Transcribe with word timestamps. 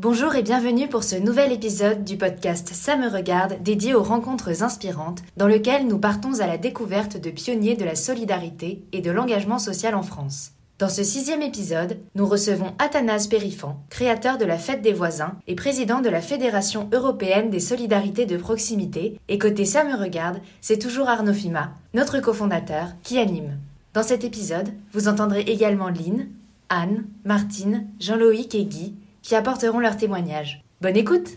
Bonjour 0.00 0.36
et 0.36 0.44
bienvenue 0.44 0.86
pour 0.86 1.02
ce 1.02 1.16
nouvel 1.16 1.50
épisode 1.50 2.04
du 2.04 2.16
podcast 2.16 2.70
Ça 2.72 2.96
me 2.96 3.08
regarde 3.08 3.60
dédié 3.64 3.96
aux 3.96 4.02
rencontres 4.04 4.62
inspirantes 4.62 5.22
dans 5.36 5.48
lequel 5.48 5.88
nous 5.88 5.98
partons 5.98 6.38
à 6.38 6.46
la 6.46 6.56
découverte 6.56 7.20
de 7.20 7.30
pionniers 7.30 7.74
de 7.74 7.84
la 7.84 7.96
solidarité 7.96 8.84
et 8.92 9.00
de 9.00 9.10
l'engagement 9.10 9.58
social 9.58 9.96
en 9.96 10.04
France. 10.04 10.52
Dans 10.78 10.88
ce 10.88 11.02
sixième 11.02 11.42
épisode, 11.42 11.98
nous 12.14 12.26
recevons 12.26 12.74
Athanas 12.78 13.26
Périfan, 13.28 13.82
créateur 13.90 14.38
de 14.38 14.44
la 14.44 14.56
Fête 14.56 14.82
des 14.82 14.92
voisins 14.92 15.34
et 15.48 15.56
président 15.56 16.00
de 16.00 16.08
la 16.08 16.20
Fédération 16.20 16.88
européenne 16.92 17.50
des 17.50 17.58
solidarités 17.58 18.24
de 18.24 18.36
proximité. 18.36 19.18
Et 19.26 19.38
côté 19.38 19.64
Ça 19.64 19.82
me 19.82 20.00
regarde, 20.00 20.38
c'est 20.60 20.78
toujours 20.78 21.08
Arnaud 21.08 21.34
Fima, 21.34 21.72
notre 21.92 22.20
cofondateur, 22.20 22.90
qui 23.02 23.18
anime. 23.18 23.58
Dans 23.94 24.04
cet 24.04 24.22
épisode, 24.22 24.68
vous 24.92 25.08
entendrez 25.08 25.40
également 25.40 25.88
Lynn, 25.88 26.28
Anne, 26.68 27.06
Martine, 27.24 27.88
Jean-Loïc 27.98 28.54
et 28.54 28.64
Guy 28.64 28.94
qui 29.28 29.34
apporteront 29.34 29.78
leurs 29.78 29.98
témoignages. 29.98 30.64
Bonne 30.80 30.96
écoute 30.96 31.36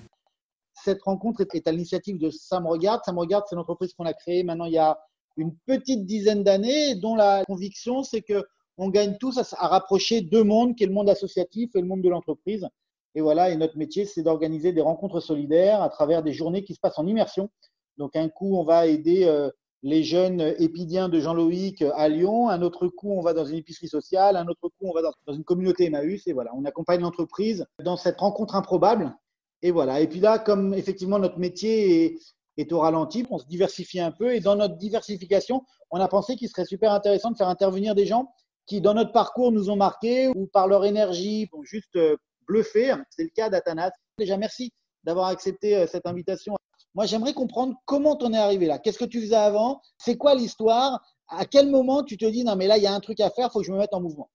Cette 0.82 1.02
rencontre 1.02 1.42
est 1.42 1.68
à 1.68 1.72
l'initiative 1.74 2.18
de 2.18 2.30
Sam 2.30 2.66
Regarde. 2.66 3.02
Sam 3.04 3.20
Regarde, 3.20 3.44
c'est 3.50 3.58
l'entreprise 3.58 3.94
qu'on 3.94 4.06
a 4.06 4.14
créée 4.14 4.46
maintenant 4.46 4.64
il 4.64 4.72
y 4.72 4.78
a 4.78 4.98
une 5.36 5.54
petite 5.66 6.06
dizaine 6.06 6.42
d'années, 6.42 6.96
dont 6.96 7.16
la 7.16 7.44
conviction, 7.44 8.02
c'est 8.04 8.22
que 8.22 8.46
on 8.78 8.88
gagne 8.88 9.18
tous 9.20 9.38
à, 9.38 9.68
rapprocher 9.68 10.22
deux 10.22 10.46
mondes, 10.46 10.78
qui 10.78 10.86
est 10.86 10.88
le 10.88 10.94
monde 10.94 11.10
associatif 11.10 11.72
et 11.76 11.82
le 11.82 11.86
monde 11.86 12.02
de 12.02 12.08
l'entreprise. 12.08 12.66
Et 13.14 13.20
voilà, 13.20 13.50
et 13.50 13.58
notre 13.58 13.78
métier, 13.78 14.06
c'est 14.06 14.24
d'organiser 14.24 14.72
des 14.72 14.80
rencontres 14.80 15.20
solidaires 15.20 15.82
à 15.82 15.90
travers 15.90 16.24
des 16.24 16.32
journées 16.32 16.64
qui 16.64 16.74
se 16.74 16.80
passent 16.80 16.98
en 16.98 17.08
immersion. 17.08 17.50
Donc, 17.98 18.16
un 18.16 18.30
coup, 18.30 18.56
on 18.56 18.64
va 18.64 18.88
aider 18.88 19.26
euh, 19.26 19.50
les 19.84 20.04
jeunes 20.04 20.54
épidiens 20.60 21.10
de 21.10 21.20
Jean-Loïc 21.20 21.84
à 21.96 22.08
Lyon. 22.08 22.50
Un 22.50 22.62
autre 22.62 22.88
coup, 22.88 23.12
on 23.12 23.22
va 23.22 23.34
dans 23.34 23.46
une 23.46 23.58
épicerie 23.58 23.88
sociale. 23.88 24.38
Un 24.38 24.48
autre 24.48 24.70
coup, 24.70 24.88
on 24.88 24.94
va 24.94 25.02
dans 25.02 25.34
une 25.34 25.44
communauté 25.44 25.86
Emmaüs. 25.86 26.28
Et 26.28 26.34
voilà, 26.34 26.52
on 26.56 26.66
accompagne 26.66 27.02
l'entreprise 27.02 27.66
dans 27.84 27.98
cette 27.98 28.20
rencontre 28.20 28.56
improbable. 28.56 29.16
Et 29.62 29.72
voilà. 29.72 30.02
Et 30.02 30.08
puis 30.08 30.20
là, 30.20 30.40
comme 30.40 30.74
effectivement 30.74 31.20
notre 31.20 31.40
métier 31.40 32.20
est, 32.58 32.72
au 32.72 32.80
ralenti, 32.80 33.26
on 33.32 33.40
se 33.40 33.48
diversifie 33.48 34.00
un 34.00 34.12
peu. 34.12 34.36
Et 34.36 34.40
dans 34.40 34.56
notre 34.56 34.78
diversification, 34.78 35.64
on 35.90 36.00
a 36.00 36.08
pensé 36.08 36.36
qu'il 36.36 36.50
serait 36.50 36.66
super 36.66 36.92
intéressant 36.92 37.32
de 37.32 37.38
faire 37.38 37.50
intervenir 37.50 37.96
des 37.96 38.06
gens 38.06 38.32
qui, 38.68 38.82
dans 38.82 38.94
notre 38.94 39.12
parcours, 39.12 39.52
nous 39.52 39.72
ont 39.72 39.76
marqués 39.76 40.28
ou 40.28 40.46
par 40.46 40.68
leur 40.68 40.86
énergie, 40.86 41.50
vont 41.52 41.64
juste 41.64 41.96
euh, 41.96 42.16
bluffer. 42.48 42.96
C'est 43.10 43.24
le 43.24 43.30
cas 43.30 43.50
d'Athanas. 43.50 43.92
Déjà, 44.20 44.38
merci 44.38 44.72
d'avoir 45.04 45.28
accepté 45.28 45.76
euh, 45.76 45.88
cette 45.88 46.06
invitation 46.06 46.56
moi, 46.94 47.06
j'aimerais 47.06 47.34
comprendre 47.34 47.76
comment 47.86 48.16
tu 48.16 48.26
en 48.26 48.34
es 48.34 48.38
arrivé 48.38 48.66
là. 48.66 48.78
Qu'est-ce 48.78 49.00
que 49.00 49.06
tu 49.06 49.22
faisais 49.22 49.36
avant? 49.36 49.82
C'est 49.98 50.18
quoi 50.18 50.36
l'histoire? 50.36 51.02
À 51.30 51.46
quel 51.46 51.70
moment 51.70 52.04
tu 52.04 52.18
te 52.18 52.26
dis 52.26 52.44
non, 52.44 52.56
mais 52.56 52.68
là, 52.68 52.78
il 52.78 52.84
y 52.84 52.88
a 52.88 52.94
un 52.94 53.00
truc 53.00 53.20
à 53.22 53.30
faire, 53.30 53.52
faut 53.52 53.60
que 53.60 53.66
je 53.66 53.72
me 53.72 53.78
mette 53.78 53.94
en 53.94 54.02
mouvement? 54.02 54.30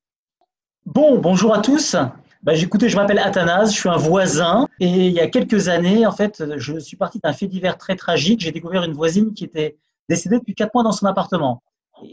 Bon, 0.86 1.18
bonjour 1.18 1.52
à 1.52 1.60
tous. 1.60 1.96
Bah, 2.42 2.54
écoutez, 2.54 2.88
je 2.88 2.96
m'appelle 2.96 3.18
Athanase, 3.18 3.72
je 3.72 3.80
suis 3.80 3.88
un 3.88 3.96
voisin. 3.96 4.68
Et 4.80 4.86
il 4.86 5.12
y 5.12 5.20
a 5.20 5.28
quelques 5.28 5.68
années, 5.68 6.06
en 6.06 6.12
fait, 6.12 6.44
je 6.56 6.78
suis 6.78 6.96
parti 6.96 7.18
d'un 7.18 7.32
fait 7.32 7.48
divers 7.48 7.76
très 7.76 7.96
tragique. 7.96 8.40
J'ai 8.40 8.52
découvert 8.52 8.84
une 8.84 8.94
voisine 8.94 9.34
qui 9.34 9.44
était 9.44 9.76
décédée 10.08 10.38
depuis 10.38 10.54
quatre 10.54 10.72
mois 10.72 10.84
dans 10.84 10.92
son 10.92 11.06
appartement. 11.06 11.62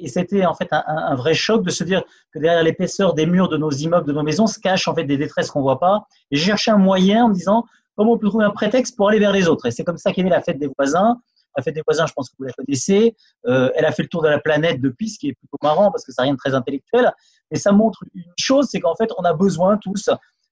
Et 0.01 0.07
c'était 0.07 0.45
en 0.45 0.53
fait 0.53 0.69
un, 0.71 1.15
vrai 1.15 1.33
choc 1.33 1.63
de 1.63 1.69
se 1.69 1.83
dire 1.83 2.03
que 2.33 2.39
derrière 2.39 2.63
l'épaisseur 2.63 3.13
des 3.13 3.25
murs 3.25 3.49
de 3.49 3.57
nos 3.57 3.69
immeubles, 3.69 4.07
de 4.07 4.13
nos 4.13 4.23
maisons, 4.23 4.47
se 4.47 4.59
cachent 4.59 4.87
en 4.87 4.95
fait 4.95 5.03
des 5.03 5.17
détresses 5.17 5.51
qu'on 5.51 5.61
voit 5.61 5.79
pas. 5.79 6.07
Et 6.31 6.37
j'ai 6.37 6.45
cherché 6.45 6.71
un 6.71 6.77
moyen 6.77 7.25
en 7.25 7.29
me 7.29 7.33
disant 7.33 7.65
comment 7.95 8.13
on 8.13 8.17
peut 8.17 8.27
trouver 8.27 8.45
un 8.45 8.51
prétexte 8.51 8.95
pour 8.95 9.09
aller 9.09 9.19
vers 9.19 9.31
les 9.31 9.47
autres? 9.47 9.65
Et 9.65 9.71
c'est 9.71 9.83
comme 9.83 9.97
ça 9.97 10.11
qu'est 10.11 10.23
née 10.23 10.29
la 10.29 10.41
fête 10.41 10.59
des 10.59 10.69
voisins. 10.77 11.17
La 11.55 11.61
fête 11.61 11.75
des 11.75 11.83
voisins, 11.85 12.05
je 12.07 12.13
pense 12.13 12.29
que 12.29 12.35
vous 12.39 12.45
la 12.45 12.53
connaissez. 12.53 13.15
Euh, 13.45 13.69
elle 13.75 13.85
a 13.85 13.91
fait 13.91 14.03
le 14.03 14.09
tour 14.09 14.23
de 14.23 14.29
la 14.29 14.39
planète 14.39 14.81
depuis, 14.81 15.09
ce 15.09 15.19
qui 15.19 15.29
est 15.29 15.33
plutôt 15.33 15.57
marrant 15.61 15.91
parce 15.91 16.03
que 16.03 16.11
ça 16.11 16.23
n'a 16.23 16.25
rien 16.25 16.33
de 16.33 16.39
très 16.39 16.55
intellectuel. 16.55 17.11
Mais 17.51 17.59
ça 17.59 17.71
montre 17.71 18.03
une 18.15 18.23
chose, 18.39 18.67
c'est 18.71 18.79
qu'en 18.79 18.95
fait, 18.95 19.11
on 19.17 19.23
a 19.23 19.33
besoin 19.33 19.77
tous 19.77 20.09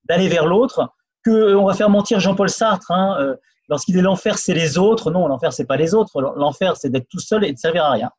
d'aller 0.08 0.28
vers 0.28 0.46
l'autre. 0.46 0.90
Que 1.24 1.56
on 1.56 1.66
va 1.66 1.74
faire 1.74 1.90
mentir 1.90 2.20
Jean-Paul 2.20 2.50
Sartre. 2.50 2.92
Hein, 2.92 3.18
euh, 3.20 3.36
Lorsqu'il 3.72 3.98
est 3.98 4.02
l'enfer, 4.02 4.38
c'est 4.38 4.54
les 4.54 4.78
autres. 4.78 5.12
Non, 5.12 5.28
l'enfer, 5.28 5.54
c'est 5.54 5.66
pas 5.66 5.78
les 5.78 5.94
autres. 5.94 6.22
L'enfer, 6.22 6.76
c'est 6.76 6.90
d'être 6.90 7.08
tout 7.08 7.20
seul 7.20 7.46
et 7.46 7.54
de 7.54 7.58
servir 7.58 7.86
à 7.86 7.92
rien. 7.92 8.10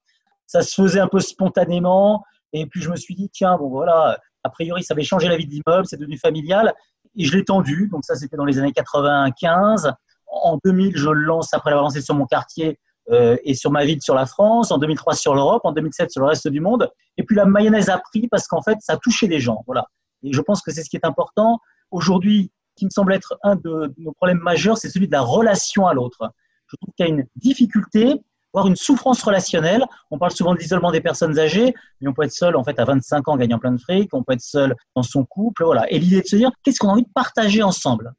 Ça 0.46 0.62
se 0.62 0.80
faisait 0.80 0.98
un 0.98 1.08
peu 1.08 1.20
spontanément. 1.20 2.24
Et 2.54 2.64
puis 2.64 2.80
je 2.80 2.88
me 2.88 2.96
suis 2.96 3.14
dit, 3.14 3.28
tiens, 3.28 3.58
bon 3.58 3.68
voilà, 3.68 4.18
a 4.44 4.48
priori, 4.48 4.82
ça 4.82 4.94
avait 4.94 5.02
changé 5.02 5.28
la 5.28 5.36
vie 5.36 5.46
de 5.46 5.50
l'immeuble, 5.50 5.86
c'est 5.86 5.98
devenu 5.98 6.16
familial 6.16 6.74
et 7.16 7.24
je 7.24 7.36
l'ai 7.36 7.44
tendu. 7.44 7.88
Donc 7.90 8.04
ça, 8.04 8.14
c'était 8.14 8.36
dans 8.36 8.44
les 8.44 8.58
années 8.58 8.72
95. 8.72 9.92
En 10.26 10.58
2000, 10.64 10.96
je 10.96 11.10
le 11.10 11.20
lance 11.20 11.52
après 11.52 11.70
l'avoir 11.70 11.84
lancé 11.84 12.00
sur 12.00 12.14
mon 12.14 12.26
quartier 12.26 12.78
euh, 13.10 13.36
et 13.44 13.54
sur 13.54 13.70
ma 13.70 13.84
ville, 13.84 14.00
sur 14.00 14.14
la 14.14 14.26
France. 14.26 14.70
En 14.70 14.78
2003, 14.78 15.14
sur 15.14 15.34
l'Europe. 15.34 15.62
En 15.64 15.72
2007, 15.72 16.10
sur 16.10 16.22
le 16.22 16.28
reste 16.28 16.48
du 16.48 16.60
monde. 16.60 16.90
Et 17.16 17.24
puis 17.24 17.36
la 17.36 17.44
mayonnaise 17.44 17.88
a 17.88 17.98
pris 17.98 18.28
parce 18.28 18.46
qu'en 18.46 18.62
fait, 18.62 18.78
ça 18.80 18.94
a 18.94 18.96
touché 18.96 19.26
les 19.26 19.40
gens. 19.40 19.62
Voilà. 19.66 19.86
Et 20.22 20.32
je 20.32 20.40
pense 20.40 20.62
que 20.62 20.70
c'est 20.70 20.82
ce 20.82 20.90
qui 20.90 20.96
est 20.96 21.06
important. 21.06 21.58
Aujourd'hui, 21.90 22.50
qui 22.76 22.84
me 22.86 22.90
semble 22.90 23.12
être 23.12 23.38
un 23.42 23.56
de 23.56 23.92
nos 23.98 24.12
problèmes 24.12 24.38
majeurs, 24.38 24.78
c'est 24.78 24.88
celui 24.88 25.06
de 25.06 25.12
la 25.12 25.20
relation 25.20 25.86
à 25.86 25.94
l'autre. 25.94 26.32
Je 26.68 26.76
trouve 26.76 26.94
qu'il 26.96 27.06
y 27.06 27.10
a 27.10 27.12
une 27.12 27.26
difficulté 27.36 28.22
voire 28.52 28.66
une 28.66 28.76
souffrance 28.76 29.22
relationnelle. 29.22 29.84
On 30.10 30.18
parle 30.18 30.32
souvent 30.32 30.54
de 30.54 30.58
l'isolement 30.58 30.90
des 30.90 31.00
personnes 31.00 31.38
âgées, 31.38 31.74
mais 32.00 32.08
on 32.08 32.12
peut 32.12 32.24
être 32.24 32.32
seul 32.32 32.56
en 32.56 32.64
fait 32.64 32.78
à 32.78 32.84
25 32.84 33.28
ans 33.28 33.36
gagnant 33.36 33.58
plein 33.58 33.72
de 33.72 33.80
fric, 33.80 34.12
on 34.12 34.22
peut 34.22 34.34
être 34.34 34.42
seul 34.42 34.74
dans 34.94 35.02
son 35.02 35.24
couple, 35.24 35.64
voilà. 35.64 35.90
Et 35.90 35.98
l'idée 35.98 36.22
de 36.22 36.26
se 36.26 36.36
dire 36.36 36.50
qu'est-ce 36.62 36.78
qu'on 36.78 36.88
a 36.88 36.92
envie 36.92 37.04
de 37.04 37.12
partager 37.14 37.62
ensemble? 37.62 38.12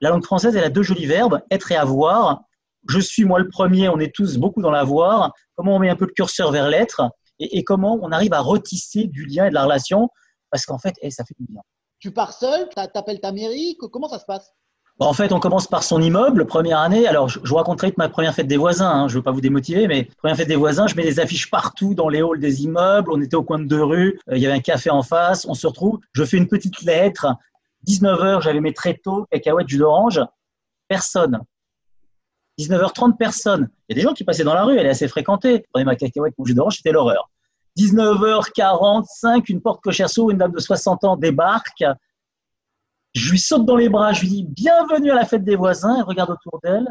La 0.00 0.10
langue 0.10 0.24
française, 0.24 0.56
elle 0.56 0.64
a 0.64 0.70
deux 0.70 0.82
jolis 0.82 1.06
verbes, 1.06 1.40
être 1.50 1.70
et 1.72 1.76
avoir. 1.76 2.42
Je 2.88 3.00
suis 3.00 3.24
moi 3.24 3.38
le 3.38 3.48
premier, 3.48 3.88
on 3.88 3.98
est 3.98 4.14
tous 4.14 4.36
beaucoup 4.36 4.60
dans 4.60 4.70
l'avoir. 4.70 5.32
Comment 5.54 5.76
on 5.76 5.78
met 5.78 5.88
un 5.88 5.96
peu 5.96 6.04
le 6.04 6.12
curseur 6.12 6.52
vers 6.52 6.68
l'être 6.68 7.10
et, 7.40 7.64
comment 7.64 7.98
on 8.00 8.12
arrive 8.12 8.32
à 8.32 8.40
retisser 8.40 9.06
du 9.08 9.26
lien 9.26 9.46
et 9.46 9.48
de 9.48 9.54
la 9.54 9.64
relation? 9.64 10.08
Parce 10.50 10.66
qu'en 10.66 10.78
fait, 10.78 10.94
eh, 11.02 11.10
ça 11.10 11.24
fait 11.24 11.34
du 11.38 11.46
bien. 11.50 11.62
Tu 11.98 12.12
pars 12.12 12.32
seul, 12.32 12.68
tu 12.68 12.78
appelles 12.78 13.20
ta 13.20 13.32
mairie, 13.32 13.76
comment 13.78 14.08
ça 14.08 14.18
se 14.18 14.24
passe? 14.24 14.52
En 15.00 15.12
fait, 15.12 15.32
on 15.32 15.40
commence 15.40 15.66
par 15.66 15.82
son 15.82 16.00
immeuble, 16.00 16.46
première 16.46 16.78
année. 16.78 17.06
Alors, 17.08 17.28
je, 17.28 17.40
vous 17.40 17.56
raconterai 17.56 17.92
ma 17.96 18.08
première 18.08 18.32
fête 18.32 18.46
des 18.46 18.56
voisins. 18.56 18.88
Hein. 18.88 19.08
Je 19.08 19.14
ne 19.14 19.18
veux 19.18 19.22
pas 19.22 19.32
vous 19.32 19.40
démotiver, 19.40 19.88
mais 19.88 20.04
première 20.18 20.36
fête 20.36 20.46
des 20.46 20.56
voisins, 20.56 20.86
je 20.86 20.94
mets 20.94 21.02
des 21.02 21.18
affiches 21.18 21.50
partout 21.50 21.94
dans 21.94 22.08
les 22.08 22.22
halls 22.22 22.38
des 22.38 22.62
immeubles. 22.62 23.10
On 23.12 23.20
était 23.20 23.34
au 23.34 23.42
coin 23.42 23.58
de 23.58 23.64
deux 23.64 23.82
rues. 23.82 24.20
Euh, 24.30 24.36
il 24.36 24.42
y 24.42 24.46
avait 24.46 24.54
un 24.54 24.60
café 24.60 24.90
en 24.90 25.02
face. 25.02 25.46
On 25.48 25.54
se 25.54 25.66
retrouve. 25.66 25.98
Je 26.12 26.24
fais 26.24 26.36
une 26.36 26.48
petite 26.48 26.82
lettre. 26.82 27.26
19h, 27.88 28.42
j'avais 28.42 28.60
mes 28.60 28.72
tréteaux, 28.72 29.26
cacahuètes, 29.30 29.68
jus 29.68 29.78
d'orange. 29.78 30.20
Personne. 30.88 31.40
19h30, 32.60 33.16
personne. 33.16 33.68
Il 33.88 33.96
y 33.96 33.98
a 33.98 34.00
des 34.00 34.08
gens 34.08 34.14
qui 34.14 34.22
passaient 34.22 34.44
dans 34.44 34.54
la 34.54 34.64
rue. 34.64 34.78
Elle 34.78 34.86
est 34.86 34.90
assez 34.90 35.08
fréquentée. 35.08 35.64
Prenez 35.72 35.84
ma 35.84 35.96
cacahuète, 35.96 36.34
mon 36.38 36.44
jus 36.44 36.54
d'orange, 36.54 36.76
c'était 36.76 36.92
l'horreur. 36.92 37.30
19h45, 37.76 39.44
une 39.48 39.60
porte 39.60 39.82
cochère 39.82 40.08
s'ouvre, 40.08 40.30
une 40.30 40.38
dame 40.38 40.52
de 40.52 40.60
60 40.60 41.02
ans 41.02 41.16
débarque. 41.16 41.82
Je 43.14 43.30
lui 43.30 43.38
saute 43.38 43.64
dans 43.64 43.76
les 43.76 43.88
bras, 43.88 44.12
je 44.12 44.22
lui 44.22 44.28
dis 44.28 44.42
bienvenue 44.42 45.12
à 45.12 45.14
la 45.14 45.24
fête 45.24 45.44
des 45.44 45.54
voisins. 45.54 45.96
Elle 45.96 46.02
regarde 46.02 46.30
autour 46.30 46.58
d'elle. 46.64 46.86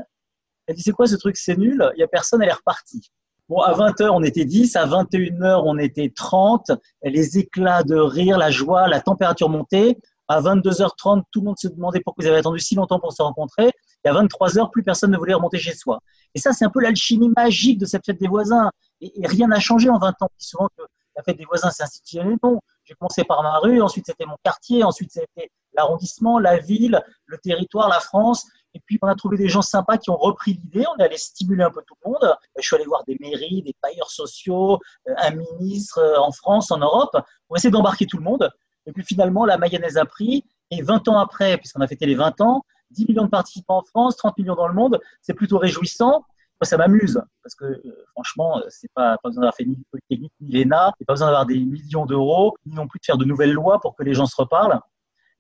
Elle 0.67 0.75
dit 0.75 0.81
c'est 0.81 0.93
quoi 0.93 1.05
ce 1.05 1.15
truc, 1.15 1.35
c'est 1.35 1.57
nul. 1.57 1.85
Il 1.95 1.97
n'y 1.97 2.03
a 2.03 2.07
personne, 2.07 2.41
elle 2.41 2.49
est 2.49 2.53
repartie. 2.53 3.11
Bon, 3.49 3.59
à 3.59 3.73
20h, 3.73 4.07
on 4.09 4.23
était 4.23 4.45
10, 4.45 4.77
à 4.77 4.87
21h, 4.87 5.63
on 5.65 5.77
était 5.77 6.13
30. 6.15 6.71
Les 7.03 7.37
éclats 7.37 7.83
de 7.83 7.97
rire, 7.97 8.37
la 8.37 8.51
joie, 8.51 8.87
la 8.87 9.01
température 9.01 9.49
montée. 9.49 9.99
À 10.29 10.39
22h30, 10.39 11.23
tout 11.29 11.41
le 11.41 11.47
monde 11.47 11.57
se 11.59 11.67
demandait 11.67 11.99
pourquoi 11.99 12.23
ils 12.23 12.29
avaient 12.29 12.37
attendu 12.37 12.59
si 12.59 12.75
longtemps 12.75 13.01
pour 13.01 13.11
se 13.11 13.21
rencontrer. 13.21 13.71
Et 14.05 14.07
à 14.07 14.13
23h, 14.13 14.71
plus 14.71 14.81
personne 14.81 15.11
ne 15.11 15.17
voulait 15.17 15.33
remonter 15.33 15.59
chez 15.59 15.75
soi. 15.75 15.99
Et 16.33 16.39
ça, 16.39 16.53
c'est 16.53 16.63
un 16.63 16.69
peu 16.69 16.79
l'alchimie 16.79 17.29
magique 17.35 17.79
de 17.79 17.85
cette 17.85 18.05
fête 18.05 18.19
des 18.19 18.29
voisins. 18.29 18.71
Et, 19.01 19.11
rien 19.25 19.47
n'a 19.47 19.59
changé 19.59 19.89
en 19.89 19.99
20 19.99 20.21
ans. 20.21 20.29
Souvent 20.37 20.69
que 20.77 20.83
la 21.17 21.23
fête 21.23 21.37
des 21.37 21.45
voisins, 21.45 21.69
c'est 21.69 21.83
institutionnel. 21.83 22.37
Non, 22.41 22.61
j'ai 22.85 22.93
commencé 22.93 23.25
par 23.25 23.43
ma 23.43 23.57
rue, 23.59 23.81
ensuite 23.81 24.05
c'était 24.05 24.25
mon 24.25 24.37
quartier, 24.41 24.85
ensuite 24.85 25.11
c'était 25.11 25.51
l'arrondissement, 25.75 26.39
la 26.39 26.57
ville, 26.57 27.01
le 27.25 27.37
territoire, 27.37 27.89
la 27.89 27.99
France. 27.99 28.45
Et 28.73 28.79
puis, 28.79 28.97
on 29.01 29.07
a 29.07 29.15
trouvé 29.15 29.37
des 29.37 29.49
gens 29.49 29.61
sympas 29.61 29.97
qui 29.97 30.09
ont 30.09 30.17
repris 30.17 30.53
l'idée. 30.53 30.83
On 30.95 30.99
est 30.99 31.03
allé 31.03 31.17
stimuler 31.17 31.63
un 31.63 31.69
peu 31.69 31.81
tout 31.85 31.95
le 32.03 32.11
monde. 32.11 32.35
Je 32.57 32.61
suis 32.65 32.75
allé 32.75 32.85
voir 32.85 33.03
des 33.05 33.17
mairies, 33.19 33.61
des 33.61 33.75
bailleurs 33.81 34.09
sociaux, 34.09 34.79
euh, 35.07 35.13
un 35.17 35.31
ministre 35.31 35.99
euh, 35.99 36.19
en 36.19 36.31
France, 36.31 36.71
en 36.71 36.77
Europe, 36.77 37.15
pour 37.47 37.57
essayer 37.57 37.71
d'embarquer 37.71 38.07
tout 38.07 38.17
le 38.17 38.23
monde. 38.23 38.49
Et 38.85 38.91
puis, 38.91 39.03
finalement, 39.03 39.45
la 39.45 39.57
mayonnaise 39.57 39.97
a 39.97 40.05
pris. 40.05 40.43
Et 40.71 40.81
20 40.81 41.07
ans 41.07 41.19
après, 41.19 41.57
puisqu'on 41.57 41.81
a 41.81 41.87
fêté 41.87 42.05
les 42.07 42.15
20 42.15 42.41
ans, 42.41 42.63
10 42.91 43.07
millions 43.09 43.25
de 43.25 43.29
participants 43.29 43.77
en 43.77 43.83
France, 43.83 44.17
30 44.17 44.37
millions 44.39 44.55
dans 44.55 44.67
le 44.67 44.73
monde, 44.73 44.99
c'est 45.21 45.33
plutôt 45.33 45.59
réjouissant. 45.59 46.25
Moi, 46.61 46.65
ça 46.65 46.77
m'amuse 46.77 47.21
parce 47.43 47.55
que 47.55 47.65
euh, 47.65 48.05
franchement, 48.13 48.61
c'est 48.69 48.91
pas, 48.93 49.17
pas 49.21 49.29
besoin 49.29 49.41
d'avoir 49.41 49.55
fait 49.55 49.65
ni 49.65 49.77
Polytechnique 49.91 50.33
ni 50.39 50.51
l'ENA, 50.51 50.93
c'est 50.97 51.05
pas 51.05 51.13
besoin 51.13 51.27
d'avoir 51.27 51.45
des 51.45 51.59
millions 51.59 52.05
d'euros, 52.05 52.55
ni 52.65 52.73
non 52.73 52.87
plus 52.87 52.99
de 52.99 53.05
faire 53.05 53.17
de 53.17 53.25
nouvelles 53.25 53.51
lois 53.51 53.79
pour 53.79 53.95
que 53.95 54.03
les 54.03 54.13
gens 54.13 54.25
se 54.25 54.35
reparlent. 54.35 54.79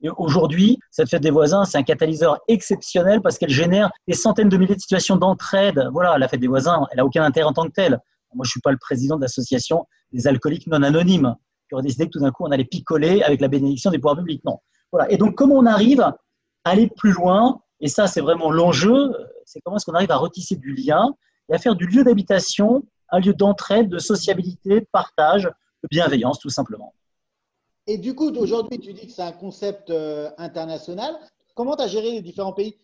Et 0.03 0.09
aujourd'hui, 0.17 0.79
cette 0.91 1.09
fête 1.09 1.23
des 1.23 1.31
voisins, 1.31 1.63
c'est 1.63 1.77
un 1.77 1.83
catalyseur 1.83 2.39
exceptionnel 2.47 3.21
parce 3.21 3.37
qu'elle 3.37 3.49
génère 3.49 3.89
des 4.07 4.13
centaines 4.13 4.49
de 4.49 4.57
milliers 4.57 4.75
de 4.75 4.81
situations 4.81 5.15
d'entraide. 5.15 5.87
Voilà, 5.93 6.17
la 6.17 6.27
fête 6.27 6.41
des 6.41 6.47
voisins, 6.47 6.85
elle 6.91 6.97
n'a 6.97 7.05
aucun 7.05 7.23
intérêt 7.23 7.47
en 7.47 7.53
tant 7.53 7.65
que 7.65 7.71
telle. 7.71 7.99
Moi, 8.35 8.43
je 8.45 8.51
suis 8.51 8.61
pas 8.61 8.71
le 8.71 8.77
président 8.77 9.15
de 9.15 9.21
l'association 9.21 9.85
des 10.11 10.27
alcooliques 10.27 10.67
non 10.67 10.81
anonymes 10.83 11.35
qui 11.69 11.75
aurait 11.75 11.83
décidé 11.83 12.05
que 12.05 12.11
tout 12.11 12.19
d'un 12.19 12.31
coup, 12.31 12.43
on 12.45 12.51
allait 12.51 12.65
picoler 12.65 13.23
avec 13.23 13.39
la 13.39 13.47
bénédiction 13.47 13.91
des 13.91 13.97
pouvoirs 13.97 14.17
publics. 14.17 14.43
Non. 14.43 14.59
Voilà. 14.91 15.09
Et 15.11 15.17
donc, 15.17 15.35
comment 15.35 15.55
on 15.55 15.65
arrive 15.65 16.01
à 16.01 16.17
aller 16.65 16.89
plus 16.97 17.13
loin? 17.13 17.61
Et 17.79 17.87
ça, 17.87 18.07
c'est 18.07 18.21
vraiment 18.21 18.51
l'enjeu. 18.51 19.11
C'est 19.45 19.61
comment 19.61 19.77
est-ce 19.77 19.85
qu'on 19.85 19.93
arrive 19.93 20.11
à 20.11 20.17
retisser 20.17 20.55
du 20.55 20.73
lien 20.73 21.13
et 21.49 21.55
à 21.55 21.57
faire 21.59 21.75
du 21.75 21.85
lieu 21.85 22.03
d'habitation 22.03 22.83
un 23.13 23.19
lieu 23.19 23.33
d'entraide, 23.33 23.89
de 23.89 23.99
sociabilité, 23.99 24.81
de 24.81 24.87
partage, 24.91 25.43
de 25.43 25.87
bienveillance, 25.89 26.39
tout 26.39 26.49
simplement. 26.49 26.93
Et 27.87 27.97
du 27.97 28.15
coup, 28.15 28.29
aujourd'hui, 28.35 28.79
tu 28.79 28.93
dis 28.93 29.07
que 29.07 29.11
c'est 29.11 29.21
un 29.23 29.33
concept 29.33 29.89
euh, 29.89 30.29
international. 30.37 31.15
Comment 31.55 31.75
tu 31.75 31.83
as 31.83 31.87
géré 31.87 32.11
les 32.11 32.21
différents 32.21 32.53
pays? 32.53 32.77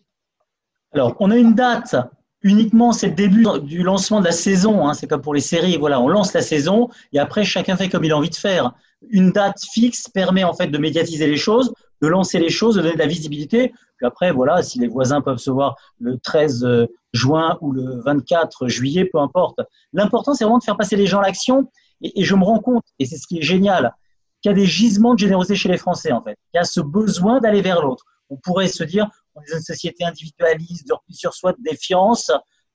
Alors, 0.92 1.16
on 1.20 1.30
a 1.30 1.36
une 1.36 1.54
date 1.54 1.96
uniquement, 2.42 2.92
c'est 2.92 3.08
le 3.08 3.14
début 3.14 3.46
du 3.62 3.82
lancement 3.82 4.20
de 4.20 4.26
la 4.26 4.32
saison. 4.32 4.86
Hein. 4.86 4.94
C'est 4.94 5.06
comme 5.06 5.22
pour 5.22 5.34
les 5.34 5.40
séries. 5.40 5.76
Voilà, 5.78 6.00
on 6.00 6.08
lance 6.08 6.32
la 6.34 6.42
saison 6.42 6.88
et 7.12 7.18
après, 7.18 7.44
chacun 7.44 7.76
fait 7.76 7.88
comme 7.88 8.04
il 8.04 8.12
a 8.12 8.16
envie 8.16 8.30
de 8.30 8.36
faire. 8.36 8.72
Une 9.08 9.30
date 9.32 9.60
fixe 9.72 10.08
permet 10.08 10.44
en 10.44 10.52
fait 10.52 10.66
de 10.66 10.78
médiatiser 10.78 11.26
les 11.26 11.36
choses, 11.36 11.72
de 12.02 12.08
lancer 12.08 12.38
les 12.38 12.50
choses, 12.50 12.76
de 12.76 12.82
donner 12.82 12.94
de 12.94 12.98
la 12.98 13.06
visibilité. 13.06 13.72
Puis 13.96 14.06
après, 14.06 14.32
voilà, 14.32 14.62
si 14.62 14.78
les 14.78 14.88
voisins 14.88 15.20
peuvent 15.22 15.38
se 15.38 15.50
voir 15.50 15.76
le 15.98 16.18
13 16.18 16.64
euh, 16.64 16.86
juin 17.12 17.56
ou 17.60 17.72
le 17.72 18.00
24 18.02 18.68
juillet, 18.68 19.06
peu 19.06 19.18
importe. 19.18 19.60
L'important, 19.92 20.34
c'est 20.34 20.44
vraiment 20.44 20.58
de 20.58 20.64
faire 20.64 20.76
passer 20.76 20.96
les 20.96 21.06
gens 21.06 21.20
à 21.20 21.22
l'action. 21.22 21.70
Et, 22.02 22.20
et, 22.20 22.24
je 22.24 22.34
me 22.34 22.44
rends 22.44 22.60
compte, 22.60 22.84
et 22.98 23.04
c'est 23.04 23.16
ce 23.16 23.26
qui 23.26 23.38
est 23.38 23.42
génial, 23.42 23.94
qu'il 24.40 24.50
y 24.50 24.52
a 24.52 24.56
des 24.56 24.66
gisements 24.66 25.14
de 25.14 25.18
générosité 25.18 25.54
chez 25.54 25.68
les 25.68 25.78
Français, 25.78 26.12
en 26.12 26.22
fait. 26.22 26.36
Il 26.52 26.56
y 26.56 26.60
a 26.60 26.64
ce 26.64 26.80
besoin 26.80 27.40
d'aller 27.40 27.62
vers 27.62 27.82
l'autre. 27.82 28.04
On 28.30 28.36
pourrait 28.36 28.68
se 28.68 28.84
dire, 28.84 29.08
on 29.34 29.40
est 29.42 29.52
une 29.52 29.60
société 29.60 30.04
individualiste, 30.04 30.88
de 30.88 30.94
repli 30.94 31.14
sur 31.14 31.34
soi, 31.34 31.52
de 31.52 31.62
défiance. 31.62 32.30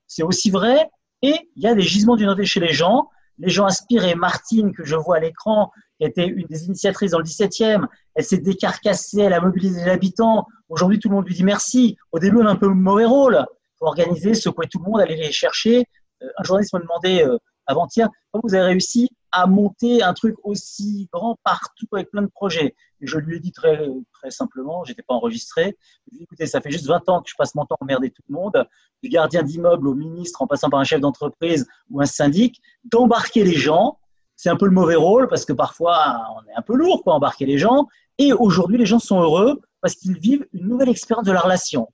C'est 0.08 0.24
aussi 0.24 0.52
vrai. 0.52 0.90
Et 1.22 1.34
il 1.56 1.64
y 1.64 1.68
a 1.68 1.74
des 1.74 1.82
gisements 1.82 2.16
d'unité 2.16 2.46
chez 2.46 2.60
les 2.60 2.74
gens. 2.74 3.10
Les 3.38 3.50
gens. 3.50 3.68
Et 3.90 4.16
Martine, 4.16 4.74
que 4.74 4.86
je 4.86 4.96
vois 4.96 5.18
à 5.18 5.20
l'écran, 5.20 5.72
qui 6.00 6.06
était 6.06 6.28
une 6.28 6.48
des 6.48 6.66
initiatrices 6.66 7.12
dans 7.12 7.20
le 7.20 7.26
17e, 7.26 7.86
elle 8.14 8.24
s'est 8.24 8.38
décarcassée, 8.38 9.22
elle 9.22 9.34
a 9.34 9.42
mobilisé 9.42 9.84
les 9.84 9.90
habitants. 9.90 10.48
Aujourd'hui, 10.70 11.00
tout 11.00 11.10
le 11.10 11.16
monde 11.16 11.28
lui 11.28 11.36
dit 11.36 11.44
merci. 11.44 11.98
Au 12.12 12.20
début, 12.20 12.38
on 12.38 12.46
a 12.46 12.52
un 12.52 12.56
peu 12.56 12.68
mauvais 12.68 13.06
rôle. 13.06 13.46
Il 13.50 13.78
faut 13.80 13.88
organiser, 13.88 14.34
secouer 14.34 14.68
tout 14.68 14.80
le 14.80 14.90
monde, 14.90 15.02
aller 15.02 15.16
les 15.16 15.32
chercher. 15.32 15.86
Euh, 16.24 16.28
un 16.38 16.44
journaliste 16.44 16.74
m'a 16.74 16.80
demandé 16.80 17.24
euh, 17.24 17.38
avant-hier 17.68 18.10
comment 18.32 18.44
vous 18.44 18.56
avez 18.56 18.66
réussi 18.66 19.10
à 19.32 19.48
monter 19.48 20.02
un 20.02 20.14
truc 20.14 20.36
aussi 20.44 21.10
grand 21.12 21.38
partout 21.44 21.88
avec 21.92 22.10
plein 22.10 22.22
de 22.22 22.28
projets. 22.28 22.74
Et 23.02 23.08
je 23.08 23.18
lui 23.18 23.36
ai 23.36 23.40
dit 23.40 23.52
très, 23.52 23.90
très 24.14 24.32
simplement, 24.32 24.86
j'étais 24.86 25.02
pas 25.02 25.14
enregistré, 25.14 25.64
je 25.64 26.12
lui 26.12 26.16
ai 26.16 26.18
dit, 26.20 26.24
écoutez, 26.24 26.48
ça 26.48 26.62
fait 26.62 26.72
juste 26.72 26.88
20 26.88 27.10
ans 27.10 27.22
que 27.22 27.30
je 27.30 27.36
passe 27.38 27.54
mon 27.54 27.66
temps 27.66 27.76
à 27.82 27.84
emmerder 27.84 28.12
tout 28.12 28.22
le 28.30 28.34
monde, 28.34 28.66
du 29.04 29.10
gardien 29.10 29.44
d'immeuble 29.44 29.90
au 29.90 29.94
ministre 29.94 30.42
en 30.42 30.48
passant 30.48 30.70
par 30.70 30.80
un 30.80 30.86
chef 30.86 31.02
d'entreprise 31.02 31.68
ou 31.90 32.02
un 32.02 32.06
syndic, 32.06 32.62
d'embarquer 32.86 33.44
les 33.44 33.56
gens. 33.56 34.00
C'est 34.38 34.50
un 34.50 34.56
peu 34.56 34.66
le 34.66 34.72
mauvais 34.72 34.96
rôle 34.96 35.28
parce 35.28 35.44
que 35.44 35.54
parfois 35.54 36.18
on 36.38 36.50
est 36.50 36.56
un 36.56 36.62
peu 36.62 36.76
lourd 36.76 37.04
pour 37.04 37.14
embarquer 37.14 37.46
les 37.46 37.58
gens. 37.58 37.88
Et 38.18 38.32
aujourd'hui, 38.32 38.78
les 38.78 38.86
gens 38.86 39.00
sont 39.00 39.20
heureux 39.20 39.62
parce 39.82 39.96
qu'ils 39.96 40.18
vivent 40.18 40.48
une 40.54 40.68
nouvelle 40.68 40.90
expérience 40.90 41.26
de 41.26 41.34
la 41.34 41.42
relation. 41.42 41.90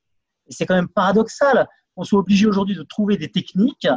Et 0.48 0.54
c'est 0.54 0.68
quand 0.68 0.76
même 0.76 0.90
paradoxal 0.90 1.68
qu'on 1.96 2.04
soit 2.04 2.20
obligé 2.20 2.46
aujourd'hui 2.46 2.76
de 2.76 2.84
trouver 2.84 3.18
des 3.18 3.32
techniques 3.32 3.88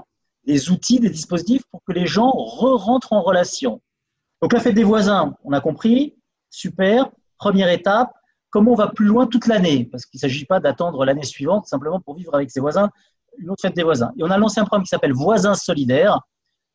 des 0.47 0.71
outils, 0.71 1.01
des 1.01 1.11
dispositifs 1.11 1.63
pour 1.71 1.83
que 1.85 1.93
les 1.93 2.07
gens 2.07 2.31
re-rentrent 2.31 3.13
en 3.13 3.23
relation. 3.23 3.81
Donc 4.43 4.53
la 4.53 4.61
fête 4.61 4.75
des 4.75 4.85
voisins, 4.85 5.35
on 5.45 5.53
a 5.53 5.61
compris, 5.61 6.15
super, 6.51 7.11
première 7.39 7.71
étape. 7.71 8.13
Comment 8.51 8.73
on 8.73 8.77
va 8.77 8.89
plus 8.89 9.07
loin 9.07 9.27
toute 9.27 9.47
l'année? 9.47 9.85
Parce 9.85 10.07
qu'il 10.07 10.19
ne 10.19 10.21
s'agit 10.21 10.45
pas 10.45 10.61
d'attendre 10.61 11.05
l'année 11.05 11.25
suivante 11.25 11.67
simplement 11.67 12.01
pour 12.01 12.15
vivre 12.15 12.35
avec 12.35 12.51
ses 12.51 12.61
voisins 12.61 12.91
une 13.39 13.51
autre 13.51 13.63
fête 13.63 13.75
des 13.75 13.83
voisins. 13.83 14.13
Et 14.17 14.23
on 14.23 14.31
a 14.31 14.39
lancé 14.39 14.61
un 14.61 14.65
programme 14.65 14.85
qui 14.85 14.89
s'appelle 14.89 15.13
Voisins 15.13 15.55
solidaires. 15.55 16.21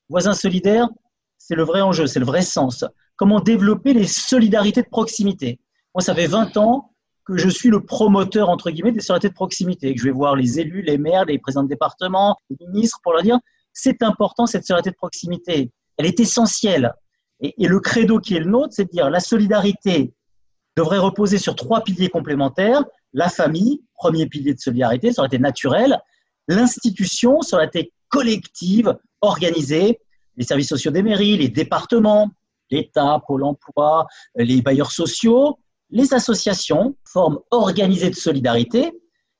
Voisins 0.10 0.33
solidaires, 0.33 0.89
c'est 1.38 1.56
le 1.56 1.63
vrai 1.63 1.81
enjeu, 1.81 2.07
c'est 2.07 2.19
le 2.19 2.25
vrai 2.25 2.42
sens. 2.42 2.83
Comment 3.16 3.39
développer 3.39 3.94
les 3.94 4.07
solidarités 4.07 4.81
de 4.81 4.89
proximité? 4.89 5.60
Moi, 5.95 6.01
ça 6.01 6.13
fait 6.13 6.27
20 6.27 6.57
ans 6.57 6.92
que 7.25 7.38
je 7.38 7.50
suis 7.50 7.69
le 7.69 7.86
promoteur, 7.86 8.50
entre 8.50 8.71
guillemets, 8.71 8.92
des 8.92 9.01
solidarités 9.01 9.30
de 9.30 9.36
proximité, 9.36 9.94
que 9.94 10.01
je 10.01 10.06
vais 10.06 10.12
voir 10.12 10.36
les 10.36 10.60
élus, 10.60 10.81
les 10.81 10.98
maires, 10.98 11.25
les 11.25 11.38
présidents 11.38 11.63
de 11.63 11.69
département, 11.69 12.38
les 12.50 12.57
ministres 12.68 13.00
pour 13.04 13.13
leur 13.13 13.21
dire 13.21 13.39
c'est 13.74 14.04
important 14.04 14.45
cette 14.45 14.66
solidarité 14.66 14.92
de 14.92 14.95
proximité. 14.95 15.71
Elle 15.98 16.06
est 16.06 16.19
essentielle. 16.19 16.94
Et, 17.42 17.54
le 17.57 17.80
credo 17.80 18.19
qui 18.19 18.36
est 18.36 18.39
le 18.39 18.50
nôtre, 18.50 18.74
c'est 18.74 18.86
de 18.86 18.89
dire 18.89 19.10
la 19.10 19.19
solidarité 19.19 20.13
devrait 20.75 20.98
reposer 20.98 21.38
sur 21.38 21.56
trois 21.56 21.81
piliers 21.81 22.10
complémentaires. 22.10 22.83
La 23.13 23.30
famille, 23.30 23.81
premier 23.95 24.27
pilier 24.27 24.54
de 24.54 24.60
solidarité, 24.60 25.12
solidarité 25.12 25.39
naturelle. 25.39 26.00
L'institution, 26.48 27.42
solidarité 27.42 27.94
collective, 28.10 28.98
organisée. 29.21 30.00
Les 30.36 30.45
services 30.45 30.69
sociaux 30.69 30.92
des 30.92 31.04
mairies, 31.04 31.38
les 31.38 31.50
départements, 31.50 32.30
l'État, 32.71 33.21
Pôle 33.27 33.44
emploi, 33.44 34.07
les 34.36 34.62
bailleurs 34.62 34.92
sociaux, 34.92 35.57
les 35.89 36.13
associations, 36.13 36.95
forme 37.04 37.39
organisée 37.51 38.10
de 38.10 38.16
solidarité. 38.16 38.92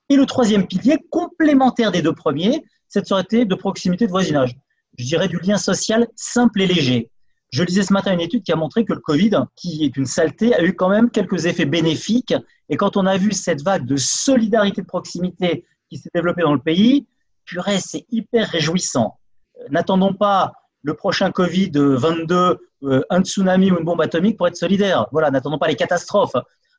Et 0.10 0.16
le 0.16 0.26
troisième 0.26 0.68
pilier, 0.68 0.98
complémentaire 1.12 1.92
des 1.92 2.02
deux 2.02 2.16
premiers, 2.16 2.64
cette 2.90 3.08
solidarité 3.08 3.46
de 3.46 3.56
proximité 3.56 4.06
de 4.06 4.12
voisinage. 4.12 4.56
Je 4.98 5.06
dirais 5.06 5.28
du 5.28 5.38
lien 5.38 5.58
social 5.58 6.08
simple 6.16 6.62
et 6.62 6.68
léger. 6.68 7.10
Je 7.52 7.64
lisais 7.64 7.84
ce 7.84 7.94
matin 7.94 8.14
une 8.14 8.22
étude 8.22 8.44
qui 8.44 8.52
a 8.52 8.56
montré 8.56 8.86
que 8.86 8.94
le 8.94 9.00
Covid, 9.00 9.32
qui 9.56 9.84
est 9.84 9.98
une 9.98 10.06
saleté, 10.06 10.54
a 10.54 10.64
eu 10.64 10.76
quand 10.76 10.90
même 10.90 11.10
quelques 11.10 11.46
effets 11.46 11.66
bénéfiques. 11.66 12.34
Et 12.70 12.78
quand 12.78 12.98
on 12.98 13.06
a 13.06 13.18
vu 13.18 13.32
cette 13.32 13.64
vague 13.64 13.86
de 13.86 13.96
solidarité 13.96 14.82
de 14.82 14.88
proximité 14.88 15.66
qui 15.90 15.98
s'est 15.98 16.12
développée 16.14 16.44
dans 16.44 16.54
le 16.54 16.60
pays, 16.60 17.08
purée, 17.46 17.80
c'est 17.80 18.06
hyper 18.12 18.48
réjouissant. 18.50 19.18
Euh, 19.60 19.66
n'attendons 19.72 20.14
pas 20.14 20.54
le 20.84 20.94
prochain 20.94 21.30
Covid-22, 21.30 22.58
euh, 22.84 23.02
un 23.10 23.22
tsunami 23.22 23.72
ou 23.72 23.80
une 23.80 23.86
bombe 23.86 24.02
atomique 24.02 24.38
pour 24.38 24.48
être 24.48 24.56
solidaire. 24.56 25.08
Voilà, 25.12 25.32
n'attendons 25.32 25.58
pas 25.58 25.68
les 25.68 25.76
catastrophes. 25.76 26.36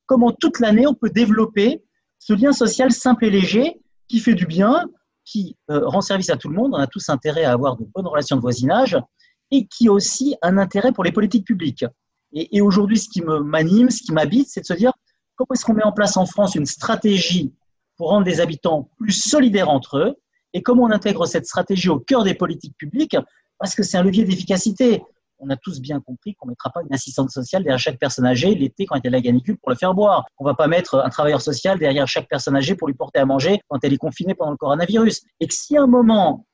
Comment 0.07 0.31
toute 0.31 0.61
l'année 0.61 0.87
on 0.87 0.95
peut 0.95 1.11
développer 1.11 1.83
ce 2.19 2.33
lien 2.33 2.53
social 2.53 2.93
simple 2.93 3.25
et 3.25 3.31
léger 3.31 3.81
qui 4.09 4.21
fait 4.21 4.35
du 4.35 4.47
bien, 4.47 4.87
qui 5.25 5.57
euh, 5.71 5.87
rend 5.87 6.01
service 6.01 6.31
à 6.31 6.37
tout 6.37 6.49
le 6.49 6.55
monde. 6.55 6.73
On 6.75 6.79
a 6.79 6.87
tous 6.87 7.09
intérêt 7.09 7.45
à 7.45 7.53
avoir 7.53 7.77
de 7.77 7.85
bonnes 7.85 8.07
relations 8.07 8.37
de 8.37 8.41
voisinage 8.41 8.97
et 9.51 9.67
qui 9.67 9.89
a 9.89 9.93
aussi 9.93 10.37
un 10.43 10.59
intérêt 10.59 10.93
pour 10.93 11.05
les 11.05 11.13
politiques 11.13 11.47
publiques. 11.47 11.85
Et, 12.33 12.61
aujourd'hui, 12.61 12.99
ce 12.99 13.09
qui 13.09 13.23
m'anime, 13.23 13.91
ce 13.91 14.03
qui 14.03 14.13
m'habite, 14.13 14.49
c'est 14.49 14.61
de 14.61 14.67
se 14.67 14.75
dire 14.75 14.93
comment 15.35 15.49
est-ce 15.53 15.65
qu'on 15.65 15.75
met 15.75 15.83
en 15.83 15.93
place 15.93 16.17
en 16.17 16.27
France 16.27 16.55
une 16.55 16.67
stratégie 16.67 17.53
pour 17.97 18.11
rendre 18.11 18.27
les 18.27 18.41
habitants 18.41 18.89
plus 18.99 19.13
solidaires 19.13 19.69
entre 19.69 19.99
eux? 19.99 20.15
Et 20.53 20.63
comment 20.63 20.85
on 20.85 20.91
intègre 20.91 21.27
cette 21.27 21.47
stratégie 21.47 21.89
au 21.89 21.99
cœur 21.99 22.23
des 22.23 22.35
politiques 22.35 22.77
publiques? 22.77 23.17
Parce 23.59 23.75
que 23.75 23.83
c'est 23.83 23.97
un 23.97 24.03
levier 24.03 24.25
d'efficacité 24.25 25.03
on 25.41 25.51
a 25.51 25.57
tous 25.57 25.81
bien 25.81 26.01
compris 26.01 26.35
qu'on 26.35 26.47
ne 26.47 26.53
mettra 26.53 26.71
pas 26.71 26.83
une 26.83 26.93
assistante 26.93 27.31
sociale 27.31 27.63
derrière 27.63 27.79
chaque 27.79 27.99
personne 27.99 28.27
âgée 28.27 28.55
l'été 28.55 28.87
quand 28.87 28.97
il 28.97 29.05
y 29.05 29.09
a 29.09 29.11
la 29.11 29.21
canicule 29.21 29.57
pour 29.59 29.71
le 29.71 29.77
faire 29.77 29.95
boire. 29.95 30.27
On 30.39 30.45
va 30.45 30.55
pas 30.55 30.69
mettre 30.69 30.97
un 30.97 31.09
travailleur 31.09 31.41
social 31.41 31.79
derrière 31.79 32.07
chaque 32.07 32.29
personne 32.29 32.57
âgée 32.57 32.75
pour 32.75 32.89
lui 32.89 32.95
porter 32.95 33.19
à 33.19 33.27
manger 33.27 33.61
quand 33.69 33.79
elle 33.83 33.93
est 33.93 33.99
confinée 33.99 34.35
pendant 34.35 34.53
le 34.53 34.57
coronavirus. 34.57 35.23
Et 35.41 35.47
que 35.47 35.55
si 35.55 35.77
à 35.77 35.83
un 35.83 35.87
moment, 35.87 36.47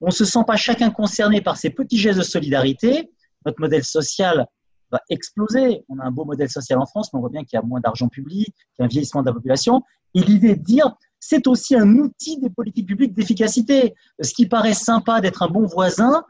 on 0.00 0.06
ne 0.06 0.12
se 0.12 0.24
sent 0.24 0.44
pas 0.46 0.56
chacun 0.56 0.90
concerné 0.90 1.40
par 1.40 1.56
ces 1.56 1.70
petits 1.70 1.98
gestes 1.98 2.18
de 2.18 2.24
solidarité, 2.24 3.10
notre 3.44 3.60
modèle 3.60 3.84
social 3.84 4.46
va 4.90 5.00
exploser. 5.10 5.84
On 5.88 5.98
a 5.98 6.04
un 6.04 6.10
beau 6.10 6.24
modèle 6.24 6.48
social 6.48 6.78
en 6.78 6.86
France, 6.86 7.12
mais 7.12 7.18
on 7.18 7.20
voit 7.20 7.30
bien 7.30 7.44
qu'il 7.44 7.56
y 7.56 7.60
a 7.60 7.62
moins 7.62 7.80
d'argent 7.80 8.08
public, 8.08 8.46
qu'il 8.46 8.80
y 8.80 8.82
a 8.82 8.84
un 8.84 8.88
vieillissement 8.88 9.22
de 9.22 9.26
la 9.26 9.32
population. 9.32 9.82
Et 10.14 10.20
l'idée 10.20 10.56
de 10.56 10.62
dire, 10.62 10.94
c'est 11.18 11.46
aussi 11.46 11.74
un 11.74 11.96
outil 11.96 12.38
des 12.38 12.50
politiques 12.50 12.86
publiques 12.86 13.14
d'efficacité. 13.14 13.94
Ce 14.20 14.32
qui 14.32 14.46
paraît 14.46 14.74
sympa 14.74 15.20
d'être 15.20 15.42
un 15.42 15.48
bon 15.48 15.66
voisin, 15.66 16.22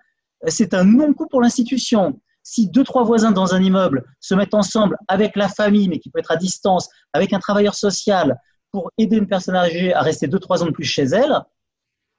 c'est 0.47 0.75
un 0.75 0.85
non-coût 0.85 1.27
pour 1.29 1.41
l'institution. 1.41 2.21
Si 2.43 2.69
deux, 2.69 2.85
trois 2.85 3.05
voisins 3.05 3.33
dans 3.33 3.55
un 3.55 3.63
immeuble 3.63 4.05
se 4.21 4.35
mettent 4.35 4.55
ensemble 4.55 4.97
avec 5.09 5.35
la 5.37 5.49
famille, 5.49 5.89
mais 5.89 5.99
qui 5.99 6.11
peut 6.11 6.21
être 6.21 6.31
à 6.31 6.37
distance, 6.37 6.89
avec 7.13 7.33
un 7.33 7.39
travailleur 7.39 7.75
social, 7.75 8.39
pour 8.71 8.93
aider 8.99 9.17
une 9.17 9.27
personne 9.27 9.57
âgée 9.57 9.95
à 9.95 10.03
rester 10.03 10.27
deux, 10.29 10.39
trois 10.39 10.63
ans 10.63 10.67
de 10.67 10.71
plus 10.71 10.85
chez 10.85 11.05
elle, 11.05 11.41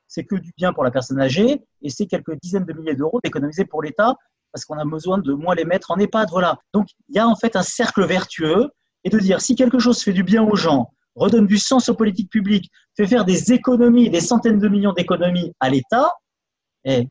c'est 0.07 0.23
que 0.23 0.35
du 0.35 0.51
bien 0.57 0.73
pour 0.73 0.83
la 0.83 0.91
personne 0.91 1.19
âgée 1.19 1.61
et 1.81 1.89
c'est 1.89 2.07
quelques 2.07 2.39
dizaines 2.41 2.65
de 2.65 2.73
milliers 2.73 2.95
d'euros 2.95 3.19
d'économiser 3.23 3.65
pour 3.65 3.83
l'État 3.83 4.15
parce 4.51 4.65
qu'on 4.65 4.77
a 4.77 4.85
besoin 4.85 5.17
de 5.17 5.33
moins 5.33 5.55
les 5.55 5.65
mettre 5.65 5.91
en 5.91 5.97
EHPAD. 5.97 6.29
Voilà. 6.31 6.57
Donc, 6.73 6.87
il 7.09 7.15
y 7.15 7.19
a 7.19 7.27
en 7.27 7.35
fait 7.35 7.55
un 7.55 7.63
cercle 7.63 8.05
vertueux 8.05 8.69
et 9.03 9.09
de 9.09 9.19
dire 9.19 9.41
si 9.41 9.55
quelque 9.55 9.79
chose 9.79 10.01
fait 10.01 10.13
du 10.13 10.23
bien 10.23 10.43
aux 10.43 10.55
gens, 10.55 10.91
redonne 11.15 11.47
du 11.47 11.57
sens 11.57 11.89
aux 11.89 11.95
politiques 11.95 12.29
publiques, 12.29 12.71
fait 12.95 13.07
faire 13.07 13.25
des 13.25 13.51
économies, 13.51 14.09
des 14.09 14.21
centaines 14.21 14.59
de 14.59 14.67
millions 14.67 14.93
d'économies 14.93 15.53
à 15.59 15.69
l'État, 15.69 16.11
eh, 16.85 17.07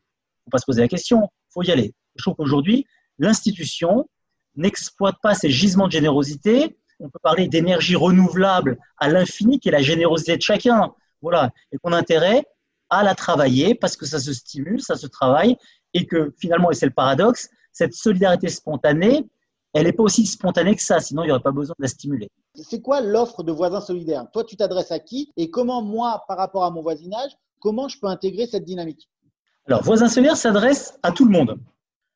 faut 0.47 0.51
pas 0.51 0.57
se 0.59 0.65
poser 0.65 0.81
la 0.81 0.87
question, 0.87 1.23
il 1.23 1.53
faut 1.53 1.63
y 1.63 1.71
aller. 1.71 1.93
Je 2.15 2.23
trouve 2.23 2.35
qu'aujourd'hui, 2.35 2.85
l'institution 3.19 4.09
n'exploite 4.55 5.15
pas 5.21 5.35
ces 5.35 5.49
gisements 5.49 5.87
de 5.87 5.91
générosité. 5.91 6.77
On 6.99 7.09
peut 7.09 7.19
parler 7.21 7.47
d'énergie 7.47 7.95
renouvelable 7.95 8.77
à 8.97 9.09
l'infini, 9.09 9.59
qui 9.59 9.69
est 9.69 9.71
la 9.71 9.81
générosité 9.81 10.35
de 10.35 10.41
chacun. 10.41 10.93
Voilà. 11.21 11.51
Et 11.71 11.77
qu'on 11.77 11.93
a 11.93 11.97
intérêt 11.97 12.43
à 12.89 13.03
la 13.03 13.15
travailler 13.15 13.75
parce 13.75 13.95
que 13.95 14.05
ça 14.05 14.19
se 14.19 14.33
stimule, 14.33 14.81
ça 14.81 14.95
se 14.95 15.07
travaille, 15.07 15.57
et 15.93 16.07
que 16.07 16.33
finalement, 16.39 16.71
et 16.71 16.75
c'est 16.75 16.85
le 16.85 16.93
paradoxe, 16.93 17.49
cette 17.71 17.93
solidarité 17.93 18.47
spontanée, 18.49 19.25
elle 19.73 19.85
n'est 19.85 19.93
pas 19.93 20.03
aussi 20.03 20.25
spontanée 20.25 20.75
que 20.75 20.81
ça, 20.81 20.99
sinon 20.99 21.23
il 21.23 21.27
n'y 21.27 21.31
aurait 21.31 21.41
pas 21.41 21.51
besoin 21.51 21.75
de 21.77 21.83
la 21.83 21.89
stimuler. 21.89 22.31
C'est 22.55 22.81
quoi 22.81 23.01
l'offre 23.01 23.43
de 23.43 23.51
voisins 23.51 23.81
solidaires? 23.81 24.25
Toi, 24.31 24.43
tu 24.43 24.55
t'adresses 24.55 24.91
à 24.91 24.99
qui? 24.99 25.31
Et 25.37 25.51
comment 25.51 25.81
moi, 25.83 26.23
par 26.27 26.37
rapport 26.37 26.63
à 26.63 26.71
mon 26.71 26.81
voisinage, 26.81 27.31
comment 27.59 27.87
je 27.87 27.99
peux 27.99 28.07
intégrer 28.07 28.47
cette 28.47 28.63
dynamique? 28.63 29.09
Alors, 29.67 29.83
voisins 29.83 30.07
solidaires 30.07 30.37
s'adresse 30.37 30.97
à 31.03 31.11
tout 31.11 31.25
le 31.25 31.31
monde. 31.31 31.59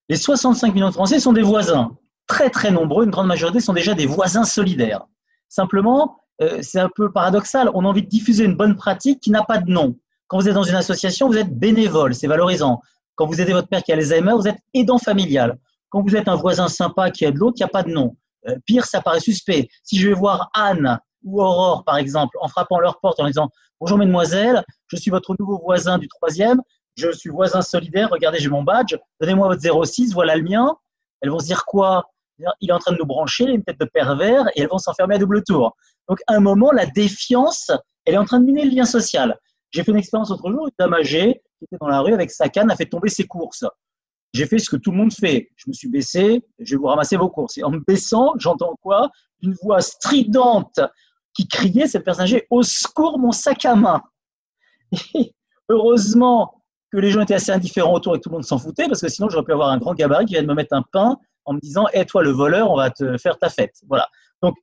Les 0.07 0.15
65 0.15 0.73
millions 0.73 0.87
de 0.87 0.93
Français 0.93 1.19
sont 1.19 1.33
des 1.33 1.41
voisins. 1.41 1.97
Très, 2.27 2.49
très 2.49 2.71
nombreux, 2.71 3.03
une 3.03 3.11
grande 3.11 3.27
majorité 3.27 3.59
sont 3.59 3.73
déjà 3.73 3.93
des 3.93 4.05
voisins 4.05 4.45
solidaires. 4.45 5.05
Simplement, 5.49 6.17
euh, 6.41 6.59
c'est 6.61 6.79
un 6.79 6.89
peu 6.95 7.11
paradoxal. 7.11 7.69
On 7.73 7.83
a 7.83 7.89
envie 7.89 8.03
de 8.03 8.07
diffuser 8.07 8.45
une 8.45 8.55
bonne 8.55 8.77
pratique 8.77 9.19
qui 9.19 9.31
n'a 9.31 9.43
pas 9.43 9.57
de 9.57 9.69
nom. 9.69 9.97
Quand 10.27 10.39
vous 10.39 10.47
êtes 10.47 10.53
dans 10.53 10.63
une 10.63 10.75
association, 10.75 11.27
vous 11.27 11.37
êtes 11.37 11.53
bénévole, 11.53 12.15
c'est 12.15 12.27
valorisant. 12.27 12.79
Quand 13.15 13.25
vous 13.25 13.41
aidez 13.41 13.51
votre 13.51 13.67
père 13.67 13.83
qui 13.83 13.91
a 13.91 13.95
Alzheimer, 13.95 14.31
vous 14.31 14.47
êtes 14.47 14.59
aidant 14.73 14.97
familial. 14.97 15.57
Quand 15.89 16.01
vous 16.01 16.15
êtes 16.15 16.29
un 16.29 16.35
voisin 16.35 16.69
sympa 16.69 17.11
qui 17.11 17.25
aide 17.25 17.35
l'autre, 17.35 17.55
il 17.57 17.63
n'y 17.63 17.65
a 17.65 17.69
pas 17.69 17.83
de 17.83 17.91
nom. 17.91 18.15
Euh, 18.47 18.55
pire, 18.65 18.85
ça 18.85 19.01
paraît 19.01 19.19
suspect. 19.19 19.67
Si 19.83 19.97
je 19.97 20.07
vais 20.07 20.15
voir 20.15 20.49
Anne 20.53 20.99
ou 21.23 21.41
Aurore, 21.41 21.83
par 21.83 21.97
exemple, 21.97 22.37
en 22.39 22.47
frappant 22.47 22.79
leur 22.79 23.01
porte 23.01 23.19
en 23.19 23.27
disant 23.27 23.49
Bonjour, 23.81 23.97
mesdemoiselles, 23.97 24.63
je 24.87 24.95
suis 24.95 25.11
votre 25.11 25.35
nouveau 25.37 25.59
voisin 25.59 25.97
du 25.97 26.07
troisième, 26.07 26.61
je 26.95 27.11
suis 27.11 27.29
voisin 27.29 27.61
solidaire, 27.61 28.09
regardez, 28.11 28.39
j'ai 28.39 28.49
mon 28.49 28.63
badge, 28.63 28.95
donnez-moi 29.19 29.47
votre 29.47 29.85
06, 29.85 30.13
voilà 30.13 30.35
le 30.35 30.43
mien. 30.43 30.75
Elles 31.21 31.29
vont 31.29 31.39
se 31.39 31.45
dire 31.45 31.65
quoi? 31.65 32.09
Il 32.59 32.69
est 32.69 32.73
en 32.73 32.79
train 32.79 32.93
de 32.93 32.97
nous 32.97 33.05
brancher, 33.05 33.45
une 33.45 33.63
tête 33.63 33.79
de 33.79 33.85
pervers, 33.85 34.47
et 34.55 34.61
elles 34.61 34.69
vont 34.69 34.79
s'enfermer 34.79 35.15
à 35.15 35.17
double 35.19 35.43
tour. 35.43 35.75
Donc, 36.09 36.19
à 36.27 36.33
un 36.33 36.39
moment, 36.39 36.71
la 36.71 36.87
défiance, 36.87 37.71
elle 38.05 38.15
est 38.15 38.17
en 38.17 38.25
train 38.25 38.39
de 38.39 38.45
miner 38.45 38.65
le 38.65 38.71
lien 38.71 38.85
social. 38.85 39.37
J'ai 39.69 39.83
fait 39.83 39.91
une 39.91 39.97
expérience 39.97 40.31
l'autre 40.31 40.49
jour, 40.49 40.67
une 40.67 40.73
dame 40.79 40.93
âgée 40.93 41.41
qui 41.59 41.65
était 41.65 41.77
dans 41.79 41.87
la 41.87 42.01
rue 42.01 42.13
avec 42.13 42.31
sa 42.31 42.49
canne, 42.49 42.71
a 42.71 42.75
fait 42.75 42.87
tomber 42.87 43.09
ses 43.09 43.25
courses. 43.25 43.63
J'ai 44.33 44.45
fait 44.47 44.57
ce 44.57 44.69
que 44.69 44.77
tout 44.77 44.91
le 44.91 44.97
monde 44.97 45.13
fait. 45.13 45.49
Je 45.55 45.65
me 45.67 45.73
suis 45.73 45.89
baissé, 45.89 46.43
je 46.59 46.75
vais 46.75 46.79
vous 46.79 46.87
ramasser 46.87 47.17
vos 47.17 47.29
courses. 47.29 47.57
Et 47.57 47.63
en 47.63 47.69
me 47.69 47.79
baissant, 47.79 48.33
j'entends 48.37 48.75
quoi? 48.81 49.09
Une 49.41 49.53
voix 49.61 49.81
stridente 49.81 50.79
qui 51.33 51.47
criait, 51.47 51.87
cette 51.87 52.03
personne 52.03 52.23
âgée, 52.23 52.47
au 52.49 52.63
secours, 52.63 53.19
mon 53.19 53.31
sac 53.31 53.65
à 53.65 53.75
main. 53.75 54.01
Heureusement 55.69 56.60
que 56.91 56.97
les 56.97 57.11
gens 57.11 57.21
étaient 57.21 57.35
assez 57.35 57.51
indifférents 57.51 57.93
autour 57.93 58.15
et 58.15 58.19
que 58.19 58.23
tout 58.23 58.29
le 58.29 58.35
monde 58.35 58.45
s'en 58.45 58.57
foutait, 58.57 58.87
parce 58.87 59.01
que 59.01 59.07
sinon 59.07 59.29
j'aurais 59.29 59.45
pu 59.45 59.53
avoir 59.53 59.69
un 59.69 59.77
grand 59.77 59.93
gabarit 59.93 60.25
qui 60.25 60.33
vient 60.33 60.43
de 60.43 60.47
me 60.47 60.53
mettre 60.53 60.75
un 60.75 60.83
pain 60.91 61.17
en 61.45 61.53
me 61.53 61.59
disant 61.59 61.87
Hé, 61.93 62.05
toi 62.05 62.23
le 62.23 62.31
voleur, 62.31 62.69
on 62.71 62.75
va 62.75 62.91
te 62.91 63.17
faire 63.17 63.37
ta 63.37 63.49
fête. 63.49 63.75
Voilà. 63.87 64.07
Donc, 64.41 64.55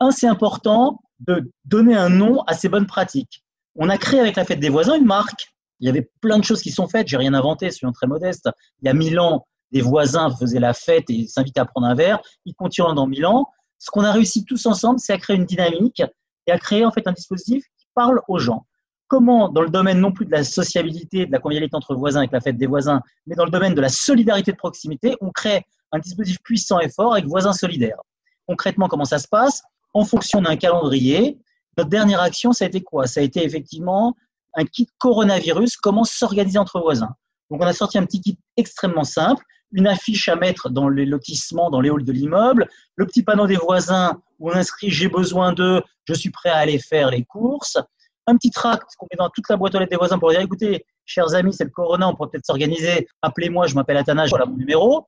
un, 0.00 0.10
c'est 0.10 0.26
important 0.26 1.00
de 1.20 1.50
donner 1.64 1.96
un 1.96 2.08
nom 2.08 2.42
à 2.42 2.54
ces 2.54 2.68
bonnes 2.68 2.86
pratiques. 2.86 3.42
On 3.76 3.88
a 3.88 3.98
créé 3.98 4.20
avec 4.20 4.36
la 4.36 4.44
fête 4.44 4.60
des 4.60 4.68
voisins 4.68 4.96
une 4.96 5.06
marque. 5.06 5.52
Il 5.80 5.86
y 5.86 5.90
avait 5.90 6.10
plein 6.20 6.38
de 6.38 6.44
choses 6.44 6.62
qui 6.62 6.70
sont 6.70 6.88
faites. 6.88 7.08
J'ai 7.08 7.16
rien 7.16 7.34
inventé, 7.34 7.70
soyons 7.70 7.92
très 7.92 8.06
modeste. 8.06 8.48
Il 8.80 8.86
y 8.86 8.88
a 8.88 8.94
mille 8.94 9.18
ans, 9.20 9.46
des 9.72 9.82
voisins 9.82 10.30
faisaient 10.30 10.60
la 10.60 10.72
fête 10.72 11.04
et 11.10 11.26
s'invitaient 11.26 11.60
à 11.60 11.66
prendre 11.66 11.86
un 11.86 11.94
verre. 11.94 12.20
Ils 12.46 12.54
continuent 12.54 12.94
dans 12.94 13.06
mille 13.06 13.26
ans. 13.26 13.48
Ce 13.78 13.90
qu'on 13.90 14.04
a 14.04 14.12
réussi 14.12 14.44
tous 14.44 14.64
ensemble, 14.66 14.98
c'est 14.98 15.12
à 15.12 15.18
créer 15.18 15.36
une 15.36 15.44
dynamique 15.44 16.02
et 16.46 16.52
à 16.52 16.58
créer 16.58 16.84
en 16.84 16.90
fait 16.90 17.06
un 17.06 17.12
dispositif 17.12 17.64
qui 17.78 17.86
parle 17.94 18.20
aux 18.28 18.38
gens. 18.38 18.66
Comment, 19.08 19.48
dans 19.48 19.62
le 19.62 19.70
domaine 19.70 20.00
non 20.00 20.10
plus 20.10 20.26
de 20.26 20.32
la 20.32 20.42
sociabilité, 20.42 21.26
de 21.26 21.32
la 21.32 21.38
convivialité 21.38 21.76
entre 21.76 21.94
voisins 21.94 22.20
avec 22.20 22.32
la 22.32 22.40
fête 22.40 22.56
des 22.56 22.66
voisins, 22.66 23.00
mais 23.26 23.36
dans 23.36 23.44
le 23.44 23.50
domaine 23.50 23.74
de 23.74 23.80
la 23.80 23.88
solidarité 23.88 24.50
de 24.52 24.56
proximité, 24.56 25.16
on 25.20 25.30
crée 25.30 25.64
un 25.92 26.00
dispositif 26.00 26.38
puissant 26.42 26.80
et 26.80 26.88
fort 26.88 27.12
avec 27.12 27.26
voisins 27.26 27.52
solidaires. 27.52 28.00
Concrètement, 28.46 28.88
comment 28.88 29.04
ça 29.04 29.18
se 29.18 29.28
passe? 29.28 29.62
En 29.94 30.04
fonction 30.04 30.42
d'un 30.42 30.56
calendrier, 30.56 31.38
notre 31.76 31.90
dernière 31.90 32.20
action, 32.20 32.52
ça 32.52 32.64
a 32.64 32.68
été 32.68 32.80
quoi? 32.80 33.06
Ça 33.06 33.20
a 33.20 33.22
été 33.22 33.44
effectivement 33.44 34.16
un 34.54 34.64
kit 34.64 34.88
coronavirus, 34.98 35.76
comment 35.76 36.04
s'organiser 36.04 36.58
entre 36.58 36.80
voisins. 36.80 37.14
Donc 37.50 37.62
on 37.62 37.66
a 37.66 37.72
sorti 37.72 37.98
un 37.98 38.04
petit 38.04 38.20
kit 38.20 38.38
extrêmement 38.56 39.04
simple, 39.04 39.44
une 39.72 39.86
affiche 39.86 40.28
à 40.28 40.36
mettre 40.36 40.70
dans 40.70 40.88
les 40.88 41.04
lotissements, 41.04 41.70
dans 41.70 41.80
les 41.80 41.90
halls 41.90 42.04
de 42.04 42.12
l'immeuble, 42.12 42.68
le 42.96 43.06
petit 43.06 43.22
panneau 43.22 43.46
des 43.46 43.56
voisins 43.56 44.20
où 44.38 44.50
on 44.50 44.54
inscrit 44.54 44.90
j'ai 44.90 45.08
besoin 45.08 45.52
d'eux, 45.52 45.82
je 46.04 46.14
suis 46.14 46.30
prêt 46.30 46.50
à 46.50 46.56
aller 46.56 46.78
faire 46.78 47.10
les 47.10 47.24
courses, 47.24 47.78
un 48.26 48.36
petit 48.36 48.50
tract 48.50 48.90
qu'on 48.98 49.06
met 49.10 49.16
dans 49.16 49.30
toute 49.30 49.48
la 49.48 49.56
boîte 49.56 49.74
aux 49.74 49.78
lettres 49.78 49.90
des 49.90 49.96
voisins 49.96 50.18
pour 50.18 50.30
dire 50.30 50.40
écoutez, 50.40 50.84
chers 51.04 51.34
amis, 51.34 51.52
c'est 51.52 51.64
le 51.64 51.70
corona, 51.70 52.08
on 52.08 52.14
pourrait 52.14 52.30
peut-être 52.30 52.46
s'organiser, 52.46 53.06
appelez-moi, 53.22 53.66
je 53.66 53.74
m'appelle 53.74 53.96
Athanase, 53.96 54.30
voilà 54.30 54.46
mon 54.46 54.56
numéro, 54.56 55.06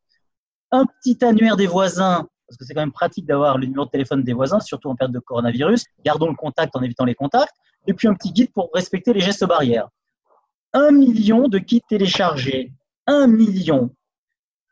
un 0.71 0.85
petit 0.87 1.25
annuaire 1.25 1.57
des 1.57 1.67
voisins 1.67 2.27
parce 2.49 2.57
que 2.57 2.65
c'est 2.65 2.73
quand 2.73 2.81
même 2.81 2.93
pratique 2.93 3.27
d'avoir 3.27 3.59
le 3.59 3.67
numéro 3.67 3.85
de 3.85 3.91
téléphone 3.91 4.25
des 4.25 4.33
voisins, 4.33 4.59
surtout 4.61 4.89
en 4.89 4.97
période 4.97 5.15
de 5.15 5.19
coronavirus. 5.19 5.85
Gardons 6.03 6.29
le 6.29 6.35
contact 6.35 6.75
en 6.77 6.83
évitant 6.83 7.05
les 7.05 7.15
contacts. 7.15 7.55
Et 7.87 7.93
puis 7.93 8.09
un 8.09 8.15
petit 8.15 8.33
guide 8.33 8.53
pour 8.53 8.71
respecter 8.73 9.13
les 9.13 9.21
gestes 9.21 9.45
barrières. 9.45 9.89
Un 10.73 10.91
million 10.91 11.49
de 11.49 11.59
kits 11.59 11.83
téléchargés. 11.87 12.73
Un 13.07 13.27
million. 13.27 13.91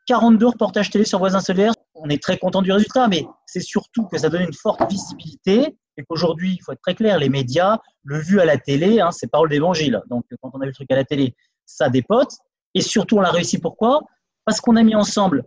42 0.07 0.47
reportages 0.47 0.89
télé 0.89 1.05
sur 1.05 1.19
voisins 1.19 1.39
solaires. 1.39 1.73
On 1.93 2.09
est 2.09 2.21
très 2.21 2.37
content 2.37 2.61
du 2.61 2.71
résultat, 2.71 3.07
mais 3.07 3.25
c'est 3.45 3.61
surtout 3.61 4.05
que 4.05 4.17
ça 4.17 4.29
donne 4.29 4.43
une 4.43 4.53
forte 4.53 4.89
visibilité 4.89 5.77
et 5.97 6.03
qu'aujourd'hui, 6.03 6.53
il 6.53 6.63
faut 6.63 6.71
être 6.71 6.81
très 6.81 6.95
clair, 6.95 7.17
les 7.17 7.29
médias, 7.29 7.79
le 8.03 8.19
vu 8.19 8.39
à 8.39 8.45
la 8.45 8.57
télé, 8.57 8.99
hein, 8.99 9.11
c'est 9.11 9.27
parole 9.27 9.49
d'évangile. 9.49 10.01
Donc, 10.09 10.25
quand 10.41 10.51
on 10.53 10.61
a 10.61 10.63
vu 10.63 10.69
le 10.69 10.73
truc 10.73 10.91
à 10.91 10.95
la 10.95 11.03
télé, 11.03 11.35
ça 11.65 11.89
dépote. 11.89 12.31
Et 12.73 12.81
surtout, 12.81 13.17
on 13.17 13.21
l'a 13.21 13.31
réussi 13.31 13.57
pourquoi? 13.57 14.01
Parce 14.45 14.61
qu'on 14.61 14.75
a 14.75 14.83
mis 14.83 14.95
ensemble 14.95 15.43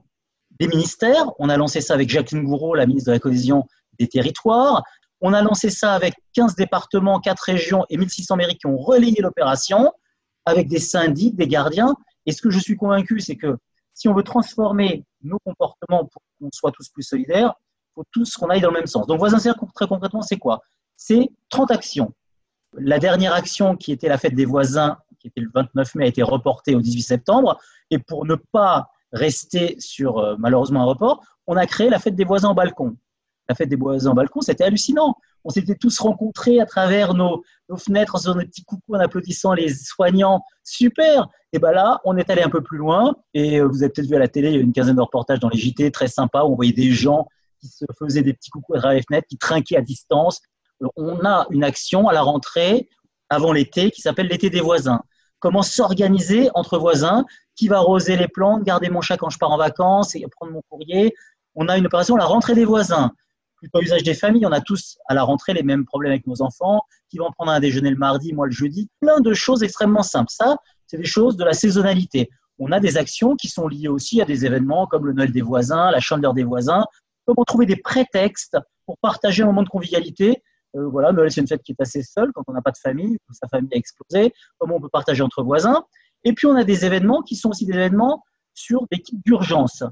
des 0.58 0.66
ministères. 0.66 1.30
On 1.38 1.48
a 1.48 1.56
lancé 1.56 1.80
ça 1.80 1.94
avec 1.94 2.10
Jacqueline 2.10 2.44
Gouraud, 2.44 2.74
la 2.74 2.86
ministre 2.86 3.08
de 3.08 3.12
la 3.12 3.20
Cohésion 3.20 3.64
des 3.98 4.08
Territoires. 4.08 4.82
On 5.20 5.32
a 5.32 5.42
lancé 5.42 5.70
ça 5.70 5.94
avec 5.94 6.14
15 6.34 6.56
départements, 6.56 7.20
4 7.20 7.40
régions 7.40 7.84
et 7.88 7.96
1600 7.96 8.36
mairies 8.36 8.56
qui 8.56 8.66
ont 8.66 8.76
relayé 8.76 9.22
l'opération, 9.22 9.92
avec 10.44 10.68
des 10.68 10.80
syndics, 10.80 11.36
des 11.36 11.46
gardiens. 11.46 11.94
Et 12.26 12.32
ce 12.32 12.42
que 12.42 12.50
je 12.50 12.58
suis 12.58 12.76
convaincu, 12.76 13.20
c'est 13.20 13.36
que 13.36 13.56
si 14.00 14.08
on 14.08 14.14
veut 14.14 14.22
transformer 14.22 15.04
nos 15.22 15.38
comportements 15.44 16.06
pour 16.06 16.22
qu'on 16.40 16.48
soit 16.54 16.72
tous 16.72 16.88
plus 16.88 17.02
solidaires, 17.02 17.52
il 17.58 17.92
faut 17.96 18.04
tous 18.10 18.34
qu'on 18.34 18.48
aille 18.48 18.62
dans 18.62 18.70
le 18.70 18.78
même 18.78 18.86
sens. 18.86 19.06
Donc, 19.06 19.18
voisins 19.18 19.36
très 19.74 19.86
concrètement, 19.86 20.22
c'est 20.22 20.38
quoi? 20.38 20.62
C'est 20.96 21.28
30 21.50 21.70
actions. 21.70 22.14
La 22.72 22.98
dernière 22.98 23.34
action, 23.34 23.76
qui 23.76 23.92
était 23.92 24.08
la 24.08 24.16
fête 24.16 24.34
des 24.34 24.46
voisins, 24.46 24.96
qui 25.18 25.26
était 25.26 25.42
le 25.42 25.50
29 25.54 25.96
mai, 25.96 26.04
a 26.04 26.08
été 26.08 26.22
reportée 26.22 26.74
au 26.74 26.80
18 26.80 27.02
septembre. 27.02 27.60
Et 27.90 27.98
pour 27.98 28.24
ne 28.24 28.36
pas 28.36 28.88
rester 29.12 29.76
sur 29.78 30.16
euh, 30.16 30.34
malheureusement 30.38 30.80
un 30.80 30.86
report, 30.86 31.22
on 31.46 31.56
a 31.56 31.66
créé 31.66 31.90
la 31.90 31.98
fête 31.98 32.14
des 32.14 32.24
voisins 32.24 32.48
au 32.48 32.54
balcon. 32.54 32.96
La 33.50 33.54
fête 33.54 33.68
des 33.68 33.76
voisins 33.76 34.12
au 34.12 34.14
balcon, 34.14 34.40
c'était 34.40 34.64
hallucinant. 34.64 35.14
On 35.44 35.50
s'était 35.50 35.74
tous 35.74 35.98
rencontrés 35.98 36.60
à 36.60 36.66
travers 36.66 37.14
nos, 37.14 37.42
fenêtres, 37.76 38.14
en 38.14 38.18
faisant 38.18 38.34
des 38.34 38.46
petits 38.46 38.64
coucous, 38.64 38.94
en 38.94 39.00
applaudissant 39.00 39.54
les 39.54 39.72
soignants. 39.72 40.42
Super 40.64 41.28
Et 41.52 41.58
bien 41.58 41.72
là, 41.72 42.00
on 42.04 42.16
est 42.16 42.28
allé 42.30 42.42
un 42.42 42.50
peu 42.50 42.62
plus 42.62 42.78
loin. 42.78 43.14
Et 43.32 43.60
euh, 43.60 43.66
vous 43.66 43.82
avez 43.82 43.90
peut-être 43.90 44.08
vu 44.08 44.16
à 44.16 44.18
la 44.18 44.28
télé, 44.28 44.50
il 44.50 44.54
y 44.54 44.58
a 44.58 44.60
une 44.60 44.72
quinzaine 44.72 44.96
de 44.96 45.00
reportages 45.00 45.40
dans 45.40 45.48
les 45.48 45.58
JT, 45.58 45.90
très 45.90 46.08
sympa, 46.08 46.42
où 46.42 46.52
on 46.52 46.56
voyait 46.56 46.72
des 46.72 46.90
gens 46.92 47.26
qui 47.60 47.68
se 47.68 47.84
faisaient 47.98 48.22
des 48.22 48.34
petits 48.34 48.50
coucous 48.50 48.74
à 48.74 48.78
travers 48.78 48.96
les 48.96 49.02
fenêtres, 49.02 49.26
qui 49.28 49.38
trinquaient 49.38 49.76
à 49.76 49.82
distance. 49.82 50.40
On 50.96 51.24
a 51.24 51.46
une 51.50 51.64
action 51.64 52.08
à 52.08 52.12
la 52.12 52.22
rentrée, 52.22 52.88
avant 53.28 53.52
l'été, 53.52 53.90
qui 53.90 54.00
s'appelle 54.00 54.26
l'été 54.26 54.50
des 54.50 54.60
voisins. 54.60 55.02
Comment 55.38 55.62
s'organiser 55.62 56.50
entre 56.54 56.78
voisins? 56.78 57.24
Qui 57.56 57.68
va 57.68 57.78
arroser 57.78 58.16
les 58.16 58.28
plantes, 58.28 58.62
garder 58.62 58.90
mon 58.90 59.00
chat 59.00 59.16
quand 59.16 59.30
je 59.30 59.38
pars 59.38 59.50
en 59.50 59.56
vacances 59.56 60.14
et 60.14 60.24
prendre 60.30 60.52
mon 60.52 60.62
courrier? 60.68 61.14
On 61.54 61.68
a 61.68 61.78
une 61.78 61.86
opération, 61.86 62.16
la 62.16 62.26
rentrée 62.26 62.54
des 62.54 62.64
voisins. 62.64 63.12
Plutôt 63.60 63.80
usage 63.80 64.02
des 64.02 64.14
familles, 64.14 64.46
on 64.46 64.52
a 64.52 64.60
tous 64.60 64.98
à 65.08 65.14
la 65.14 65.22
rentrée 65.22 65.52
les 65.52 65.62
mêmes 65.62 65.84
problèmes 65.84 66.12
avec 66.12 66.26
nos 66.26 66.42
enfants, 66.42 66.82
qui 67.08 67.18
vont 67.18 67.30
prendre 67.32 67.52
un 67.52 67.60
déjeuner 67.60 67.90
le 67.90 67.96
mardi, 67.96 68.32
moi 68.32 68.46
le 68.46 68.52
jeudi. 68.52 68.88
Plein 69.00 69.20
de 69.20 69.32
choses 69.32 69.62
extrêmement 69.62 70.02
simples. 70.02 70.32
Ça, 70.32 70.56
c'est 70.86 70.96
des 70.96 71.04
choses 71.04 71.36
de 71.36 71.44
la 71.44 71.52
saisonnalité. 71.52 72.30
On 72.58 72.72
a 72.72 72.80
des 72.80 72.96
actions 72.96 73.36
qui 73.36 73.48
sont 73.48 73.68
liées 73.68 73.88
aussi 73.88 74.20
à 74.20 74.24
des 74.24 74.44
événements 74.44 74.86
comme 74.86 75.06
le 75.06 75.12
Noël 75.12 75.32
des 75.32 75.42
voisins, 75.42 75.90
la 75.90 76.00
chandeleur 76.00 76.34
des 76.34 76.44
voisins. 76.44 76.84
Comment 77.26 77.44
trouver 77.44 77.66
des 77.66 77.76
prétextes 77.76 78.56
pour 78.86 78.98
partager 78.98 79.42
un 79.42 79.46
moment 79.46 79.62
de 79.62 79.68
convivialité 79.68 80.42
euh, 80.76 80.86
voilà, 80.86 81.10
Noël, 81.10 81.32
c'est 81.32 81.40
une 81.40 81.48
fête 81.48 81.64
qui 81.64 81.72
est 81.72 81.82
assez 81.82 82.00
seule 82.00 82.30
quand 82.32 82.44
on 82.46 82.52
n'a 82.52 82.62
pas 82.62 82.70
de 82.70 82.78
famille, 82.78 83.16
que 83.28 83.34
sa 83.34 83.48
famille 83.48 83.70
a 83.74 83.76
explosé. 83.76 84.32
Comment 84.56 84.76
on 84.76 84.80
peut 84.80 84.88
partager 84.88 85.20
entre 85.20 85.42
voisins 85.42 85.84
et 86.24 86.32
puis, 86.32 86.46
on 86.46 86.56
a 86.56 86.64
des 86.64 86.84
événements 86.84 87.22
qui 87.22 87.36
sont 87.36 87.50
aussi 87.50 87.66
des 87.66 87.72
événements 87.72 88.24
sur 88.54 88.86
des 88.90 89.00
types 89.00 89.20
d'urgence. 89.24 89.84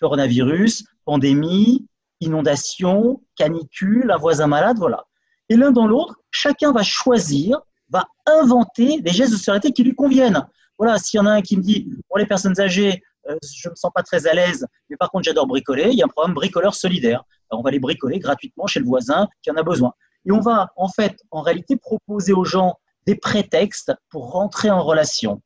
Coronavirus, 0.00 0.84
pandémie, 1.04 1.86
inondation, 2.20 3.22
canicule, 3.36 4.10
un 4.10 4.16
voisin 4.16 4.46
malade, 4.46 4.76
voilà. 4.78 5.04
Et 5.48 5.56
l'un 5.56 5.72
dans 5.72 5.86
l'autre, 5.86 6.16
chacun 6.30 6.72
va 6.72 6.82
choisir, 6.82 7.60
va 7.90 8.06
inventer 8.26 9.00
des 9.00 9.10
gestes 9.10 9.32
de 9.32 9.36
solidarité 9.36 9.72
qui 9.72 9.82
lui 9.82 9.94
conviennent. 9.94 10.46
Voilà, 10.78 10.98
s'il 10.98 11.18
y 11.18 11.20
en 11.20 11.26
a 11.26 11.32
un 11.32 11.42
qui 11.42 11.56
me 11.56 11.62
dit, 11.62 11.88
pour 12.08 12.18
les 12.18 12.26
personnes 12.26 12.58
âgées, 12.60 13.02
euh, 13.28 13.36
je 13.42 13.68
ne 13.68 13.72
me 13.72 13.76
sens 13.76 13.90
pas 13.94 14.02
très 14.02 14.26
à 14.26 14.34
l'aise, 14.34 14.66
mais 14.90 14.96
par 14.96 15.10
contre 15.10 15.24
j'adore 15.24 15.46
bricoler, 15.46 15.90
il 15.90 15.98
y 15.98 16.02
a 16.02 16.04
un 16.04 16.08
programme 16.08 16.34
bricoleur 16.34 16.74
solidaire. 16.74 17.24
on 17.50 17.62
va 17.62 17.70
les 17.70 17.78
bricoler 17.78 18.18
gratuitement 18.18 18.66
chez 18.66 18.80
le 18.80 18.86
voisin 18.86 19.28
qui 19.42 19.50
en 19.50 19.56
a 19.56 19.62
besoin. 19.62 19.92
Et 20.26 20.32
on 20.32 20.40
va 20.40 20.72
en 20.76 20.88
fait, 20.88 21.16
en 21.30 21.42
réalité, 21.42 21.76
proposer 21.76 22.32
aux 22.32 22.44
gens 22.44 22.74
des 23.06 23.14
prétextes 23.14 23.92
pour 24.10 24.32
rentrer 24.32 24.70
en 24.70 24.82
relation 24.82 25.42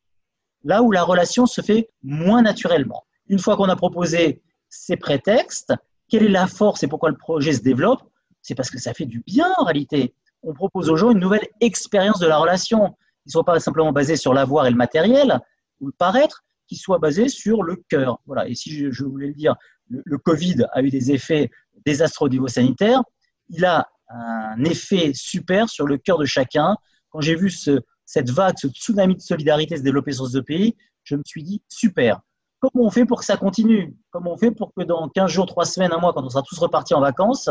là 0.65 0.83
où 0.83 0.93
la 0.93 1.03
relation 1.03 1.47
se 1.47 1.61
fait 1.61 1.89
moins 2.03 2.43
naturellement. 2.43 3.05
Une 3.29 3.39
fois 3.39 3.57
qu'on 3.57 3.69
a 3.69 3.77
proposé 3.77 4.43
ces 4.69 4.97
prétextes, 4.97 5.73
quelle 6.09 6.25
est 6.25 6.29
la 6.29 6.47
force 6.47 6.83
et 6.83 6.89
pourquoi 6.89 7.11
le 7.11 7.17
projet 7.17 7.53
se 7.53 7.61
développe? 7.61 8.03
C'est 8.43 8.55
parce 8.55 8.71
que 8.71 8.79
ça 8.79 8.95
fait 8.95 9.07
du 9.07 9.21
bien 9.21 9.53
en 9.59 9.65
réalité. 9.65 10.15
On 10.43 10.55
propose 10.55 10.89
aux 10.89 10.97
gens 10.97 11.11
une 11.11 11.19
nouvelle 11.19 11.47
expérience 11.61 12.19
de 12.19 12.27
la 12.27 12.39
relation, 12.39 12.89
qui 12.89 13.29
ne 13.29 13.33
soit 13.33 13.45
pas 13.45 13.59
simplement 13.61 13.93
basée 13.93 14.17
sur 14.17 14.33
l'avoir 14.33 14.67
et 14.67 14.71
le 14.71 14.77
matériel, 14.77 15.41
ou 15.81 15.87
le 15.87 15.93
paraître, 15.93 16.45
qui 16.67 16.77
soit 16.77 16.99
basée 16.99 17.29
sur 17.29 17.63
le 17.63 17.77
cœur. 17.89 18.21
Voilà. 18.27 18.49
Et 18.49 18.55
si 18.55 18.91
je, 18.91 19.05
voulais 19.05 19.29
le 19.29 19.35
dire, 19.35 19.57
le, 19.89 20.19
Covid 20.19 20.67
a 20.73 20.83
eu 20.83 20.91
des 20.91 21.13
effets 21.13 21.51
désastreux 21.85 22.27
au 22.27 22.31
niveau 22.31 22.49
sanitaire, 22.49 23.03
il 23.49 23.65
a 23.65 23.89
un 24.09 24.65
effet 24.65 25.13
super 25.15 25.69
sur 25.69 25.87
le 25.87 25.99
cœur 25.99 26.19
de 26.19 26.25
chacun. 26.25 26.77
Quand 27.11 27.21
j'ai 27.21 27.35
vu 27.35 27.51
ce, 27.51 27.81
cette 28.05 28.31
vague, 28.31 28.57
ce 28.59 28.69
tsunami 28.69 29.17
de 29.17 29.21
solidarité 29.21 29.77
se 29.77 29.83
développer 29.83 30.13
sur 30.13 30.27
ce 30.27 30.39
pays, 30.39 30.77
je 31.05 31.17
me 31.17 31.23
suis 31.25 31.43
dit, 31.43 31.63
super. 31.69 32.21
Comment 32.61 32.87
on 32.87 32.91
fait 32.91 33.05
pour 33.05 33.21
que 33.21 33.25
ça 33.25 33.37
continue? 33.37 33.97
Comment 34.11 34.33
on 34.33 34.37
fait 34.37 34.51
pour 34.51 34.73
que 34.75 34.83
dans 34.83 35.09
15 35.09 35.31
jours, 35.31 35.47
3 35.47 35.65
semaines, 35.65 35.93
un 35.93 35.99
mois, 35.99 36.13
quand 36.13 36.25
on 36.25 36.29
sera 36.29 36.43
tous 36.43 36.59
repartis 36.59 36.95
en 36.95 37.01
vacances, 37.01 37.49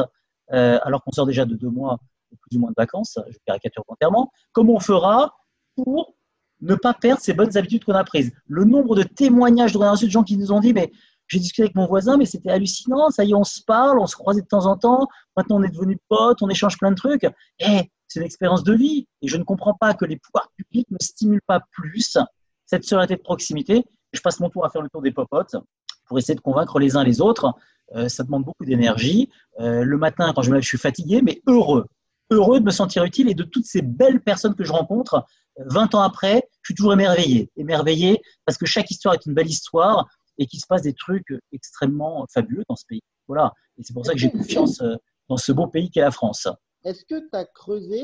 euh, 0.53 0.79
alors 0.83 1.03
qu'on 1.03 1.11
sort 1.11 1.25
déjà 1.25 1.45
de 1.45 1.55
deux 1.55 1.69
mois 1.69 1.99
ou 2.31 2.35
plus 2.35 2.57
ou 2.57 2.59
moins 2.59 2.69
de 2.69 2.75
vacances, 2.77 3.17
je 3.29 3.37
caricature 3.45 3.83
volontairement, 3.87 4.31
comment 4.51 4.73
on 4.73 4.79
fera 4.79 5.33
pour 5.75 6.15
ne 6.61 6.75
pas 6.75 6.93
perdre 6.93 7.21
ces 7.21 7.33
bonnes 7.33 7.55
habitudes 7.55 7.85
qu'on 7.85 7.93
a 7.93 8.03
prises 8.03 8.31
Le 8.47 8.65
nombre 8.65 8.95
de 8.95 9.03
témoignages 9.03 9.71
de, 9.71 10.05
de 10.05 10.11
gens 10.11 10.23
qui 10.23 10.37
nous 10.37 10.51
ont 10.51 10.59
dit, 10.59 10.73
mais 10.73 10.91
j'ai 11.27 11.39
discuté 11.39 11.63
avec 11.63 11.75
mon 11.75 11.85
voisin, 11.85 12.17
mais 12.17 12.25
c'était 12.25 12.49
hallucinant. 12.49 13.09
Ça 13.09 13.23
y 13.23 13.31
est, 13.31 13.35
on 13.35 13.43
se 13.43 13.61
parle, 13.61 13.99
on 13.99 14.07
se 14.07 14.15
croisait 14.15 14.41
de 14.41 14.47
temps 14.47 14.65
en 14.65 14.77
temps. 14.77 15.07
Maintenant, 15.35 15.57
on 15.57 15.63
est 15.63 15.69
devenus 15.69 15.97
potes, 16.07 16.41
on 16.41 16.49
échange 16.49 16.77
plein 16.77 16.91
de 16.91 16.95
trucs. 16.95 17.23
Et 17.23 17.29
eh, 17.59 17.91
c'est 18.07 18.19
une 18.19 18.25
expérience 18.25 18.63
de 18.63 18.73
vie. 18.73 19.07
Et 19.21 19.27
je 19.27 19.37
ne 19.37 19.43
comprends 19.43 19.73
pas 19.73 19.93
que 19.93 20.05
les 20.05 20.17
pouvoirs 20.17 20.49
publics 20.55 20.89
ne 20.89 20.97
stimulent 21.01 21.41
pas 21.45 21.61
plus 21.71 22.17
cette 22.65 22.85
solidarité 22.85 23.15
de 23.15 23.21
proximité. 23.21 23.85
Je 24.13 24.21
passe 24.21 24.39
mon 24.39 24.49
tour 24.49 24.65
à 24.65 24.69
faire 24.69 24.81
le 24.81 24.89
tour 24.89 25.01
des 25.01 25.11
popotes 25.11 25.55
pour 26.07 26.17
essayer 26.17 26.35
de 26.35 26.41
convaincre 26.41 26.79
les 26.79 26.95
uns 26.95 27.03
les 27.03 27.21
autres. 27.21 27.53
Euh, 27.95 28.09
ça 28.09 28.23
demande 28.23 28.43
beaucoup 28.43 28.65
d'énergie. 28.65 29.29
Euh, 29.59 29.83
le 29.83 29.97
matin, 29.97 30.31
quand 30.33 30.41
je 30.41 30.49
me 30.49 30.55
lève, 30.55 30.63
je 30.63 30.67
suis 30.67 30.77
fatigué, 30.77 31.21
mais 31.21 31.41
heureux. 31.47 31.85
Heureux 32.29 32.59
de 32.59 32.65
me 32.65 32.71
sentir 32.71 33.03
utile 33.03 33.29
et 33.29 33.33
de 33.33 33.43
toutes 33.43 33.65
ces 33.65 33.81
belles 33.81 34.21
personnes 34.21 34.55
que 34.55 34.63
je 34.63 34.71
rencontre. 34.71 35.25
20 35.57 35.95
ans 35.95 36.01
après, 36.01 36.43
je 36.61 36.69
suis 36.69 36.75
toujours 36.75 36.93
émerveillé. 36.93 37.49
Émerveillé 37.55 38.21
parce 38.45 38.57
que 38.57 38.65
chaque 38.65 38.91
histoire 38.91 39.13
est 39.13 39.25
une 39.25 39.33
belle 39.33 39.47
histoire 39.47 40.07
et 40.37 40.45
qu'il 40.45 40.59
se 40.59 40.67
passe 40.67 40.81
des 40.81 40.93
trucs 40.93 41.33
extrêmement 41.51 42.25
fabuleux 42.31 42.63
dans 42.69 42.75
ce 42.75 42.83
pays. 42.87 43.01
Voilà. 43.27 43.53
Et 43.77 43.83
c'est 43.83 43.93
pour 43.93 44.05
ça 44.05 44.13
que 44.13 44.19
j'ai 44.19 44.31
confiance 44.31 44.81
euh, 44.81 44.95
dans 45.29 45.37
ce 45.37 45.51
beau 45.51 45.67
pays 45.67 45.89
qu'est 45.89 46.01
la 46.01 46.11
France. 46.11 46.47
Est-ce 46.87 47.03
que 47.03 47.19
tu 47.19 47.29
as 47.33 47.43
creusé 47.43 48.01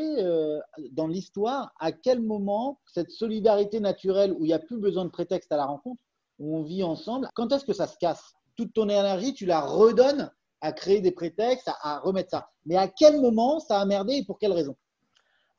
dans 0.92 1.08
l'histoire 1.08 1.72
à 1.80 1.94
quel 1.94 2.22
moment 2.22 2.82
cette 2.86 3.12
solidarité 3.12 3.80
naturelle 3.80 4.34
où 4.34 4.44
il 4.44 4.48
n'y 4.48 4.54
a 4.54 4.60
plus 4.60 4.78
besoin 4.78 5.06
de 5.06 5.10
prétexte 5.10 5.54
à 5.54 5.56
la 5.56 5.66
rencontre, 5.66 6.02
où 6.38 6.58
on 6.58 6.64
vit 6.64 6.84
ensemble, 6.84 7.30
quand 7.34 7.50
est-ce 7.54 7.64
que 7.64 7.72
ça 7.72 7.88
se 7.88 7.98
casse? 7.98 8.34
Toute 8.58 8.74
ton 8.74 8.90
énergie, 8.90 9.34
tu 9.34 9.46
la 9.46 9.62
redonnes 9.62 10.30
à 10.60 10.74
créer 10.74 11.00
des 11.00 11.12
prétextes, 11.12 11.72
à, 11.82 12.00
remettre 12.00 12.32
ça. 12.32 12.50
Mais 12.66 12.76
à 12.76 12.90
quel 12.90 13.22
moment 13.22 13.62
ça 13.62 13.80
a 13.80 13.86
merdé 13.86 14.16
et 14.16 14.26
pour 14.26 14.38
quelle 14.38 14.52
raison? 14.52 14.76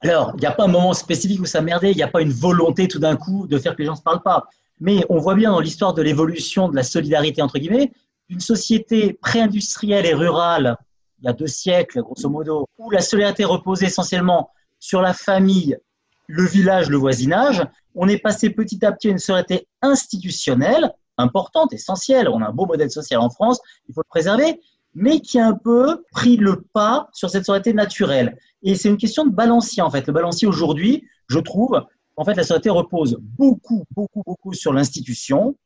Alors, 0.03 0.33
il 0.35 0.41
n'y 0.41 0.47
a 0.47 0.53
pas 0.53 0.65
un 0.65 0.69
moment 0.69 0.93
spécifique 0.93 1.41
où 1.41 1.47
ça 1.47 1.61
a 1.61 1.63
merdé, 1.63 1.93
il 1.93 1.97
n'y 1.97 2.03
a 2.03 2.09
pas 2.09 2.21
une 2.21 2.33
volonté 2.33 2.89
tout 2.89 2.99
d'un 2.99 3.17
coup 3.17 3.47
de 3.47 3.57
faire 3.57 3.75
que 3.75 3.81
les 3.81 3.87
gens 3.87 3.93
ne 3.93 3.99
se 3.99 4.03
parlent 4.03 4.23
pas. 4.23 4.45
Mais 4.81 5.01
on 5.09 5.17
voit 5.17 5.35
bien 5.35 5.51
dans 5.51 5.61
l'histoire 5.61 5.95
de 5.95 6.03
l'évolution 6.03 6.69
de 6.69 6.77
la 6.77 6.83
solidarité, 6.83 7.41
entre 7.41 7.59
guillemets, 7.59 7.91
une 8.29 8.41
société 8.41 9.15
pré-industrielle 9.15 10.05
et 10.05 10.13
rurale, 10.13 10.77
il 11.25 11.29
y 11.29 11.31
a 11.31 11.33
deux 11.33 11.47
siècles, 11.47 12.03
grosso 12.03 12.29
modo, 12.29 12.69
où 12.79 12.91
la 12.91 13.01
solidarité 13.01 13.45
reposait 13.45 13.87
essentiellement 13.87 14.51
sur 14.79 15.01
la 15.01 15.15
famille, 15.15 15.79
le 16.27 16.45
village, 16.45 16.91
le 16.91 16.99
voisinage, 16.99 17.67
on 17.95 18.09
est 18.09 18.19
passé 18.19 18.51
petit 18.51 18.85
à 18.85 18.93
petit 18.93 19.09
à 19.09 19.11
une 19.13 19.19
solidarité 19.19 19.67
institutionnelle 19.81 20.93
importante, 21.17 21.73
essentielle. 21.73 22.29
On 22.29 22.43
a 22.43 22.49
un 22.49 22.53
beau 22.53 22.67
modèle 22.67 22.91
social 22.91 23.21
en 23.21 23.31
France, 23.31 23.59
il 23.89 23.95
faut 23.95 24.03
le 24.03 24.11
préserver, 24.11 24.61
mais 24.95 25.21
qui 25.21 25.39
a 25.39 25.47
un 25.47 25.55
peu 25.55 26.05
pris 26.13 26.37
le 26.37 26.61
pas 26.61 27.09
sur 27.13 27.31
cette 27.31 27.47
solidarité 27.47 27.73
naturelle. 27.73 28.37
Et 28.63 28.75
c'est 28.75 28.91
une 28.91 28.99
question 28.99 29.25
de 29.25 29.31
balancier, 29.31 29.83
en 29.83 29.91
fait. 29.91 30.07
Le 30.07 30.13
balancier 30.13 30.47
aujourd'hui, 30.47 31.07
je 31.29 31.39
trouve, 31.39 31.83
en 32.17 32.25
fait, 32.25 32.35
la 32.35 32.43
solidarité 32.43 32.69
repose 32.69 33.17
beaucoup, 33.19 33.85
beaucoup, 33.93 34.23
beaucoup 34.27 34.53
sur 34.53 34.75
l'institution 34.75 35.57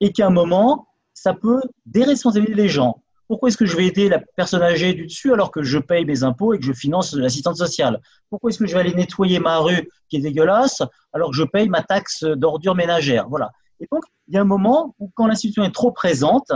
et 0.00 0.12
qu'à 0.12 0.26
un 0.26 0.30
moment, 0.30 0.88
ça 1.14 1.32
peut 1.32 1.62
déresponsabiliser 1.86 2.54
les 2.54 2.68
gens. 2.68 3.02
Pourquoi 3.28 3.48
est-ce 3.48 3.56
que 3.56 3.66
je 3.66 3.76
vais 3.76 3.86
aider 3.86 4.08
la 4.08 4.20
personne 4.36 4.62
âgée 4.62 4.94
du 4.94 5.06
dessus 5.06 5.32
alors 5.32 5.50
que 5.50 5.62
je 5.62 5.78
paye 5.78 6.04
mes 6.04 6.22
impôts 6.22 6.54
et 6.54 6.58
que 6.58 6.64
je 6.64 6.72
finance 6.72 7.14
l'assistante 7.14 7.56
sociale? 7.56 8.00
Pourquoi 8.30 8.50
est-ce 8.50 8.58
que 8.58 8.66
je 8.66 8.74
vais 8.74 8.80
aller 8.80 8.94
nettoyer 8.94 9.40
ma 9.40 9.58
rue 9.58 9.88
qui 10.08 10.16
est 10.16 10.20
dégueulasse 10.20 10.82
alors 11.12 11.30
que 11.30 11.36
je 11.36 11.42
paye 11.42 11.68
ma 11.68 11.82
taxe 11.82 12.22
d'ordure 12.22 12.74
ménagère 12.74 13.28
Voilà. 13.28 13.50
Et 13.80 13.88
donc, 13.90 14.02
il 14.28 14.34
y 14.34 14.38
a 14.38 14.40
un 14.40 14.44
moment 14.44 14.94
où, 14.98 15.10
quand 15.14 15.26
l'institution 15.26 15.64
est 15.64 15.74
trop 15.74 15.90
présente, 15.90 16.52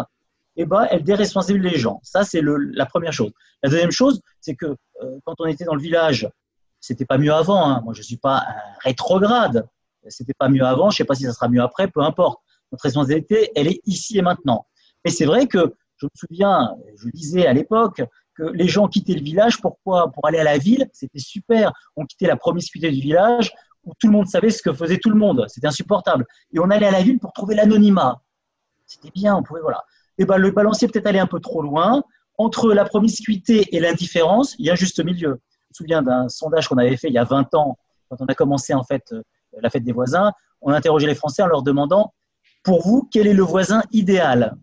eh 0.57 0.65
ben, 0.65 0.87
elle 0.91 1.03
déresponsabilise 1.03 1.73
les 1.73 1.79
gens. 1.79 2.01
Ça, 2.03 2.25
c'est 2.25 2.43
la 2.43 2.87
première 2.87 3.13
chose. 3.13 3.33
La 3.63 3.71
deuxième 3.71 3.91
chose, 3.91 4.21
c'est 4.41 4.55
que 4.55 4.67
euh, 4.67 5.19
quand 5.25 5.35
on 5.39 5.47
était 5.47 5.65
dans 5.65 5.75
le 5.75 5.83
village, 5.83 6.29
c'était 6.81 7.05
pas 7.05 7.19
mieux 7.19 7.33
avant. 7.33 7.69
Hein. 7.69 7.83
Moi, 7.85 7.95
je 7.95 8.03
suis 8.03 8.17
pas 8.17 8.39
un 8.39 8.79
rétrograde. 8.83 9.67
C'était 10.09 10.35
pas 10.35 10.49
mieux 10.49 10.65
avant. 10.65 10.91
Je 10.91 10.97
sais 10.97 11.05
pas 11.05 11.15
si 11.15 11.25
ça 11.25 11.33
sera 11.33 11.49
mieux 11.49 11.63
après. 11.63 11.89
Peu 11.89 12.01
importe. 12.01 12.41
Notre 12.73 12.85
responsabilité, 12.85 13.51
elle 13.57 13.67
est 13.67 13.81
ici 13.85 14.19
et 14.19 14.23
maintenant. 14.23 14.67
Mais 15.05 15.11
c'est 15.11 15.25
vrai 15.25 15.47
que 15.47 15.75
je 16.01 16.07
me 16.07 16.11
souviens, 16.15 16.75
je 16.97 17.09
disais 17.11 17.47
à 17.47 17.53
l'époque 17.53 18.03
que 18.35 18.45
les 18.45 18.69
gens 18.69 18.89
quittaient 18.89 19.15
le 19.15 19.23
village. 19.23 19.61
Pourquoi? 19.61 20.11
Pour 20.13 20.27
aller 20.27 20.39
à 20.39 20.45
la 20.45 20.59
ville, 20.59 20.89
c'était 20.93 21.19
super. 21.19 21.73
On 21.97 22.05
quittait 22.05 22.27
la 22.27 22.37
promiscuité 22.37 22.91
du 22.91 23.01
village 23.01 23.53
où 23.85 23.93
tout 23.99 24.07
le 24.07 24.13
monde 24.13 24.27
savait 24.27 24.51
ce 24.51 24.63
que 24.63 24.73
faisait 24.73 24.99
tout 24.99 25.11
le 25.11 25.17
monde. 25.17 25.45
C'était 25.49 25.67
insupportable. 25.67 26.27
Et 26.53 26.59
on 26.59 26.71
allait 26.71 26.87
à 26.87 26.91
la 26.91 27.03
ville 27.03 27.19
pour 27.19 27.33
trouver 27.33 27.55
l'anonymat. 27.55 28.21
C'était 28.87 29.11
bien, 29.11 29.37
on 29.37 29.43
pouvait, 29.43 29.61
voilà. 29.61 29.85
Et 30.19 30.25
ben, 30.25 30.37
le 30.37 30.51
balancier 30.51 30.89
peut-être 30.89 31.07
allait 31.07 31.21
un 31.21 31.27
peu 31.27 31.41
trop 31.41 31.63
loin. 31.63 32.03
Entre 32.39 32.73
la 32.73 32.85
promiscuité 32.85 33.75
et 33.75 33.81
l'indifférence, 33.81 34.55
il 34.59 34.67
y 34.67 34.71
a 34.71 34.73
un 34.73 34.77
juste 34.77 35.03
milieu. 35.05 35.29
Je 35.29 35.35
me 35.35 35.75
souviens 35.75 36.03
d'un 36.03 36.29
sondage 36.29 36.69
qu'on 36.69 36.79
avait 36.79 36.97
fait 36.97 37.09
il 37.09 37.15
y 37.15 37.19
a 37.19 37.25
20 37.25 37.55
ans, 37.55 37.79
quand 38.09 38.17
on 38.21 38.27
a 38.27 38.35
commencé 38.35 38.75
en 38.75 38.83
fait 38.83 39.13
euh, 39.13 39.23
la 39.61 39.71
fête 39.71 39.85
des 39.85 39.93
voisins. 39.93 40.33
On 40.63 40.73
interrogeait 40.73 41.07
les 41.07 41.15
Français 41.15 41.43
en 41.43 41.47
leur 41.47 41.63
demandant, 41.63 42.13
pour 42.63 42.83
vous, 42.83 43.09
quel 43.11 43.27
est 43.27 43.35
le 43.35 43.43
voisin 43.43 43.83
idéal? 43.93 44.57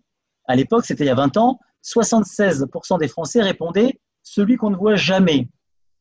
À 0.48 0.56
l'époque, 0.56 0.84
c'était 0.84 1.04
il 1.04 1.08
y 1.08 1.10
a 1.10 1.14
20 1.14 1.36
ans, 1.36 1.60
76% 1.84 2.98
des 2.98 3.08
Français 3.08 3.42
répondaient 3.42 4.00
celui 4.22 4.56
qu'on 4.56 4.70
ne 4.70 4.76
voit 4.76 4.96
jamais. 4.96 5.48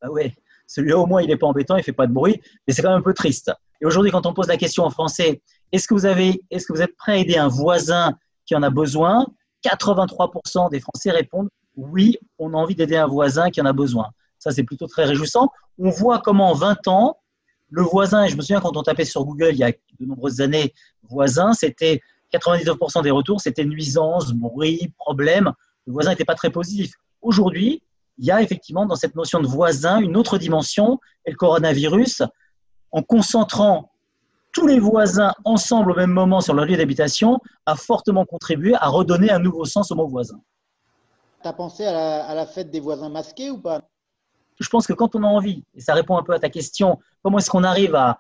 Ah 0.02 0.12
ouais, 0.12 0.36
celui-là, 0.66 0.98
au 0.98 1.06
moins, 1.06 1.22
il 1.22 1.28
n'est 1.28 1.38
pas 1.38 1.48
embêtant, 1.48 1.78
il 1.78 1.84
fait 1.84 1.94
pas 1.94 2.08
de 2.08 2.14
bruit, 2.14 2.42
mais 2.68 2.74
c'est 2.74 2.82
quand 2.82 2.90
même 2.90 3.00
un 3.00 3.04
peu 3.04 3.14
triste. 3.14 3.52
Et 3.82 3.86
aujourd'hui, 3.86 4.12
quand 4.12 4.26
on 4.26 4.34
pose 4.34 4.48
la 4.48 4.58
question 4.58 4.84
en 4.84 4.90
français, 4.90 5.42
est-ce 5.72 5.88
que 5.88 5.94
vous 5.94 6.06
avez, 6.06 6.42
est-ce 6.50 6.66
que 6.66 6.74
vous 6.74 6.82
êtes 6.82 6.96
prêt 6.96 7.12
à 7.14 7.18
aider 7.18 7.38
un 7.38 7.48
voisin 7.48 8.18
qui 8.46 8.56
en 8.56 8.64
a 8.64 8.70
besoin? 8.70 9.26
83% 9.64 10.72
des 10.72 10.80
Français 10.80 11.12
répondent 11.12 11.50
oui, 11.78 12.18
on 12.40 12.54
a 12.54 12.58
envie 12.58 12.76
d'aider 12.76 12.98
un 12.98 13.08
voisin 13.08 13.50
qui 13.52 13.62
en 13.62 13.66
a 13.66 13.74
besoin. 13.74 14.10
Ça, 14.40 14.52
c'est 14.52 14.64
plutôt 14.64 14.88
très 14.88 15.06
réjouissant. 15.06 15.50
On 15.78 15.92
voit 15.92 16.20
comment 16.20 16.50
en 16.50 16.54
20 16.54 16.88
ans, 16.88 17.18
le 17.70 17.84
voisin, 17.84 18.24
et 18.24 18.30
je 18.30 18.36
me 18.36 18.42
souviens 18.42 18.60
quand 18.60 18.76
on 18.76 18.84
tapait 18.84 19.06
sur 19.06 19.24
Google 19.24 19.52
il 19.52 19.58
y 19.58 19.64
a 19.64 19.72
de 19.72 20.06
nombreuses 20.06 20.42
années, 20.42 20.74
voisin, 21.04 21.54
c'était 21.54 22.02
99% 22.34 23.04
des 23.04 23.12
retours, 23.12 23.42
c'était 23.42 23.66
nuisance, 23.66 24.34
bruit, 24.34 24.94
problème. 24.98 25.52
Le 25.86 25.94
voisin 25.94 26.12
n'était 26.12 26.26
pas 26.26 26.36
très 26.36 26.50
positif. 26.50 26.94
Aujourd'hui, 27.22 27.82
il 28.18 28.26
y 28.26 28.32
a 28.32 28.42
effectivement 28.42 28.86
dans 28.86 28.96
cette 28.96 29.16
notion 29.16 29.40
de 29.40 29.48
voisin 29.48 30.00
une 30.00 30.18
autre 30.18 30.38
dimension, 30.38 31.00
et 31.26 31.32
le 31.32 31.38
coronavirus, 31.38 32.24
en 32.92 33.02
concentrant 33.02 33.92
tous 34.52 34.66
les 34.66 34.80
voisins 34.80 35.34
ensemble 35.46 35.92
au 35.92 35.96
même 35.96 36.12
moment 36.12 36.42
sur 36.42 36.56
leur 36.56 36.66
lieu 36.66 36.78
d'habitation, 36.78 37.40
a 37.66 37.76
fortement 37.76 38.26
contribué 38.26 38.74
à 38.76 38.88
redonner 38.88 39.30
un 39.30 39.40
nouveau 39.40 39.66
sens 39.66 39.92
au 39.92 39.96
mot 39.96 40.08
voisin. 40.08 40.40
Tu 41.44 41.48
as 41.48 41.54
pensé 41.54 41.86
à 41.86 42.34
la, 42.34 42.46
fête 42.48 42.72
des 42.72 42.80
voisins 42.80 43.10
masqués 43.10 43.52
ou 43.52 43.60
pas? 43.60 43.84
Je 44.60 44.68
pense 44.70 44.88
que 44.88 44.94
quand 44.94 45.16
on 45.16 45.22
a 45.24 45.28
envie, 45.28 45.64
et 45.76 45.82
ça 45.82 45.94
répond 45.94 46.18
un 46.18 46.24
peu 46.24 46.34
à 46.34 46.40
ta 46.40 46.50
question, 46.50 46.98
comment 47.22 47.38
est-ce 47.38 47.52
qu'on 47.52 47.64
arrive 47.64 47.94
à, 47.94 48.20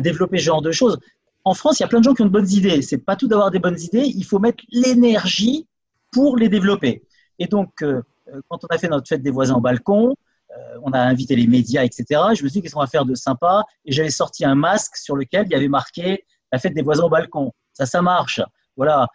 développer 0.00 0.38
ce 0.38 0.44
genre 0.44 0.60
de 0.60 0.72
choses? 0.72 0.98
En 1.44 1.54
France, 1.54 1.78
il 1.78 1.82
y 1.82 1.84
a 1.84 1.88
plein 1.88 2.00
de 2.00 2.04
gens 2.04 2.14
qui 2.14 2.22
ont 2.22 2.26
de 2.26 2.30
bonnes 2.30 2.50
idées. 2.50 2.82
C'est 2.82 2.98
pas 2.98 3.16
tout 3.16 3.28
d'avoir 3.28 3.50
des 3.50 3.58
bonnes 3.58 3.78
idées, 3.80 4.04
il 4.04 4.24
faut 4.24 4.38
mettre 4.38 4.64
l'énergie 4.70 5.66
pour 6.12 6.36
les 6.36 6.48
développer. 6.48 7.02
Et 7.38 7.46
donc, 7.46 7.82
euh, 7.82 8.02
euh, 8.28 8.40
quand 8.48 8.64
on 8.64 8.66
a 8.68 8.78
fait 8.78 8.88
notre 8.88 9.08
fête 9.08 9.22
des 9.22 9.30
voisins 9.30 9.54
au 9.54 9.60
balcon, 9.60 10.14
euh, 10.50 10.78
on 10.82 10.92
a 10.92 11.00
invité 11.00 11.36
les 11.36 11.46
médias, 11.46 11.84
etc. 11.84 12.04
Je 12.34 12.42
me 12.42 12.48
suis 12.48 12.50
dit 12.50 12.62
qu'est-ce 12.62 12.74
qu'on 12.74 12.80
va 12.80 12.86
faire 12.86 13.04
de 13.04 13.14
sympa? 13.14 13.64
Et 13.84 13.92
j'avais 13.92 14.10
sorti 14.10 14.44
un 14.44 14.54
masque 14.54 14.96
sur 14.96 15.16
lequel 15.16 15.46
il 15.46 15.52
y 15.52 15.54
avait 15.54 15.68
marqué 15.68 16.24
la 16.52 16.58
fête 16.58 16.74
des 16.74 16.82
voisins 16.82 17.04
au 17.04 17.10
balcon. 17.10 17.52
Ça, 17.72 17.86
ça 17.86 18.02
marche. 18.02 18.40
Voilà. 18.76 19.06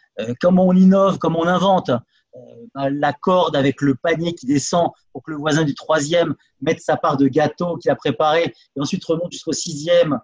Comment 0.42 0.68
on 0.68 0.74
innove, 0.74 1.18
comment 1.18 1.40
on 1.40 1.48
invente. 1.48 1.92
la 2.76 3.14
corde 3.14 3.56
avec 3.56 3.82
le 3.82 3.96
panier 3.96 4.34
qui 4.34 4.46
descend 4.46 4.90
pour 5.12 5.24
que 5.24 5.32
le 5.32 5.38
voisin 5.38 5.64
du 5.64 5.74
troisième 5.74 6.36
mette 6.62 6.82
sa 6.82 6.98
part 6.98 7.18
de 7.18 7.28
gâteau 7.28 7.78
qu'il 7.78 7.90
a 7.90 7.96
préparé 7.96 8.54
et 8.76 8.82
ensuite 8.82 9.04
remonte 9.06 9.32
jusqu'au 9.32 9.54
sixième 9.54 10.20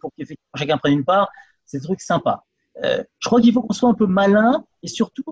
pour 0.00 0.10
qu'effectivement 0.16 0.56
chacun 0.56 0.78
prenne 0.78 0.94
une 0.94 1.04
part. 1.04 1.28
C'est 1.66 1.78
des 1.78 1.84
trucs 1.84 2.00
sympas. 2.00 2.44
je 2.82 3.04
crois 3.24 3.40
qu'il 3.40 3.52
faut 3.52 3.62
qu'on 3.62 3.72
soit 3.72 3.88
un 3.88 3.94
peu 3.94 4.06
malin 4.06 4.64
et 4.82 4.88
surtout 4.88 5.24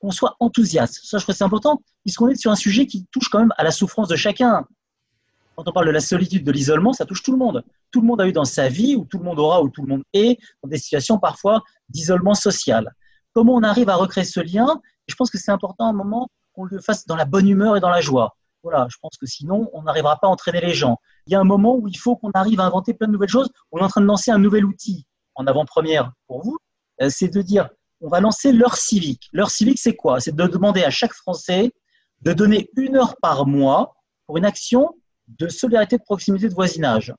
qu'on 0.00 0.10
soit 0.10 0.36
enthousiaste. 0.40 1.00
Ça, 1.04 1.18
je 1.18 1.24
crois 1.24 1.34
que 1.34 1.38
c'est 1.38 1.44
important, 1.44 1.82
puisqu'on 2.04 2.28
est 2.28 2.36
sur 2.36 2.50
un 2.50 2.56
sujet 2.56 2.86
qui 2.86 3.06
touche 3.12 3.28
quand 3.28 3.38
même 3.38 3.54
à 3.56 3.64
la 3.64 3.70
souffrance 3.70 4.08
de 4.08 4.16
chacun. 4.16 4.66
Quand 5.56 5.68
on 5.68 5.72
parle 5.72 5.86
de 5.86 5.92
la 5.92 6.00
solitude, 6.00 6.44
de 6.44 6.52
l'isolement, 6.52 6.92
ça 6.92 7.04
touche 7.04 7.22
tout 7.22 7.32
le 7.32 7.38
monde. 7.38 7.62
Tout 7.90 8.00
le 8.00 8.06
monde 8.06 8.20
a 8.20 8.26
eu 8.26 8.32
dans 8.32 8.46
sa 8.46 8.68
vie, 8.68 8.96
ou 8.96 9.04
tout 9.04 9.18
le 9.18 9.24
monde 9.24 9.38
aura, 9.38 9.62
ou 9.62 9.68
tout 9.68 9.82
le 9.82 9.88
monde 9.88 10.02
est, 10.14 10.38
dans 10.62 10.70
des 10.70 10.78
situations 10.78 11.18
parfois 11.18 11.62
d'isolement 11.88 12.34
social. 12.34 12.94
Comment 13.34 13.54
on 13.54 13.62
arrive 13.62 13.90
à 13.90 13.96
recréer 13.96 14.24
ce 14.24 14.40
lien? 14.40 14.80
Je 15.06 15.14
pense 15.14 15.30
que 15.30 15.38
c'est 15.38 15.50
important 15.50 15.86
à 15.86 15.90
un 15.90 15.92
moment 15.92 16.30
qu'on 16.54 16.64
le 16.64 16.80
fasse 16.80 17.06
dans 17.06 17.16
la 17.16 17.26
bonne 17.26 17.48
humeur 17.48 17.76
et 17.76 17.80
dans 17.80 17.90
la 17.90 18.00
joie. 18.00 18.36
Voilà, 18.62 18.86
je 18.90 18.96
pense 19.00 19.16
que 19.18 19.26
sinon, 19.26 19.70
on 19.72 19.82
n'arrivera 19.82 20.16
pas 20.16 20.26
à 20.26 20.30
entraîner 20.30 20.60
les 20.60 20.74
gens. 20.74 20.98
Il 21.26 21.32
y 21.32 21.36
a 21.36 21.40
un 21.40 21.44
moment 21.44 21.76
où 21.76 21.88
il 21.88 21.96
faut 21.96 22.16
qu'on 22.16 22.30
arrive 22.32 22.60
à 22.60 22.64
inventer 22.64 22.92
plein 22.92 23.06
de 23.06 23.12
nouvelles 23.12 23.30
choses. 23.30 23.48
On 23.72 23.78
est 23.78 23.82
en 23.82 23.88
train 23.88 24.00
de 24.00 24.06
lancer 24.06 24.30
un 24.30 24.38
nouvel 24.38 24.64
outil 24.64 25.06
en 25.34 25.46
avant-première 25.46 26.12
pour 26.26 26.42
vous. 26.42 26.58
Euh, 27.00 27.08
c'est 27.08 27.28
de 27.28 27.40
dire, 27.40 27.70
on 28.00 28.08
va 28.08 28.20
lancer 28.20 28.52
l'heure 28.52 28.76
civique. 28.76 29.28
L'heure 29.32 29.50
civique, 29.50 29.78
c'est 29.78 29.96
quoi? 29.96 30.20
C'est 30.20 30.34
de 30.34 30.46
demander 30.46 30.84
à 30.84 30.90
chaque 30.90 31.14
Français 31.14 31.72
de 32.22 32.32
donner 32.32 32.68
une 32.76 32.96
heure 32.96 33.16
par 33.16 33.46
mois 33.46 33.94
pour 34.26 34.36
une 34.36 34.44
action 34.44 34.94
de 35.28 35.48
solidarité 35.48 35.96
de 35.96 36.02
proximité 36.02 36.48
de 36.48 36.54
voisinage. 36.54 37.14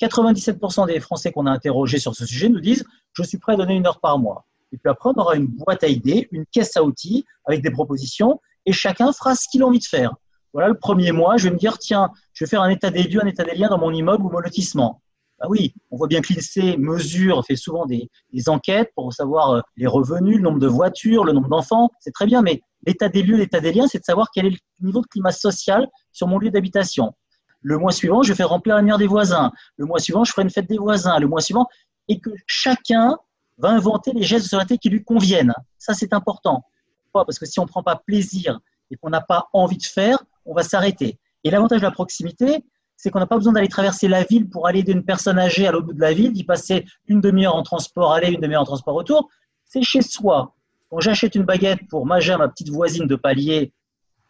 97% 0.00 0.86
des 0.86 0.98
Français 1.00 1.30
qu'on 1.30 1.46
a 1.46 1.50
interrogés 1.50 1.98
sur 1.98 2.14
ce 2.14 2.26
sujet 2.26 2.48
nous 2.48 2.60
disent 2.60 2.84
je 3.12 3.22
suis 3.22 3.38
prêt 3.38 3.52
à 3.52 3.56
donner 3.56 3.74
une 3.74 3.86
heure 3.86 4.00
par 4.00 4.18
mois. 4.18 4.46
Et 4.72 4.78
puis 4.78 4.90
après, 4.90 5.10
on 5.14 5.20
aura 5.20 5.36
une 5.36 5.46
boîte 5.46 5.84
à 5.84 5.88
idées, 5.88 6.28
une 6.32 6.46
caisse 6.46 6.76
à 6.76 6.82
outils 6.82 7.24
avec 7.44 7.62
des 7.62 7.70
propositions 7.70 8.40
et 8.64 8.72
chacun 8.72 9.12
fera 9.12 9.34
ce 9.34 9.46
qu'il 9.48 9.62
a 9.62 9.66
envie 9.66 9.78
de 9.78 9.84
faire. 9.84 10.14
Voilà, 10.52 10.68
le 10.68 10.74
premier 10.74 11.12
mois, 11.12 11.36
je 11.36 11.44
vais 11.44 11.50
me 11.50 11.58
dire 11.58 11.78
tiens, 11.78 12.10
je 12.34 12.44
vais 12.44 12.48
faire 12.48 12.62
un 12.62 12.68
état 12.68 12.90
des 12.90 13.04
lieux, 13.04 13.22
un 13.22 13.26
état 13.26 13.44
des 13.44 13.54
liens 13.54 13.68
dans 13.68 13.78
mon 13.78 13.92
immeuble 13.92 14.24
ou 14.24 14.30
mon 14.30 14.38
lotissement. 14.38 15.00
bah 15.38 15.46
oui, 15.48 15.74
on 15.90 15.96
voit 15.96 16.08
bien 16.08 16.20
que 16.20 16.32
l'INSEE 16.32 16.76
mesure, 16.76 17.44
fait 17.46 17.56
souvent 17.56 17.86
des, 17.86 18.10
enquêtes 18.48 18.90
pour 18.94 19.12
savoir 19.12 19.50
euh, 19.50 19.60
les 19.76 19.86
revenus, 19.86 20.36
le 20.36 20.42
nombre 20.42 20.58
de 20.58 20.66
voitures, 20.66 21.24
le 21.24 21.32
nombre 21.32 21.48
d'enfants. 21.48 21.90
C'est 22.00 22.12
très 22.12 22.26
bien, 22.26 22.42
mais 22.42 22.62
l'état 22.86 23.08
des 23.08 23.22
lieux, 23.22 23.36
l'état 23.36 23.60
des 23.60 23.72
liens, 23.72 23.86
c'est 23.86 23.98
de 23.98 24.04
savoir 24.04 24.28
quel 24.34 24.46
est 24.46 24.50
le 24.50 24.86
niveau 24.86 25.00
de 25.00 25.06
climat 25.06 25.32
social 25.32 25.88
sur 26.12 26.26
mon 26.26 26.38
lieu 26.38 26.50
d'habitation. 26.50 27.14
Le 27.62 27.78
mois 27.78 27.92
suivant, 27.92 28.22
je 28.22 28.34
fais 28.34 28.42
remplir 28.42 28.74
l'annuaire 28.76 28.98
des 28.98 29.06
voisins. 29.06 29.52
Le 29.76 29.86
mois 29.86 30.00
suivant, 30.00 30.24
je 30.24 30.32
ferai 30.32 30.42
une 30.42 30.50
fête 30.50 30.68
des 30.68 30.78
voisins. 30.78 31.18
Le 31.18 31.28
mois 31.28 31.40
suivant, 31.40 31.66
et 32.08 32.20
que 32.20 32.30
chacun 32.46 33.16
va 33.58 33.70
inventer 33.70 34.12
les 34.12 34.22
gestes 34.22 34.44
de 34.44 34.48
solidarité 34.48 34.78
qui 34.78 34.90
lui 34.90 35.04
conviennent. 35.04 35.54
Ça, 35.78 35.94
c'est 35.94 36.12
important. 36.12 36.64
Pourquoi? 37.04 37.24
Parce 37.24 37.38
que 37.38 37.46
si 37.46 37.60
on 37.60 37.64
ne 37.64 37.68
prend 37.68 37.82
pas 37.82 37.96
plaisir 37.96 38.58
et 38.90 38.96
qu'on 38.96 39.10
n'a 39.10 39.20
pas 39.20 39.48
envie 39.52 39.78
de 39.78 39.84
faire, 39.84 40.18
on 40.44 40.54
va 40.54 40.62
s'arrêter. 40.62 41.18
Et 41.44 41.50
l'avantage 41.50 41.80
de 41.80 41.86
la 41.86 41.90
proximité, 41.90 42.64
c'est 42.96 43.10
qu'on 43.10 43.18
n'a 43.18 43.26
pas 43.26 43.36
besoin 43.36 43.52
d'aller 43.52 43.68
traverser 43.68 44.08
la 44.08 44.22
ville 44.22 44.48
pour 44.48 44.66
aller 44.68 44.82
d'une 44.82 45.04
personne 45.04 45.38
âgée 45.38 45.66
à 45.66 45.72
l'autre 45.72 45.86
bout 45.86 45.92
de 45.92 46.00
la 46.00 46.12
ville, 46.12 46.32
d'y 46.32 46.44
passer 46.44 46.84
une 47.08 47.20
demi-heure 47.20 47.56
en 47.56 47.62
transport 47.62 48.12
aller, 48.12 48.32
une 48.32 48.40
demi-heure 48.40 48.62
en 48.62 48.66
transport 48.66 48.94
retour. 48.94 49.28
C'est 49.64 49.82
chez 49.82 50.02
soi. 50.02 50.54
Quand 50.88 51.00
j'achète 51.00 51.34
une 51.34 51.42
baguette 51.42 51.80
pour 51.88 52.06
Maja, 52.06 52.36
ma 52.38 52.48
petite 52.48 52.68
voisine 52.68 53.06
de 53.06 53.16
palier, 53.16 53.72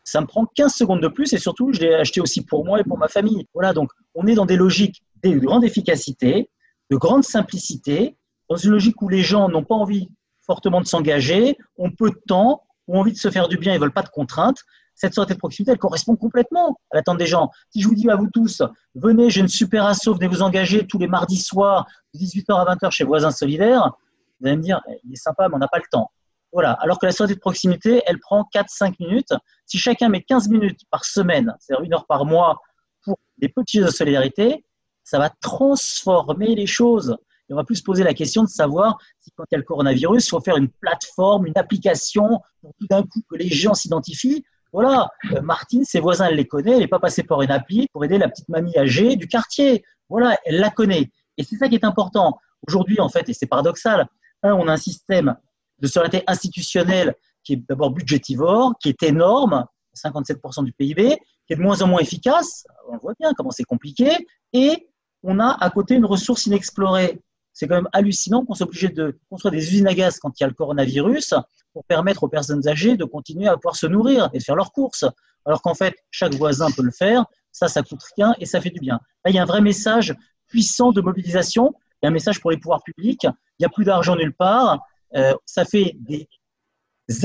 ça 0.05 0.21
me 0.21 0.27
prend 0.27 0.47
15 0.47 0.73
secondes 0.73 1.03
de 1.03 1.09
plus 1.09 1.33
et 1.33 1.39
surtout, 1.39 1.73
je 1.73 1.81
l'ai 1.81 1.95
acheté 1.95 2.21
aussi 2.21 2.45
pour 2.45 2.65
moi 2.65 2.81
et 2.81 2.85
pour 2.85 2.99
ma 2.99 3.09
famille. 3.09 3.47
Voilà, 3.55 3.73
donc 3.73 3.91
on 4.15 4.27
est 4.27 4.35
dans 4.35 4.47
des 4.47 4.57
logiques 4.57 5.03
de 5.23 5.39
grande 5.39 5.65
efficacité, 5.65 6.51
de 6.91 6.97
grande 6.97 7.25
simplicité, 7.25 8.17
dans 8.49 8.57
une 8.57 8.71
logique 8.71 9.01
où 9.03 9.09
les 9.09 9.23
gens 9.23 9.49
n'ont 9.49 9.65
pas 9.65 9.75
envie 9.75 10.09
fortement 10.43 10.81
de 10.81 10.87
s'engager, 10.87 11.57
ont 11.77 11.91
peu 11.91 12.11
de 12.11 12.21
temps, 12.27 12.63
ont 12.89 13.01
envie 13.01 13.13
de 13.13 13.19
se 13.19 13.31
faire 13.31 13.49
du 13.49 13.57
bien, 13.57 13.75
ils 13.75 13.81
veulent 13.81 13.93
pas 13.93 14.03
de 14.03 14.09
contraintes. 14.09 14.63
Cette 15.03 15.15
sorte 15.15 15.31
de 15.31 15.35
proximité, 15.35 15.73
elle 15.73 15.79
correspond 15.79 16.15
complètement 16.15 16.79
à 16.93 16.97
l'attente 16.99 17.19
des 17.19 17.27
gens. 17.27 17.51
Si 17.71 17.83
je 17.83 17.89
vous 17.89 17.95
dis 17.97 18.09
à 18.09 18.15
vous 18.15 18.29
tous, 18.33 18.63
venez, 18.95 19.31
j'ai 19.31 19.41
une 19.41 19.49
super 19.49 19.85
asso, 19.85 20.15
venez 20.15 20.29
vous 20.29 20.43
engager 20.43 20.87
tous 20.87 20.97
les 20.97 21.09
mardis 21.09 21.39
soirs, 21.39 21.89
de 22.15 22.21
18h 22.21 22.55
à 22.55 22.77
20h 22.77 22.93
chez 22.93 23.03
Voisins 23.03 23.33
Solidaires, 23.33 23.91
vous 24.39 24.47
allez 24.47 24.59
me 24.59 24.63
dire, 24.63 24.81
il 25.03 25.13
est 25.13 25.17
sympa, 25.17 25.49
mais 25.49 25.57
on 25.57 25.59
n'a 25.59 25.67
pas 25.67 25.79
le 25.79 25.91
temps. 25.91 26.13
Voilà. 26.53 26.75
Alors 26.75 27.01
que 27.01 27.07
la 27.07 27.11
sortie 27.11 27.35
de 27.35 27.41
proximité, 27.41 28.01
elle 28.07 28.21
prend 28.21 28.49
4-5 28.55 28.95
minutes. 29.01 29.35
Si 29.67 29.77
chacun 29.77 30.09
met 30.09 30.23
15 30.23 30.49
minutes 30.51 30.83
par 30.89 31.05
semaine, 31.05 31.53
c'est-à-dire 31.59 31.85
une 31.85 31.95
heure 31.95 32.07
par 32.07 32.25
mois, 32.25 32.61
pour 33.03 33.19
des 33.39 33.49
petits 33.49 33.81
de 33.81 33.89
solidarité, 33.89 34.65
ça 35.03 35.19
va 35.19 35.31
transformer 35.31 36.55
les 36.55 36.69
choses. 36.69 37.17
Et 37.51 37.55
on 37.55 37.57
va 37.57 37.65
plus 37.65 37.75
se 37.77 37.83
poser 37.83 38.05
la 38.05 38.15
question 38.15 38.45
de 38.45 38.49
savoir 38.49 38.99
si 39.19 39.33
quand 39.33 39.43
il 39.51 39.55
y 39.55 39.57
a 39.57 39.59
le 39.59 39.65
coronavirus, 39.65 40.25
il 40.25 40.31
faut 40.31 40.41
faire 40.41 40.59
une 40.59 40.69
plateforme, 40.69 41.47
une 41.49 41.59
application 41.59 42.41
pour 42.61 42.73
tout 42.79 42.87
d'un 42.87 43.03
coup 43.03 43.21
que 43.29 43.35
les 43.35 43.49
gens 43.49 43.75
s'identifient. 43.75 44.45
Voilà, 44.73 45.11
euh, 45.33 45.43
Martine, 45.43 45.85
ses 45.85 46.01
voisins, 46.01 46.27
elle 46.27 46.37
les 46.37 46.47
connaît, 46.47 46.73
elle 46.73 46.79
n'est 46.79 46.89
pas 46.89 46.99
passée 46.99 47.23
par 47.23 47.43
une 47.43 47.51
appli 47.51 47.89
pour 47.93 48.05
aider 48.05 48.19
la 48.19 48.29
petite 48.29 48.49
mamie 48.49 48.77
âgée 48.79 49.17
du 49.17 49.29
quartier. 49.29 49.85
Voilà, 50.09 50.39
elle 50.45 50.59
la 50.59 50.71
connaît. 50.71 51.11
Et 51.37 51.45
c'est 51.45 51.57
ça 51.57 51.69
qui 51.69 51.75
est 51.75 51.85
important. 51.85 52.39
Aujourd'hui, 52.67 53.01
en 53.01 53.09
fait, 53.09 53.29
et 53.29 53.35
c'est 53.35 53.47
paradoxal, 53.47 54.07
on 54.43 54.69
a 54.69 54.73
un 54.73 54.77
système 54.77 55.37
de 55.79 55.87
solidarité 55.87 56.25
institutionnelle 56.27 57.15
qui 57.45 57.55
est 57.55 57.69
d'abord 57.69 57.91
budgétivore, 57.91 58.75
qui 58.81 58.89
est 58.89 59.03
énorme, 59.03 59.67
57% 59.97 60.65
du 60.65 60.73
PIB, 60.73 61.19
qui 61.47 61.53
est 61.53 61.57
de 61.57 61.61
moins 61.61 61.83
en 61.83 61.89
moins 61.89 62.01
efficace, 62.01 62.65
on 62.89 62.97
voit 62.99 63.15
bien 63.19 63.33
comment 63.35 63.51
c'est 63.51 63.65
compliqué, 63.65 64.11
et 64.53 64.89
on 65.23 65.39
a 65.39 65.57
à 65.61 65.71
côté 65.71 65.95
une 65.95 66.05
ressource 66.05 66.47
inexplorée. 66.47 67.21
C'est 67.53 67.69
quand 67.69 67.77
même 67.77 67.89
hallucinant 67.93 68.45
qu'on 68.45 68.55
soit 68.55 68.67
obligé 68.67 68.89
de 68.89 69.19
construire 69.29 69.53
des 69.53 69.59
usines 69.59 69.87
à 69.87 69.95
gaz 69.95 70.19
quand 70.19 70.39
il 70.39 70.43
y 70.43 70.45
a 70.45 70.49
le 70.49 70.55
coronavirus 70.55 71.35
pour 71.73 71.85
permettre 71.85 72.25
aux 72.25 72.29
personnes 72.29 72.67
âgées 72.69 72.97
de 72.97 73.05
continuer 73.05 73.49
à 73.49 73.57
pouvoir 73.57 73.77
se 73.77 73.87
nourrir 73.87 74.31
et 74.33 74.39
de 74.39 74.43
faire 74.43 74.57
leurs 74.57 74.73
courses. 74.73 75.05
Alors 75.45 75.63
qu'en 75.63 75.75
fait, 75.75 75.95
chaque 76.11 76.35
voisin 76.35 76.71
peut 76.71 76.83
le 76.83 76.91
faire, 76.91 77.25
ça, 77.51 77.69
ça 77.69 77.83
coûte 77.83 78.03
rien 78.17 78.35
et 78.39 78.47
ça 78.47 78.61
fait 78.61 78.71
du 78.71 78.81
bien. 78.81 79.01
Là, 79.25 79.31
il 79.31 79.35
y 79.35 79.39
a 79.39 79.43
un 79.43 79.47
vrai 79.47 79.61
message 79.61 80.15
puissant 80.49 80.93
de 80.93 81.01
mobilisation, 81.01 81.75
il 82.03 82.07
y 82.07 82.07
a 82.07 82.09
un 82.11 82.13
message 82.13 82.41
pour 82.41 82.51
les 82.51 82.59
pouvoirs 82.59 82.83
publics, 82.83 83.25
il 83.25 83.61
n'y 83.61 83.67
a 83.67 83.69
plus 83.69 83.85
d'argent 83.85 84.17
nulle 84.17 84.35
part, 84.35 84.81
euh, 85.17 85.33
ça 85.47 85.65
fait 85.65 85.97
des 85.99 86.29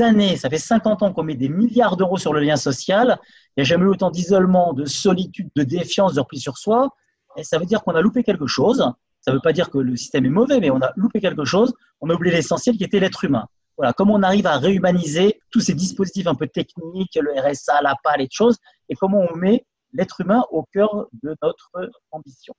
années, 0.00 0.36
ça 0.36 0.50
fait 0.50 0.58
50 0.58 1.02
ans 1.02 1.12
qu'on 1.12 1.22
met 1.22 1.34
des 1.34 1.48
milliards 1.48 1.96
d'euros 1.96 2.16
sur 2.16 2.32
le 2.32 2.40
lien 2.40 2.56
social, 2.56 3.18
il 3.56 3.60
n'y 3.60 3.62
a 3.62 3.64
jamais 3.64 3.84
eu 3.84 3.88
autant 3.88 4.10
d'isolement, 4.10 4.72
de 4.72 4.84
solitude, 4.84 5.50
de 5.56 5.62
défiance, 5.62 6.14
de 6.14 6.20
repli 6.20 6.38
sur 6.38 6.58
soi, 6.58 6.90
et 7.36 7.44
ça 7.44 7.58
veut 7.58 7.66
dire 7.66 7.82
qu'on 7.82 7.94
a 7.94 8.00
loupé 8.00 8.24
quelque 8.24 8.46
chose. 8.46 8.92
Ça 9.28 9.32
ne 9.32 9.36
veut 9.36 9.42
pas 9.42 9.52
dire 9.52 9.68
que 9.68 9.76
le 9.76 9.94
système 9.94 10.24
est 10.24 10.30
mauvais, 10.30 10.58
mais 10.58 10.70
on 10.70 10.80
a 10.80 10.90
loupé 10.96 11.20
quelque 11.20 11.44
chose. 11.44 11.74
On 12.00 12.08
a 12.08 12.14
oublié 12.14 12.34
l'essentiel 12.34 12.78
qui 12.78 12.84
était 12.84 12.98
l'être 12.98 13.24
humain. 13.24 13.46
Voilà, 13.76 13.92
comment 13.92 14.14
on 14.14 14.22
arrive 14.22 14.46
à 14.46 14.56
réhumaniser 14.56 15.38
tous 15.50 15.60
ces 15.60 15.74
dispositifs 15.74 16.26
un 16.26 16.34
peu 16.34 16.48
techniques, 16.48 17.14
le 17.20 17.38
RSA, 17.38 17.82
la 17.82 17.94
PAL 18.02 18.22
et 18.22 18.26
de 18.26 18.32
choses, 18.32 18.56
et 18.88 18.94
comment 18.94 19.20
on 19.30 19.36
met 19.36 19.66
l'être 19.92 20.22
humain 20.22 20.44
au 20.50 20.62
cœur 20.72 21.08
de 21.22 21.36
notre 21.42 21.70
ambition. 22.10 22.54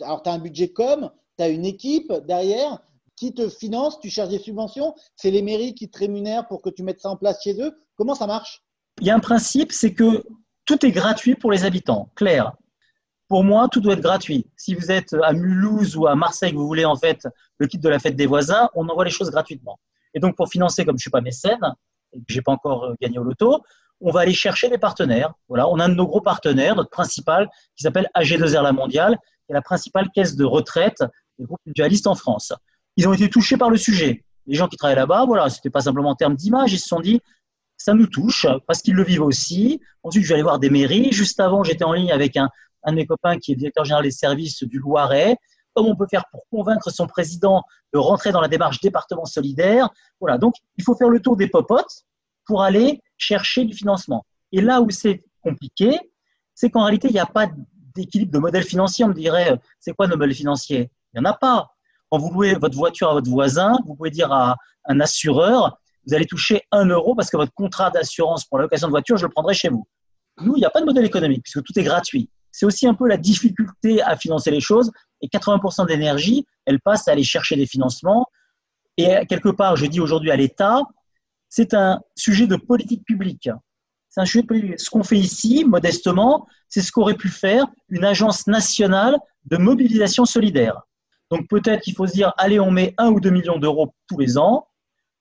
Alors, 0.00 0.22
tu 0.22 0.30
as 0.30 0.32
un 0.32 0.38
budget 0.38 0.72
com, 0.72 1.10
tu 1.36 1.44
as 1.44 1.48
une 1.50 1.66
équipe 1.66 2.10
derrière 2.26 2.78
qui 3.14 3.34
te 3.34 3.50
finance, 3.50 4.00
tu 4.00 4.08
cherches 4.08 4.30
des 4.30 4.38
subventions, 4.38 4.94
c'est 5.16 5.30
les 5.30 5.42
mairies 5.42 5.74
qui 5.74 5.90
te 5.90 5.98
rémunèrent 5.98 6.48
pour 6.48 6.62
que 6.62 6.70
tu 6.70 6.82
mettes 6.82 7.00
ça 7.02 7.10
en 7.10 7.16
place 7.16 7.42
chez 7.42 7.60
eux. 7.60 7.78
Comment 7.96 8.14
ça 8.14 8.26
marche? 8.26 8.64
Il 9.02 9.06
y 9.06 9.10
a 9.10 9.14
un 9.14 9.20
principe, 9.20 9.70
c'est 9.70 9.92
que 9.92 10.24
tout 10.64 10.86
est 10.86 10.92
gratuit 10.92 11.34
pour 11.34 11.52
les 11.52 11.66
habitants, 11.66 12.08
clair. 12.14 12.54
Pour 13.28 13.42
moi, 13.42 13.68
tout 13.70 13.80
doit 13.80 13.94
être 13.94 14.02
gratuit. 14.02 14.46
Si 14.56 14.74
vous 14.74 14.90
êtes 14.90 15.14
à 15.22 15.32
Mulhouse 15.32 15.96
ou 15.96 16.06
à 16.06 16.14
Marseille, 16.14 16.52
vous 16.52 16.66
voulez 16.66 16.84
en 16.84 16.96
fait 16.96 17.26
le 17.58 17.66
kit 17.66 17.78
de 17.78 17.88
la 17.88 17.98
fête 17.98 18.16
des 18.16 18.26
voisins, 18.26 18.68
on 18.74 18.88
envoie 18.88 19.04
les 19.04 19.10
choses 19.10 19.30
gratuitement. 19.30 19.78
Et 20.14 20.20
donc, 20.20 20.36
pour 20.36 20.48
financer, 20.48 20.84
comme 20.84 20.94
je 20.94 20.98
ne 20.98 21.02
suis 21.02 21.10
pas 21.10 21.20
mécène, 21.20 21.74
et 22.12 22.18
que 22.18 22.24
je 22.28 22.36
n'ai 22.36 22.42
pas 22.42 22.52
encore 22.52 22.84
euh, 22.84 22.94
gagné 23.00 23.18
au 23.18 23.24
loto, 23.24 23.62
on 24.00 24.10
va 24.10 24.20
aller 24.20 24.34
chercher 24.34 24.68
des 24.68 24.78
partenaires. 24.78 25.32
Voilà, 25.48 25.68
on 25.68 25.78
a 25.78 25.86
un 25.86 25.88
de 25.88 25.94
nos 25.94 26.06
gros 26.06 26.20
partenaires, 26.20 26.76
notre 26.76 26.90
principal, 26.90 27.48
qui 27.76 27.82
s'appelle 27.82 28.08
AG2R 28.14 28.62
La 28.62 28.72
Mondiale, 28.72 29.18
qui 29.46 29.52
est 29.52 29.54
la 29.54 29.62
principale 29.62 30.10
caisse 30.14 30.36
de 30.36 30.44
retraite 30.44 31.02
des 31.38 31.46
groupes 31.46 31.60
mutualistes 31.66 32.06
en 32.06 32.14
France. 32.14 32.52
Ils 32.96 33.08
ont 33.08 33.12
été 33.12 33.28
touchés 33.28 33.56
par 33.56 33.70
le 33.70 33.76
sujet. 33.76 34.24
Les 34.46 34.54
gens 34.54 34.68
qui 34.68 34.76
travaillent 34.76 34.96
là-bas, 34.96 35.24
voilà, 35.24 35.48
c'était 35.48 35.70
pas 35.70 35.80
simplement 35.80 36.10
en 36.10 36.14
termes 36.14 36.36
d'image, 36.36 36.72
ils 36.72 36.78
se 36.78 36.86
sont 36.86 37.00
dit, 37.00 37.20
ça 37.76 37.94
nous 37.94 38.06
touche 38.06 38.46
parce 38.66 38.82
qu'ils 38.82 38.94
le 38.94 39.02
vivent 39.02 39.22
aussi. 39.22 39.80
Ensuite, 40.02 40.22
je 40.22 40.28
vais 40.28 40.34
aller 40.34 40.42
voir 40.42 40.58
des 40.58 40.70
mairies. 40.70 41.10
Juste 41.12 41.40
avant, 41.40 41.64
j'étais 41.64 41.84
en 41.84 41.92
ligne 41.92 42.12
avec 42.12 42.36
un, 42.36 42.48
un 42.84 42.92
de 42.92 42.96
mes 42.96 43.06
copains 43.06 43.38
qui 43.38 43.52
est 43.52 43.56
directeur 43.56 43.84
général 43.84 44.04
des 44.04 44.10
services 44.10 44.62
du 44.62 44.78
Loiret, 44.78 45.36
comment 45.74 45.90
on 45.90 45.96
peut 45.96 46.06
faire 46.08 46.24
pour 46.30 46.46
convaincre 46.50 46.90
son 46.90 47.06
président 47.06 47.62
de 47.92 47.98
rentrer 47.98 48.32
dans 48.32 48.40
la 48.40 48.48
démarche 48.48 48.80
département 48.80 49.24
solidaire? 49.24 49.88
Voilà, 50.20 50.38
donc 50.38 50.54
il 50.76 50.84
faut 50.84 50.94
faire 50.94 51.08
le 51.08 51.20
tour 51.20 51.36
des 51.36 51.48
popotes 51.48 52.04
pour 52.46 52.62
aller 52.62 53.00
chercher 53.18 53.64
du 53.64 53.74
financement. 53.74 54.24
Et 54.52 54.60
là 54.60 54.80
où 54.80 54.90
c'est 54.90 55.24
compliqué, 55.42 55.98
c'est 56.54 56.70
qu'en 56.70 56.84
réalité, 56.84 57.08
il 57.08 57.14
n'y 57.14 57.18
a 57.18 57.26
pas 57.26 57.48
d'équilibre 57.94 58.32
de 58.32 58.38
modèle 58.38 58.64
financier. 58.64 59.04
On 59.04 59.08
me 59.08 59.14
dirait, 59.14 59.58
c'est 59.80 59.92
quoi 59.92 60.06
nos 60.06 60.16
modèles 60.16 60.34
financiers? 60.34 60.90
Il 61.12 61.20
n'y 61.20 61.26
en 61.26 61.30
a 61.30 61.34
pas. 61.34 61.70
Quand 62.10 62.18
vous 62.18 62.30
louez 62.30 62.54
votre 62.54 62.76
voiture 62.76 63.10
à 63.10 63.14
votre 63.14 63.30
voisin, 63.30 63.78
vous 63.86 63.94
pouvez 63.94 64.10
dire 64.10 64.32
à 64.32 64.56
un 64.86 65.00
assureur, 65.00 65.78
vous 66.06 66.14
allez 66.14 66.26
toucher 66.26 66.62
un 66.70 66.86
euro 66.86 67.14
parce 67.14 67.30
que 67.30 67.36
votre 67.36 67.52
contrat 67.54 67.90
d'assurance 67.90 68.44
pour 68.44 68.58
la 68.58 68.64
location 68.64 68.88
de 68.88 68.92
voiture, 68.92 69.16
je 69.16 69.26
le 69.26 69.32
prendrai 69.32 69.54
chez 69.54 69.68
vous. 69.68 69.86
Nous, 70.40 70.54
il 70.56 70.60
n'y 70.60 70.66
a 70.66 70.70
pas 70.70 70.80
de 70.80 70.86
modèle 70.86 71.04
économique 71.04 71.42
puisque 71.42 71.62
tout 71.62 71.78
est 71.78 71.82
gratuit 71.82 72.28
c'est 72.54 72.66
aussi 72.66 72.86
un 72.86 72.94
peu 72.94 73.08
la 73.08 73.16
difficulté 73.16 74.00
à 74.00 74.16
financer 74.16 74.52
les 74.52 74.60
choses. 74.60 74.92
Et 75.20 75.26
80% 75.26 75.88
d'énergie, 75.88 76.46
elle 76.66 76.80
passe 76.80 77.08
à 77.08 77.10
aller 77.10 77.24
chercher 77.24 77.56
des 77.56 77.66
financements. 77.66 78.26
Et 78.96 79.26
quelque 79.28 79.48
part, 79.48 79.74
je 79.74 79.86
dis 79.86 79.98
aujourd'hui 79.98 80.30
à 80.30 80.36
l'État, 80.36 80.82
c'est 81.48 81.74
un 81.74 82.00
sujet 82.14 82.46
de 82.46 82.54
politique 82.54 83.04
publique. 83.04 83.50
C'est 84.08 84.20
un 84.20 84.24
sujet. 84.24 84.44
Ce 84.76 84.88
qu'on 84.88 85.02
fait 85.02 85.18
ici, 85.18 85.64
modestement, 85.64 86.46
c'est 86.68 86.80
ce 86.80 86.92
qu'aurait 86.92 87.16
pu 87.16 87.28
faire 87.28 87.66
une 87.88 88.04
agence 88.04 88.46
nationale 88.46 89.18
de 89.46 89.56
mobilisation 89.56 90.24
solidaire. 90.24 90.80
Donc 91.32 91.48
peut-être 91.48 91.82
qu'il 91.82 91.96
faut 91.96 92.06
se 92.06 92.12
dire, 92.12 92.32
allez, 92.38 92.60
on 92.60 92.70
met 92.70 92.94
un 92.98 93.10
ou 93.10 93.18
deux 93.18 93.30
millions 93.30 93.58
d'euros 93.58 93.92
tous 94.06 94.18
les 94.18 94.38
ans 94.38 94.68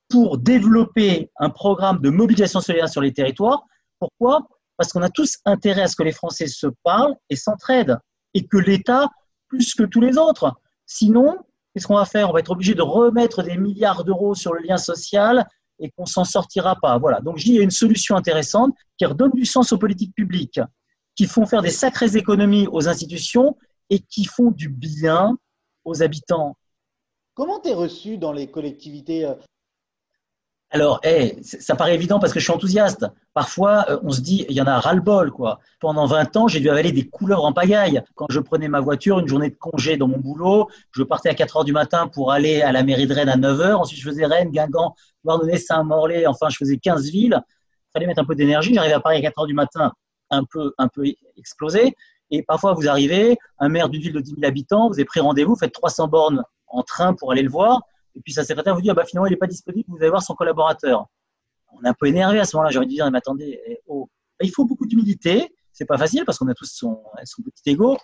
pour 0.07 0.37
développer 0.37 1.31
un 1.39 1.49
programme 1.49 1.99
de 1.99 2.11
mobilisation 2.11 2.61
solidaire 2.61 2.89
sur 2.89 3.01
les 3.01 3.11
territoires. 3.11 3.63
Pourquoi? 3.97 4.47
Parce 4.77 4.91
qu'on 4.91 5.01
a 5.01 5.09
tous 5.09 5.37
intérêt 5.45 5.83
à 5.83 5.87
ce 5.87 5.95
que 5.95 6.03
les 6.03 6.11
Français 6.11 6.47
se 6.47 6.67
parlent 6.83 7.15
et 7.29 7.35
s'entraident, 7.35 7.97
et 8.33 8.45
que 8.45 8.57
l'État, 8.57 9.09
plus 9.47 9.75
que 9.75 9.83
tous 9.83 10.01
les 10.01 10.17
autres. 10.17 10.51
Sinon, 10.85 11.37
qu'est-ce 11.73 11.87
qu'on 11.87 11.95
va 11.95 12.05
faire? 12.05 12.29
On 12.29 12.33
va 12.33 12.39
être 12.39 12.51
obligé 12.51 12.73
de 12.73 12.81
remettre 12.81 13.43
des 13.43 13.57
milliards 13.57 14.03
d'euros 14.03 14.35
sur 14.35 14.53
le 14.53 14.61
lien 14.61 14.77
social 14.77 15.47
et 15.79 15.91
qu'on 15.91 16.05
s'en 16.05 16.23
sortira 16.23 16.75
pas. 16.75 16.97
Voilà. 16.97 17.19
Donc 17.21 17.37
je 17.37 17.45
dis, 17.45 17.51
il 17.51 17.57
y 17.57 17.59
a 17.59 17.63
une 17.63 17.71
solution 17.71 18.15
intéressante 18.15 18.73
qui 18.97 19.05
redonne 19.05 19.31
du 19.31 19.45
sens 19.45 19.71
aux 19.71 19.77
politiques 19.77 20.15
publiques, 20.15 20.59
qui 21.15 21.25
font 21.25 21.45
faire 21.45 21.61
des 21.61 21.71
sacrées 21.71 22.15
économies 22.15 22.67
aux 22.71 22.87
institutions 22.87 23.57
et 23.89 23.99
qui 23.99 24.25
font 24.25 24.51
du 24.51 24.69
bien 24.69 25.37
aux 25.85 26.01
habitants. 26.01 26.55
Comment 27.35 27.59
tu 27.59 27.69
es 27.69 27.73
reçu 27.73 28.17
dans 28.17 28.31
les 28.31 28.49
collectivités 28.49 29.31
alors, 30.73 31.01
ça 31.43 31.75
paraît 31.75 31.93
évident 31.93 32.17
parce 32.17 32.33
que 32.33 32.39
je 32.39 32.45
suis 32.45 32.51
enthousiaste. 32.51 33.05
Parfois, 33.35 33.85
euh, 33.89 33.99
on 34.01 34.09
se 34.09 34.21
dit, 34.21 34.43
il 34.49 34.55
y 34.55 34.61
en 34.61 34.65
a 34.65 34.79
ras-le-bol. 34.79 35.29
Quoi. 35.29 35.59
Pendant 35.79 36.07
20 36.07 36.35
ans, 36.35 36.47
j'ai 36.47 36.59
dû 36.59 36.69
avaler 36.69 36.91
des 36.91 37.07
couleurs 37.07 37.45
en 37.45 37.53
pagaille. 37.53 38.01
Quand 38.15 38.25
je 38.31 38.39
prenais 38.39 38.67
ma 38.67 38.79
voiture, 38.79 39.19
une 39.19 39.27
journée 39.27 39.51
de 39.51 39.55
congé 39.55 39.97
dans 39.97 40.07
mon 40.07 40.17
boulot, 40.17 40.67
je 40.91 41.03
partais 41.03 41.29
à 41.29 41.35
4 41.35 41.57
heures 41.57 41.63
du 41.63 41.73
matin 41.73 42.07
pour 42.07 42.31
aller 42.31 42.63
à 42.63 42.71
la 42.71 42.81
mairie 42.81 43.05
de 43.05 43.13
Rennes 43.13 43.29
à 43.29 43.37
9 43.37 43.61
heures. 43.61 43.81
Ensuite, 43.81 43.99
je 43.99 44.09
faisais 44.09 44.25
Rennes, 44.25 44.49
Guingamp, 44.49 44.95
Douarnenez, 45.23 45.57
Saint-Morlaix. 45.57 46.25
Enfin, 46.25 46.49
je 46.49 46.57
faisais 46.57 46.77
15 46.77 47.11
villes. 47.11 47.39
Il 47.39 47.91
fallait 47.93 48.07
mettre 48.07 48.21
un 48.21 48.25
peu 48.25 48.33
d'énergie. 48.33 48.73
J'arrivais 48.73 48.95
à 48.95 48.99
Paris 48.99 49.17
à 49.17 49.21
4 49.21 49.41
heures 49.41 49.45
du 49.45 49.53
matin, 49.53 49.93
un 50.31 50.43
peu, 50.43 50.73
un 50.79 50.87
peu 50.87 51.03
explosé. 51.37 51.95
Et 52.31 52.41
parfois, 52.41 52.73
vous 52.73 52.87
arrivez, 52.87 53.37
un 53.59 53.69
maire 53.69 53.89
d'une 53.89 54.01
ville 54.01 54.13
de 54.13 54.21
10 54.21 54.31
000 54.39 54.43
habitants, 54.43 54.87
vous 54.87 54.95
avez 54.95 55.05
pris 55.05 55.19
rendez-vous, 55.19 55.55
faites 55.55 55.71
300 55.71 56.07
bornes 56.07 56.43
en 56.65 56.81
train 56.81 57.13
pour 57.13 57.31
aller 57.31 57.43
le 57.43 57.49
voir, 57.49 57.81
et 58.15 58.21
puis 58.21 58.33
sa 58.33 58.43
secrétaire 58.43 58.75
vous 58.75 58.81
dit, 58.81 58.89
ah 58.89 58.93
bah, 58.93 59.05
finalement, 59.05 59.27
il 59.27 59.31
n'est 59.31 59.37
pas 59.37 59.47
disponible, 59.47 59.85
vous 59.89 59.97
allez 59.97 60.09
voir 60.09 60.21
son 60.21 60.35
collaborateur. 60.35 61.07
On 61.71 61.83
est 61.83 61.89
un 61.89 61.93
peu 61.93 62.07
énervé 62.07 62.39
à 62.39 62.45
ce 62.45 62.55
moment-là, 62.55 62.71
j'ai 62.71 62.77
envie 62.77 62.87
de 62.87 62.91
dire, 62.91 63.09
mais 63.09 63.17
attendez, 63.17 63.59
eh, 63.67 63.79
oh. 63.87 64.07
il 64.41 64.51
faut 64.51 64.65
beaucoup 64.65 64.85
d'humilité, 64.85 65.53
c'est 65.71 65.85
pas 65.85 65.97
facile 65.97 66.23
parce 66.25 66.37
qu'on 66.37 66.47
a 66.47 66.53
tous 66.53 66.71
son, 66.71 67.03
son 67.25 67.41
petit 67.41 67.71
ego, 67.71 67.97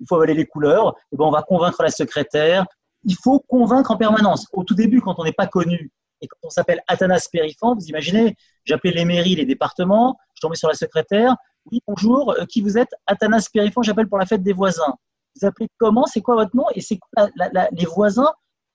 il 0.00 0.06
faut 0.08 0.16
avaler 0.16 0.34
les 0.34 0.46
couleurs, 0.46 0.94
et 1.12 1.16
ben 1.16 1.24
on 1.24 1.30
va 1.30 1.42
convaincre 1.42 1.82
la 1.82 1.90
secrétaire, 1.90 2.66
il 3.04 3.16
faut 3.22 3.38
convaincre 3.38 3.92
en 3.92 3.96
permanence. 3.96 4.46
Au 4.52 4.64
tout 4.64 4.74
début, 4.74 5.00
quand 5.00 5.14
on 5.18 5.24
n'est 5.24 5.32
pas 5.32 5.46
connu, 5.46 5.92
et 6.20 6.26
quand 6.26 6.38
on 6.42 6.50
s'appelle 6.50 6.82
Athanas 6.88 7.28
Périfan, 7.30 7.74
vous 7.74 7.86
imaginez, 7.86 8.34
j'appelais 8.64 8.92
les 8.92 9.04
mairies, 9.04 9.36
les 9.36 9.44
départements, 9.44 10.16
je 10.34 10.40
tombais 10.40 10.56
sur 10.56 10.68
la 10.68 10.74
secrétaire. 10.74 11.36
Oui, 11.70 11.80
bonjour, 11.86 12.32
euh, 12.32 12.46
qui 12.46 12.62
vous 12.62 12.78
êtes? 12.78 12.90
Athanas 13.06 13.48
Périfan, 13.52 13.82
j'appelle 13.82 14.08
pour 14.08 14.18
la 14.18 14.26
fête 14.26 14.42
des 14.42 14.52
voisins. 14.52 14.94
Vous 15.36 15.46
appelez 15.46 15.68
comment? 15.78 16.06
C'est 16.06 16.22
quoi 16.22 16.34
votre 16.34 16.56
nom? 16.56 16.66
Et 16.74 16.80
c'est 16.80 16.98
quoi 16.98 17.28
les 17.72 17.84
voisins 17.86 18.32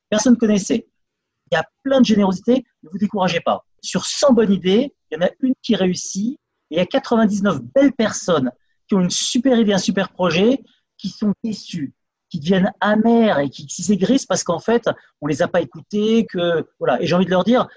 Personne 0.10 0.34
ne 0.34 0.38
connaissait. 0.38 0.88
Il 1.52 1.56
y 1.56 1.58
a 1.58 1.66
plein 1.84 2.02
de 2.02 2.06
générosité, 2.06 2.66
ne 2.84 2.90
vous 2.90 2.98
découragez 2.98 3.40
pas. 3.40 3.66
Sur 3.82 4.06
100 4.06 4.34
bonnes 4.34 4.52
idées, 4.52 4.94
il 5.10 5.16
y 5.16 5.18
en 5.18 5.26
a 5.26 5.30
une 5.42 5.54
qui 5.62 5.76
réussit, 5.76 6.40
et 6.72 6.76
il 6.76 6.78
y 6.78 6.82
a 6.82 6.86
99 6.86 7.62
belles 7.74 7.94
personnes 7.94 8.52
qui 8.88 8.96
ont 8.96 9.02
une 9.02 9.10
super 9.10 9.58
idée, 9.58 9.74
un 9.74 9.78
super 9.80 10.10
projet, 10.10 10.62
qui 10.98 11.10
sont 11.10 11.34
déçues, 11.44 11.94
qui 12.30 12.40
deviennent 12.40 12.72
amers 12.82 13.40
et 13.40 13.50
qui, 13.50 13.84
s'aigrissent 13.84 14.26
parce 14.26 14.44
qu'en 14.44 14.60
fait, 14.60 14.90
on 15.22 15.28
les 15.28 15.42
a 15.42 15.48
pas 15.48 15.62
écoutés, 15.62 16.26
que 16.30 16.68
voilà. 16.78 17.02
Et 17.02 17.08
j'ai 17.08 17.16
envie 17.16 17.26
de 17.26 17.32
leur 17.32 17.44
dire, 17.44 17.68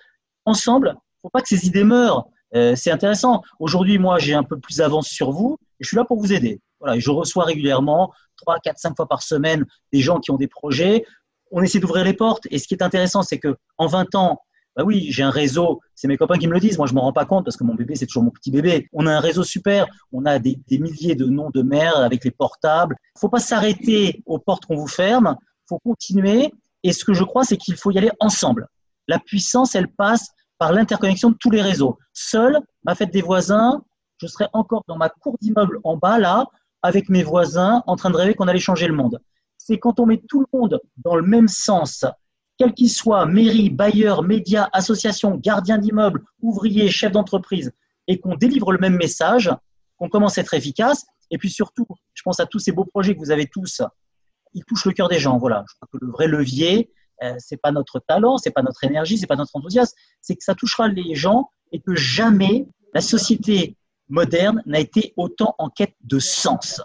ensemble, 0.45 0.97
faut 1.23 1.31
pas 1.31 1.41
que 1.41 1.49
ces 1.49 1.67
idées 1.67 1.85
meurent. 1.85 2.27
Euh, 2.55 2.75
c'est 2.77 2.91
intéressant. 2.91 3.43
Aujourd'hui, 3.59 3.99
moi, 3.99 4.19
j'ai 4.19 4.35
un 4.35 4.43
peu 4.43 4.59
plus 4.59 4.79
d'avance 4.79 5.09
sur 5.09 5.31
vous 5.31 5.57
et 5.81 5.85
je 5.85 5.89
suis 5.89 5.97
là 5.97 6.05
pour 6.05 6.19
vous 6.19 6.33
aider. 6.33 6.61
Voilà, 6.81 6.99
je 6.99 7.11
reçois 7.11 7.45
régulièrement, 7.45 8.13
3, 8.39 8.59
4, 8.59 8.79
5 8.79 8.97
fois 8.97 9.09
par 9.09 9.23
semaine, 9.23 9.65
des 9.93 10.01
gens 10.01 10.19
qui 10.19 10.31
ont 10.33 10.37
des 10.37 10.49
projets. 10.49 11.07
On 11.53 11.63
essaie 11.63 11.79
d'ouvrir 11.79 12.05
les 12.05 12.15
portes. 12.15 12.47
Et 12.51 12.59
ce 12.59 12.67
qui 12.67 12.75
est 12.75 12.83
intéressant, 12.83 13.23
c'est 13.23 13.39
que 13.39 13.57
en 13.79 13.87
20 13.87 14.15
ans, 14.15 14.41
bah 14.75 14.85
oui, 14.85 15.09
j'ai 15.11 15.23
un 15.23 15.31
réseau, 15.31 15.81
c'est 15.95 16.09
mes 16.09 16.17
copains 16.17 16.39
qui 16.39 16.47
me 16.47 16.55
le 16.55 16.61
disent, 16.61 16.79
moi 16.79 16.87
je 16.87 16.95
m'en 16.95 17.03
rends 17.03 17.13
pas 17.13 17.27
compte 17.27 17.45
parce 17.45 17.59
que 17.59 17.65
mon 17.65 17.75
bébé 17.75 17.95
c'est 17.95 18.07
toujours 18.07 18.23
mon 18.23 18.31
petit 18.31 18.51
bébé. 18.51 18.89
On 18.93 19.07
a 19.07 19.13
un 19.13 19.21
réseau 19.21 19.45
super, 19.45 19.87
on 20.13 20.25
a 20.25 20.39
des, 20.39 20.59
milliers 20.71 21.15
de 21.15 21.27
noms 21.27 21.51
de 21.51 21.61
mères 21.63 21.99
avec 21.99 22.25
les 22.25 22.31
portables. 22.31 22.97
Faut 23.19 23.29
pas 23.29 23.39
s'arrêter 23.39 24.23
aux 24.25 24.39
portes 24.39 24.65
qu'on 24.65 24.77
vous 24.77 24.89
ferme, 24.89 25.37
faut 25.69 25.79
continuer. 25.79 26.53
Et 26.83 26.93
ce 26.93 27.05
que 27.05 27.13
je 27.13 27.23
crois, 27.23 27.45
c'est 27.45 27.59
qu'il 27.59 27.77
faut 27.77 27.91
y 27.91 27.99
aller 27.99 28.11
ensemble. 28.19 28.67
La 29.09 29.19
puissance, 29.19 29.75
elle 29.75 29.89
passe 29.89 30.31
par 30.59 30.73
l'interconnexion 30.73 31.31
de 31.31 31.37
tous 31.39 31.51
les 31.51 31.61
réseaux. 31.61 31.99
Seul, 32.15 32.59
ma 32.85 32.95
fête 32.95 33.13
des 33.13 33.23
voisins, 33.23 33.83
je 34.19 34.27
serais 34.27 34.49
encore 34.53 34.85
dans 34.89 34.97
ma 34.97 35.11
cour 35.11 35.37
d'immeuble 35.41 35.81
en 35.85 35.97
bas 35.97 36.19
là, 36.19 36.47
avec 36.83 37.09
mes 37.09 37.23
voisins, 37.23 37.83
en 37.87 37.97
train 37.97 38.11
de 38.11 38.17
rêver 38.17 38.35
qu'on 38.35 38.49
allait 38.49 38.59
changer 38.59 38.87
le 38.87 38.95
monde. 38.95 39.21
C'est 39.65 39.79
quand 39.79 40.01
on 40.01 40.07
met 40.07 40.21
tout 40.29 40.41
le 40.41 40.47
monde 40.53 40.81
dans 40.97 41.15
le 41.15 41.23
même 41.23 41.47
sens, 41.47 42.05
quel 42.59 42.75
qu'il 42.75 42.91
soit, 42.91 43.27
mairie, 43.27 43.71
bailleur, 43.71 44.25
médias, 44.25 44.69
association, 44.73 45.37
gardien 45.37 45.79
d'immeuble, 45.79 46.25
ouvrier, 46.41 46.91
chef 46.91 47.13
d'entreprise, 47.13 47.71
et 48.09 48.19
qu'on 48.19 48.35
délivre 48.35 48.73
le 48.73 48.79
même 48.79 48.97
message, 48.97 49.51
qu'on 49.99 50.09
commence 50.09 50.37
à 50.37 50.41
être 50.41 50.55
efficace. 50.55 51.07
Et 51.31 51.39
puis 51.39 51.49
surtout, 51.49 51.87
je 52.13 52.23
pense 52.25 52.41
à 52.41 52.47
tous 52.47 52.59
ces 52.59 52.73
beaux 52.73 52.85
projets 52.85 53.15
que 53.15 53.21
vous 53.21 53.31
avez 53.31 53.47
tous, 53.47 53.83
ils 54.53 54.65
touchent 54.65 54.85
le 54.85 54.93
cœur 54.93 55.09
des 55.09 55.21
gens. 55.21 55.39
Voilà, 55.39 55.65
je 55.69 55.75
crois 55.77 55.89
que 55.93 56.05
le 56.05 56.11
vrai 56.11 56.27
levier, 56.27 56.91
euh, 57.23 57.37
c'est 57.39 57.57
pas 57.57 57.71
notre 57.71 58.01
talent, 58.01 58.39
c'est 58.39 58.51
pas 58.51 58.63
notre 58.63 58.83
énergie, 58.83 59.17
c'est 59.17 59.29
pas 59.29 59.37
notre 59.37 59.55
enthousiasme, 59.55 59.95
c'est 60.21 60.35
que 60.35 60.43
ça 60.43 60.57
touchera 60.57 60.89
les 60.89 61.15
gens 61.15 61.51
et 61.71 61.81
que 61.81 61.95
jamais 61.95 62.67
la 62.95 63.01
société 63.01 63.77
moderne 64.09 64.61
n'a 64.67 64.81
été 64.81 65.15
autant 65.17 65.55
en 65.59 65.71
quête 65.71 65.95
de 66.03 66.19
sens. 66.19 66.83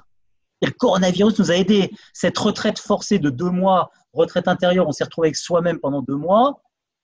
Le 0.61 0.71
coronavirus 0.71 1.39
nous 1.39 1.51
a 1.51 1.55
aidés. 1.55 1.91
Cette 2.13 2.37
retraite 2.37 2.79
forcée 2.79 3.19
de 3.19 3.29
deux 3.29 3.49
mois 3.51 3.91
retraite 4.13 4.47
intérieure, 4.47 4.87
on 4.87 4.91
s'est 4.91 5.03
retrouvé 5.03 5.27
avec 5.27 5.35
soi-même 5.35 5.79
pendant 5.79 6.01
deux 6.01 6.15
mois, 6.15 6.61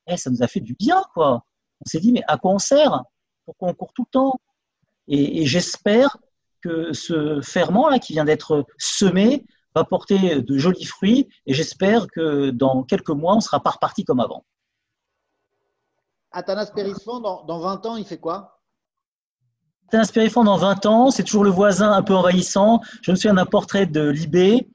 eh, 0.08 0.18
ça 0.18 0.30
nous 0.30 0.44
a 0.44 0.48
fait 0.48 0.60
du 0.60 0.74
bien, 0.74 1.04
quoi. 1.14 1.46
On 1.82 1.90
s'est 1.90 2.00
dit, 2.00 2.12
mais 2.12 2.24
à 2.28 2.38
quoi 2.38 2.52
on 2.52 2.60
sert? 2.60 3.04
Pourquoi 3.46 3.70
on 3.70 3.74
court 3.74 3.94
tout 3.94 4.04
le 4.04 4.12
temps? 4.12 4.40
Et, 5.08 5.46
j'espère 5.46 6.18
que 6.62 6.94
ce 6.94 7.42
ferment-là 7.42 8.00
qui 8.00 8.14
vient 8.14 8.26
d'être 8.26 8.66
semé 8.78 9.46
va 9.76 9.84
porter 9.84 10.42
de 10.42 10.58
jolis 10.58 10.86
fruits, 10.86 11.28
et 11.46 11.54
j'espère 11.54 12.08
que 12.08 12.52
dans 12.52 12.84
quelques 12.84 13.10
mois, 13.10 13.36
on 13.36 13.42
sera 13.42 13.62
pas 13.62 13.72
reparti 13.72 14.06
comme 14.06 14.20
avant. 14.20 14.46
Athanas 16.32 16.72
Périfond, 16.74 17.20
dans, 17.20 17.44
dans 17.44 17.60
20 17.60 17.86
ans, 17.86 17.96
il 17.96 18.06
fait 18.06 18.20
quoi? 18.20 18.63
Athanas 19.88 20.12
Périfond, 20.14 20.44
dans 20.44 20.58
20 20.58 20.86
ans, 20.86 21.12
c'est 21.12 21.24
toujours 21.24 21.44
le 21.44 21.50
voisin 21.50 21.92
un 21.92 22.02
peu 22.02 22.16
envahissant. 22.16 22.82
Je 23.02 23.12
me 23.12 23.16
souviens 23.16 23.36
d'un 23.36 23.46
portrait 23.46 23.86
de 23.86 24.10
Libé 24.10 24.68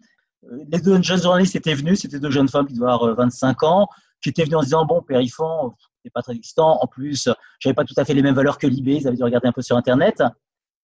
euh, 0.53 0.64
les 0.71 0.81
deux 0.81 1.01
jeunes 1.03 1.23
journalistes 1.23 1.57
étaient 1.57 1.75
venus, 1.75 2.01
c'était 2.01 2.21
deux 2.21 2.31
jeunes 2.31 2.49
femmes 2.49 2.66
qui 2.66 2.75
devaient 2.75 2.90
avoir 2.90 3.14
25 3.14 3.62
euh, 3.62 3.66
ans, 3.66 3.88
qui 4.23 4.29
étaient 4.29 4.44
venues 4.44 4.57
en 4.57 4.61
se 4.61 4.66
disant 4.66 4.85
Bon, 4.85 5.03
Périfond, 5.03 5.75
c'est 6.05 6.12
pas 6.12 6.23
très 6.23 6.35
existant. 6.35 6.79
En 6.81 6.87
plus, 6.87 7.29
j'avais 7.61 7.75
pas 7.75 7.85
tout 7.85 7.94
à 7.97 8.05
fait 8.05 8.14
les 8.14 8.23
mêmes 8.23 8.35
valeurs 8.35 8.59
que 8.59 8.66
Libé, 8.66 8.97
ils 8.97 9.09
avaient 9.09 9.16
dû 9.16 9.25
regarder 9.25 9.49
un 9.49 9.53
peu 9.53 9.62
sur 9.62 9.77
Internet. 9.77 10.23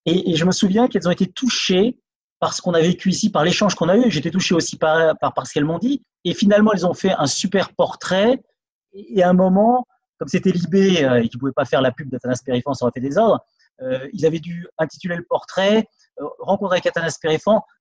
Et, 0.06 0.36
je 0.36 0.44
me 0.44 0.52
souviens 0.52 0.88
qu'elles 0.88 1.08
ont 1.08 1.12
été 1.12 1.26
touchées 1.26 1.98
par 2.40 2.52
ce 2.52 2.60
qu'on 2.60 2.74
a 2.74 2.80
vécu 2.80 3.08
ici, 3.08 3.30
par 3.30 3.42
l'échange 3.42 3.74
qu'on 3.74 3.88
a 3.88 3.96
eu. 3.96 4.10
J'étais 4.10 4.30
touché 4.30 4.54
aussi 4.54 4.76
par, 4.76 5.16
par, 5.18 5.46
ce 5.46 5.52
qu'elles 5.52 5.64
m'ont 5.64 5.78
dit. 5.78 6.02
Et 6.24 6.34
finalement, 6.34 6.72
elles 6.72 6.86
ont 6.86 6.92
fait 6.92 7.14
un 7.16 7.26
super 7.26 7.72
portrait. 7.72 8.42
Et 8.92 9.22
à 9.22 9.30
un 9.30 9.32
moment, 9.32 9.86
comme 10.18 10.28
c'était 10.28 10.50
Libé 10.50 11.04
euh, 11.04 11.22
et 11.22 11.28
qu'ils 11.28 11.38
ne 11.38 11.40
pouvaient 11.40 11.52
pas 11.52 11.64
faire 11.64 11.80
la 11.80 11.90
pub 11.90 12.10
d'Athanas 12.10 12.42
Périfond, 12.44 12.74
ça 12.74 12.84
aurait 12.84 12.92
fait 12.92 13.00
des 13.00 13.16
ordres, 13.16 13.40
ils 14.12 14.24
avaient 14.24 14.40
dû 14.40 14.66
intituler 14.78 15.16
le 15.16 15.24
portrait 15.24 15.86
rencontrer 16.40 16.76
avec 16.76 16.86
Athanas 16.86 17.18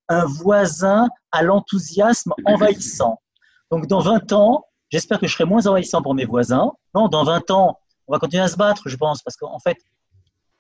un 0.10 0.26
voisin 0.26 1.08
à 1.32 1.44
l'enthousiasme 1.44 2.34
envahissant. 2.46 3.20
Donc 3.72 3.88
dans 3.88 4.00
20 4.00 4.32
ans, 4.34 4.66
j'espère 4.90 5.20
que 5.20 5.28
je 5.28 5.34
serai 5.34 5.46
moins 5.46 5.66
envahissant 5.68 6.02
pour 6.02 6.14
mes 6.14 6.26
voisins. 6.26 6.72
Non, 6.94 7.08
dans 7.08 7.24
20 7.24 7.52
ans, 7.52 7.80
on 8.08 8.14
va 8.14 8.20
continuer 8.20 8.44
à 8.44 8.48
se 8.48 8.58
battre, 8.58 8.90
je 8.90 8.98
pense, 8.98 9.22
parce 9.22 9.38
qu'en 9.38 9.60
fait, 9.60 9.78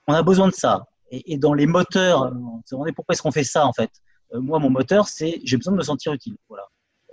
on 0.07 0.13
a 0.13 0.23
besoin 0.23 0.47
de 0.47 0.53
ça. 0.53 0.85
Et, 1.11 1.37
dans 1.37 1.53
les 1.53 1.67
moteurs, 1.67 2.33
on 2.33 2.61
se 2.65 2.73
demandait 2.73 2.91
pourquoi 2.91 3.13
est-ce 3.13 3.21
qu'on 3.21 3.31
fait 3.31 3.43
ça 3.43 3.67
en 3.67 3.73
fait. 3.73 3.91
Euh, 4.33 4.39
moi, 4.39 4.57
mon 4.57 4.71
moteur, 4.71 5.07
c'est 5.07 5.41
j'ai 5.43 5.57
besoin 5.57 5.73
de 5.73 5.77
me 5.77 5.83
sentir 5.83 6.13
utile. 6.13 6.35
Voilà. 6.49 6.63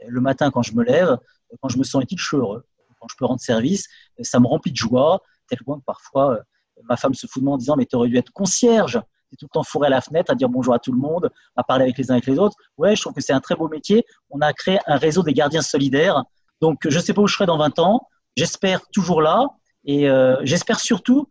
Le 0.06 0.20
matin, 0.22 0.50
quand 0.50 0.62
je 0.62 0.74
me 0.74 0.82
lève, 0.82 1.18
quand 1.60 1.68
je 1.68 1.76
me 1.76 1.84
sens 1.84 2.02
utile, 2.02 2.18
je 2.18 2.24
suis 2.24 2.36
heureux. 2.36 2.64
Quand 2.98 3.08
je 3.10 3.16
peux 3.18 3.26
rendre 3.26 3.40
service, 3.40 3.88
ça 4.22 4.40
me 4.40 4.46
remplit 4.46 4.72
de 4.72 4.76
joie, 4.76 5.20
tel 5.48 5.58
point 5.64 5.78
que 5.78 5.84
parfois 5.84 6.32
euh, 6.32 6.42
ma 6.90 6.96
femme 6.96 7.14
se 7.14 7.26
fout 7.26 7.40
de 7.40 7.46
moi 7.46 7.54
en 7.54 7.58
disant 7.58 7.76
mais 7.76 7.86
tu 7.86 7.96
aurais 7.96 8.08
dû 8.08 8.18
être 8.18 8.32
concierge 8.32 9.00
tout 9.36 9.46
le 9.46 9.52
temps 9.52 9.62
fourré 9.62 9.86
à 9.86 9.90
la 9.90 10.00
fenêtre, 10.00 10.30
à 10.30 10.34
dire 10.34 10.48
bonjour 10.48 10.74
à 10.74 10.78
tout 10.78 10.92
le 10.92 10.98
monde, 10.98 11.30
à 11.56 11.62
parler 11.62 11.84
avec 11.84 11.98
les 11.98 12.10
uns 12.10 12.14
avec 12.14 12.26
les 12.26 12.38
autres. 12.38 12.56
Ouais, 12.76 12.96
je 12.96 13.00
trouve 13.00 13.14
que 13.14 13.20
c'est 13.20 13.32
un 13.32 13.40
très 13.40 13.54
beau 13.54 13.68
métier. 13.68 14.04
On 14.30 14.40
a 14.40 14.52
créé 14.52 14.78
un 14.86 14.96
réseau 14.96 15.22
des 15.22 15.32
gardiens 15.32 15.62
solidaires. 15.62 16.24
Donc, 16.60 16.80
je 16.86 16.98
sais 16.98 17.14
pas 17.14 17.22
où 17.22 17.26
je 17.26 17.34
serai 17.34 17.46
dans 17.46 17.58
20 17.58 17.78
ans. 17.78 18.06
J'espère 18.36 18.80
toujours 18.92 19.22
là. 19.22 19.46
Et 19.84 20.08
euh, 20.08 20.36
j'espère 20.42 20.80
surtout 20.80 21.28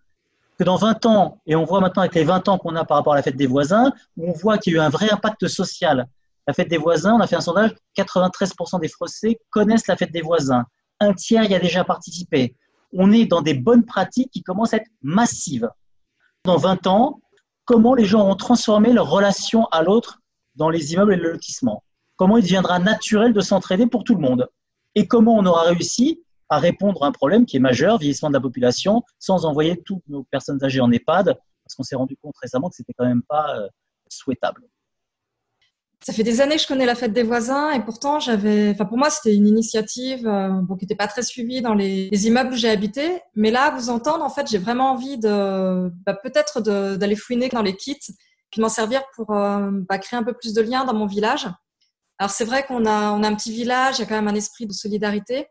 que 0.57 0.63
dans 0.63 0.75
20 0.75 1.05
ans, 1.05 1.39
et 1.45 1.55
on 1.55 1.65
voit 1.65 1.81
maintenant 1.81 2.01
avec 2.01 2.15
les 2.15 2.23
20 2.23 2.47
ans 2.49 2.57
qu'on 2.57 2.75
a 2.75 2.83
par 2.83 2.97
rapport 2.97 3.13
à 3.13 3.15
la 3.15 3.21
fête 3.21 3.37
des 3.37 3.47
voisins, 3.47 3.93
on 4.17 4.31
voit 4.31 4.57
qu'il 4.57 4.73
y 4.73 4.75
a 4.75 4.79
eu 4.79 4.81
un 4.81 4.89
vrai 4.89 5.09
impact 5.09 5.47
social. 5.47 6.07
La 6.47 6.53
fête 6.53 6.67
des 6.67 6.77
voisins, 6.77 7.13
on 7.13 7.19
a 7.19 7.27
fait 7.27 7.35
un 7.35 7.41
sondage, 7.41 7.71
93% 7.95 8.79
des 8.81 8.87
Français 8.87 9.39
connaissent 9.51 9.87
la 9.87 9.95
fête 9.95 10.11
des 10.11 10.21
voisins. 10.21 10.65
Un 10.99 11.13
tiers 11.13 11.43
y 11.45 11.53
a 11.53 11.59
déjà 11.59 11.83
participé. 11.83 12.55
On 12.93 13.11
est 13.11 13.25
dans 13.25 13.41
des 13.41 13.53
bonnes 13.53 13.85
pratiques 13.85 14.31
qui 14.31 14.41
commencent 14.41 14.73
à 14.73 14.77
être 14.77 14.89
massives. 15.01 15.69
Dans 16.43 16.57
20 16.57 16.87
ans, 16.87 17.21
comment 17.65 17.93
les 17.93 18.05
gens 18.05 18.27
ont 18.27 18.35
transformé 18.35 18.93
leur 18.93 19.09
relation 19.09 19.65
à 19.67 19.83
l'autre 19.83 20.19
dans 20.55 20.69
les 20.69 20.93
immeubles 20.93 21.13
et 21.13 21.17
le 21.17 21.31
lotissement? 21.31 21.83
Comment 22.15 22.37
il 22.37 22.43
deviendra 22.43 22.79
naturel 22.79 23.33
de 23.33 23.41
s'entraider 23.41 23.87
pour 23.87 24.03
tout 24.03 24.15
le 24.15 24.21
monde? 24.21 24.49
Et 24.95 25.07
comment 25.07 25.35
on 25.35 25.45
aura 25.45 25.63
réussi 25.63 26.21
à 26.49 26.57
répondre 26.57 27.03
à 27.03 27.07
un 27.07 27.11
problème 27.11 27.45
qui 27.45 27.57
est 27.57 27.61
majeur, 27.61 27.99
vieillissement 27.99 28.29
de 28.29 28.33
la 28.33 28.41
population, 28.41 29.03
sans 29.19 29.45
envoyer 29.45 29.81
toutes 29.83 30.03
nos 30.07 30.23
personnes 30.23 30.63
âgées 30.63 30.81
en 30.81 30.91
EHPAD, 30.91 31.37
parce 31.63 31.75
qu'on 31.75 31.83
s'est 31.83 31.95
rendu 31.95 32.17
compte 32.17 32.35
récemment 32.41 32.69
que 32.69 32.75
ce 32.75 32.81
n'était 32.81 32.93
quand 32.97 33.05
même 33.05 33.21
pas 33.21 33.55
euh, 33.55 33.67
souhaitable. 34.09 34.63
Ça 36.01 36.13
fait 36.13 36.23
des 36.23 36.39
années 36.39 36.55
que 36.55 36.61
je 36.61 36.67
connais 36.67 36.85
la 36.85 36.95
fête 36.95 37.11
des 37.11 37.23
voisins 37.23 37.71
et 37.71 37.83
pourtant 37.83 38.21
j'avais, 38.21 38.69
enfin 38.69 38.85
pour 38.85 38.97
moi 38.97 39.09
c'était 39.09 39.35
une 39.35 39.45
initiative 39.45 40.25
euh, 40.25 40.49
qui 40.77 40.85
n'était 40.85 40.95
pas 40.95 41.07
très 41.07 41.23
suivie 41.23 41.61
dans 41.61 41.73
les, 41.73 42.09
immeubles 42.25 42.53
où 42.53 42.55
j'ai 42.55 42.69
habité. 42.69 43.21
Mais 43.35 43.51
là, 43.51 43.71
vous 43.71 43.89
entendre, 43.89 44.23
en 44.23 44.29
fait, 44.29 44.47
j'ai 44.47 44.59
vraiment 44.59 44.91
envie 44.91 45.17
de 45.17 45.91
bah, 46.05 46.13
peut-être 46.13 46.61
d'aller 46.61 47.15
fouiner 47.17 47.49
dans 47.49 47.61
les 47.61 47.75
kits, 47.75 47.99
puis 48.49 48.61
m'en 48.61 48.69
servir 48.69 49.03
pour 49.15 49.35
euh, 49.35 49.69
bah, 49.71 49.97
créer 49.97 50.17
un 50.17 50.23
peu 50.23 50.33
plus 50.33 50.53
de 50.53 50.61
liens 50.61 50.85
dans 50.85 50.93
mon 50.93 51.05
village. 51.05 51.47
Alors 52.17 52.31
c'est 52.31 52.45
vrai 52.45 52.65
qu'on 52.65 52.85
a, 52.85 53.11
on 53.11 53.23
a 53.23 53.27
un 53.27 53.35
petit 53.35 53.51
village, 53.51 53.97
il 53.97 54.01
y 54.01 54.03
a 54.03 54.07
quand 54.07 54.15
même 54.15 54.27
un 54.27 54.35
esprit 54.35 54.67
de 54.67 54.73
solidarité. 54.73 55.47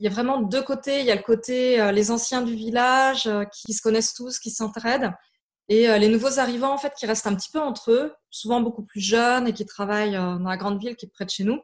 Il 0.00 0.04
y 0.04 0.06
a 0.06 0.12
vraiment 0.12 0.40
deux 0.40 0.62
côtés. 0.62 1.00
Il 1.00 1.06
y 1.06 1.10
a 1.10 1.16
le 1.16 1.22
côté 1.22 1.80
euh, 1.80 1.90
les 1.90 2.10
anciens 2.10 2.42
du 2.42 2.54
village 2.54 3.26
euh, 3.26 3.44
qui 3.46 3.72
se 3.72 3.82
connaissent 3.82 4.14
tous, 4.14 4.38
qui 4.38 4.50
s'entraident, 4.50 5.12
et 5.68 5.88
euh, 5.88 5.98
les 5.98 6.08
nouveaux 6.08 6.38
arrivants, 6.38 6.72
en 6.72 6.78
fait, 6.78 6.94
qui 6.94 7.06
restent 7.06 7.26
un 7.26 7.34
petit 7.34 7.50
peu 7.50 7.60
entre 7.60 7.92
eux, 7.92 8.14
souvent 8.30 8.60
beaucoup 8.60 8.82
plus 8.82 9.00
jeunes 9.00 9.46
et 9.46 9.52
qui 9.52 9.66
travaillent 9.66 10.16
euh, 10.16 10.36
dans 10.36 10.48
la 10.48 10.56
grande 10.56 10.80
ville 10.80 10.96
qui 10.96 11.06
est 11.06 11.10
près 11.10 11.26
de 11.26 11.30
chez 11.30 11.44
nous. 11.44 11.60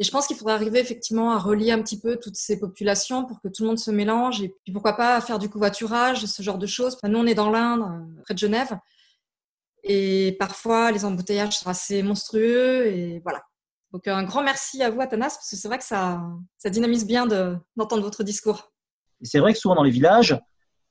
Et 0.00 0.04
je 0.04 0.10
pense 0.10 0.26
qu'il 0.26 0.36
faudrait 0.36 0.54
arriver 0.54 0.78
effectivement 0.78 1.32
à 1.32 1.38
relier 1.38 1.72
un 1.72 1.82
petit 1.82 2.00
peu 2.00 2.16
toutes 2.16 2.36
ces 2.36 2.58
populations 2.58 3.24
pour 3.24 3.40
que 3.40 3.48
tout 3.48 3.62
le 3.62 3.68
monde 3.68 3.78
se 3.78 3.90
mélange 3.90 4.42
et 4.42 4.54
puis 4.62 4.72
pourquoi 4.72 4.92
pas 4.92 5.20
faire 5.20 5.40
du 5.40 5.48
covoiturage, 5.48 6.24
ce 6.24 6.40
genre 6.40 6.58
de 6.58 6.66
choses. 6.66 6.96
nous, 7.02 7.18
on 7.18 7.26
est 7.26 7.34
dans 7.34 7.50
l'Inde, 7.50 7.82
euh, 7.82 8.22
près 8.22 8.34
de 8.34 8.38
Genève. 8.38 8.78
Et 9.84 10.36
parfois, 10.38 10.90
les 10.90 11.04
embouteillages 11.04 11.56
sont 11.56 11.70
assez 11.70 12.02
monstrueux. 12.02 12.86
Et 12.86 13.20
voilà. 13.20 13.42
Donc, 13.92 14.06
un 14.06 14.24
grand 14.24 14.42
merci 14.42 14.82
à 14.82 14.90
vous, 14.90 15.00
Athanas, 15.00 15.36
parce 15.36 15.50
que 15.50 15.56
c'est 15.56 15.68
vrai 15.68 15.78
que 15.78 15.84
ça, 15.84 16.20
ça 16.58 16.68
dynamise 16.68 17.06
bien 17.06 17.26
d'entendre 17.26 18.02
votre 18.02 18.22
discours. 18.22 18.72
C'est 19.22 19.38
vrai 19.38 19.52
que 19.52 19.58
souvent 19.58 19.76
dans 19.76 19.82
les 19.82 19.90
villages, 19.90 20.38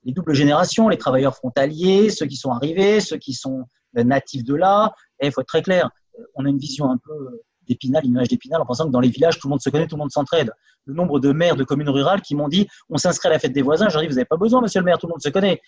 les 0.04 0.14
doubles 0.14 0.34
générations, 0.34 0.90
les 0.90 0.98
travailleurs 0.98 1.36
frontaliers, 1.36 2.10
ceux 2.10 2.26
qui 2.26 2.36
sont 2.36 2.52
arrivés, 2.52 3.00
ceux 3.00 3.18
qui 3.18 3.34
sont 3.34 3.66
natifs 3.94 4.44
de 4.44 4.56
là, 4.56 4.94
il 5.22 5.32
faut 5.32 5.42
être 5.42 5.48
très 5.48 5.62
clair, 5.62 5.90
on 6.36 6.46
a 6.46 6.50
une 6.50 6.58
vision 6.58 6.90
un 6.90 6.98
peu 6.98 7.42
d'Épinal, 7.68 8.06
une 8.06 8.12
image 8.12 8.30
d'Épinal, 8.30 8.62
en 8.62 8.66
pensant 8.66 8.86
que 8.86 8.92
dans 8.92 9.00
les 9.00 9.10
villages, 9.10 9.40
tout 9.40 9.48
le 9.48 9.52
monde 9.52 9.62
se 9.62 9.70
connaît, 9.70 9.88
tout 9.88 9.96
le 9.96 10.00
monde 10.00 10.12
s'entraide. 10.12 10.52
Le 10.86 10.94
nombre 10.94 11.20
de 11.20 11.32
maires 11.34 11.58
de 11.58 11.64
communes 11.64 11.90
rurales 11.90 12.22
qui 12.22 12.34
m'ont 12.34 12.48
dit 12.48 12.68
on 12.90 12.98
s'inscrit 12.98 13.28
à 13.28 13.32
la 13.32 13.40
fête 13.40 13.52
des 13.52 13.62
voisins, 13.62 13.90
je 13.90 14.00
dis 14.00 14.08
vous 14.08 14.14
n'avez 14.14 14.26
pas 14.26 14.38
besoin, 14.38 14.62
monsieur 14.62 14.80
le 14.80 14.86
maire, 14.86 14.98
tout 14.98 15.08
le 15.08 15.12
monde 15.12 15.22
se 15.22 15.30
connaît. 15.30 15.62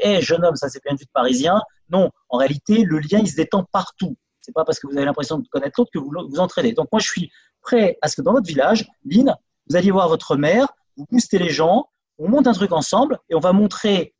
Eh, 0.00 0.20
jeune 0.20 0.44
homme, 0.44 0.56
ça 0.56 0.68
c'est 0.68 0.82
bien 0.82 0.94
vu 0.94 1.04
de 1.04 1.10
parisien. 1.12 1.60
Non, 1.90 2.10
en 2.28 2.38
réalité, 2.38 2.82
le 2.82 2.98
lien, 2.98 3.20
il 3.20 3.28
se 3.28 3.36
détend 3.36 3.64
partout. 3.70 4.16
C'est 4.40 4.52
pas 4.52 4.64
parce 4.64 4.78
que 4.78 4.86
vous 4.86 4.96
avez 4.96 5.06
l'impression 5.06 5.38
de 5.38 5.48
connaître 5.48 5.74
l'autre 5.78 5.90
que 5.92 5.98
vous 5.98 6.10
vous 6.28 6.40
entraînez. 6.40 6.72
Donc 6.72 6.88
moi, 6.92 7.00
je 7.00 7.06
suis 7.06 7.30
prêt 7.62 7.98
à 8.02 8.08
ce 8.08 8.16
que 8.16 8.22
dans 8.22 8.32
votre 8.32 8.46
village, 8.46 8.86
Lynn, 9.04 9.34
vous 9.68 9.76
alliez 9.76 9.90
voir 9.90 10.08
votre 10.08 10.36
maire, 10.36 10.66
vous 10.96 11.06
boostez 11.10 11.38
les 11.38 11.50
gens, 11.50 11.88
on 12.18 12.28
monte 12.28 12.46
un 12.46 12.52
truc 12.52 12.72
ensemble 12.72 13.18
et 13.28 13.34
on 13.34 13.40
va 13.40 13.52
montrer 13.52 14.14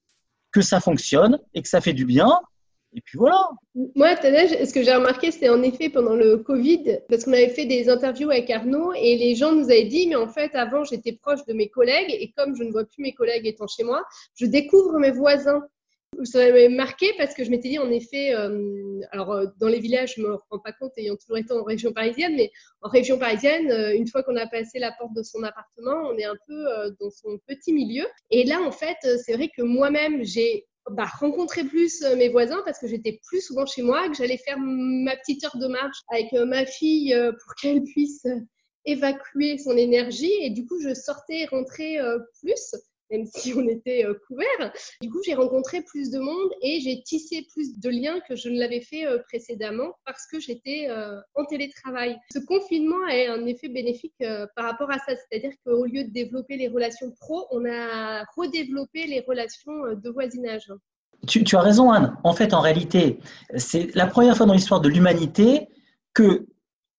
que 0.52 0.60
ça 0.60 0.80
fonctionne 0.80 1.38
et 1.54 1.62
que 1.62 1.68
ça 1.68 1.80
fait 1.80 1.92
du 1.92 2.04
bien 2.04 2.40
et 2.96 3.00
puis 3.00 3.18
voilà. 3.18 3.48
Moi, 3.74 4.14
ce 4.16 4.72
que 4.72 4.84
j'ai 4.84 4.94
remarqué, 4.94 5.32
c'est 5.32 5.48
en 5.48 5.62
effet 5.62 5.90
pendant 5.90 6.14
le 6.14 6.38
Covid, 6.38 7.00
parce 7.08 7.24
qu'on 7.24 7.32
avait 7.32 7.48
fait 7.48 7.66
des 7.66 7.88
interviews 7.88 8.30
avec 8.30 8.48
Arnaud 8.50 8.92
et 8.94 9.16
les 9.16 9.34
gens 9.34 9.52
nous 9.52 9.64
avaient 9.64 9.84
dit, 9.84 10.06
mais 10.06 10.14
en 10.14 10.28
fait, 10.28 10.54
avant, 10.54 10.84
j'étais 10.84 11.12
proche 11.12 11.44
de 11.46 11.54
mes 11.54 11.68
collègues 11.68 12.10
et 12.10 12.32
comme 12.36 12.54
je 12.54 12.62
ne 12.62 12.70
vois 12.70 12.84
plus 12.84 13.02
mes 13.02 13.12
collègues 13.12 13.46
étant 13.46 13.66
chez 13.66 13.82
moi, 13.82 14.04
je 14.36 14.46
découvre 14.46 14.98
mes 15.00 15.10
voisins. 15.10 15.62
Ça 16.22 16.38
m'avait 16.38 16.68
marqué 16.68 17.12
parce 17.18 17.34
que 17.34 17.44
je 17.44 17.50
m'étais 17.50 17.70
dit, 17.70 17.78
en 17.78 17.90
effet, 17.90 18.34
euh, 18.34 19.00
alors 19.10 19.32
euh, 19.32 19.46
dans 19.58 19.68
les 19.68 19.80
villages, 19.80 20.14
je 20.16 20.22
ne 20.22 20.28
me 20.28 20.34
rends 20.50 20.58
pas 20.58 20.72
compte 20.72 20.92
ayant 20.96 21.16
toujours 21.16 21.38
été 21.38 21.52
en 21.52 21.62
région 21.62 21.92
parisienne, 21.92 22.34
mais 22.36 22.50
en 22.82 22.88
région 22.88 23.18
parisienne, 23.18 23.70
euh, 23.70 23.94
une 23.94 24.06
fois 24.06 24.22
qu'on 24.22 24.36
a 24.36 24.46
passé 24.46 24.78
la 24.78 24.92
porte 24.92 25.14
de 25.14 25.22
son 25.22 25.42
appartement, 25.42 26.08
on 26.08 26.16
est 26.16 26.24
un 26.24 26.36
peu 26.46 26.64
dans 27.00 27.10
son 27.10 27.38
petit 27.46 27.72
milieu. 27.72 28.06
Et 28.30 28.44
là, 28.44 28.60
en 28.62 28.70
fait, 28.70 28.96
c'est 29.24 29.34
vrai 29.34 29.50
que 29.56 29.62
moi-même, 29.62 30.24
j'ai 30.24 30.66
bah, 30.90 31.06
rencontrer 31.18 31.64
plus 31.64 32.02
mes 32.16 32.28
voisins 32.28 32.62
parce 32.64 32.78
que 32.78 32.86
j'étais 32.86 33.18
plus 33.26 33.40
souvent 33.40 33.66
chez 33.66 33.82
moi, 33.82 34.08
que 34.08 34.14
j'allais 34.14 34.38
faire 34.38 34.58
ma 34.58 35.16
petite 35.16 35.44
heure 35.44 35.56
de 35.56 35.66
marche 35.66 35.98
avec 36.10 36.32
ma 36.32 36.66
fille 36.66 37.14
pour 37.42 37.54
qu'elle 37.54 37.82
puisse 37.82 38.26
évacuer 38.84 39.58
son 39.58 39.76
énergie. 39.76 40.32
Et 40.40 40.50
du 40.50 40.66
coup, 40.66 40.80
je 40.80 40.94
sortais 40.94 41.40
et 41.40 41.46
rentrais 41.46 41.96
plus 42.40 42.74
même 43.10 43.26
si 43.34 43.54
on 43.54 43.66
était 43.68 44.04
euh, 44.04 44.14
couvert. 44.26 44.72
Du 45.00 45.10
coup, 45.10 45.20
j'ai 45.24 45.34
rencontré 45.34 45.82
plus 45.82 46.10
de 46.10 46.18
monde 46.18 46.50
et 46.62 46.80
j'ai 46.80 47.02
tissé 47.02 47.46
plus 47.52 47.78
de 47.78 47.90
liens 47.90 48.20
que 48.28 48.36
je 48.36 48.48
ne 48.48 48.58
l'avais 48.58 48.80
fait 48.80 49.06
euh, 49.06 49.18
précédemment 49.28 49.94
parce 50.04 50.26
que 50.26 50.40
j'étais 50.40 50.86
euh, 50.88 51.20
en 51.34 51.44
télétravail. 51.44 52.16
Ce 52.32 52.38
confinement 52.38 53.02
a 53.08 53.32
un 53.32 53.46
effet 53.46 53.68
bénéfique 53.68 54.14
par 54.56 54.66
rapport 54.66 54.90
à 54.90 54.98
ça, 54.98 55.14
c'est-à-dire 55.16 55.52
qu'au 55.64 55.84
lieu 55.84 56.04
de 56.04 56.10
développer 56.10 56.56
les 56.56 56.68
relations 56.68 57.10
pro, 57.20 57.46
on 57.50 57.64
a 57.64 58.24
redéveloppé 58.36 59.06
les 59.06 59.20
relations 59.20 59.94
de 59.94 60.10
voisinage. 60.10 60.72
Tu, 61.26 61.42
tu, 61.44 61.56
as 61.56 61.60
raison, 61.60 61.90
Anne. 61.90 62.16
En 62.22 62.32
fait, 62.34 62.52
en 62.52 62.60
réalité, 62.60 63.18
c'est 63.56 63.94
la 63.94 64.06
première 64.06 64.36
fois 64.36 64.46
dans 64.46 64.52
l'histoire 64.52 64.80
de 64.80 64.88
l'humanité 64.88 65.68
que 66.12 66.46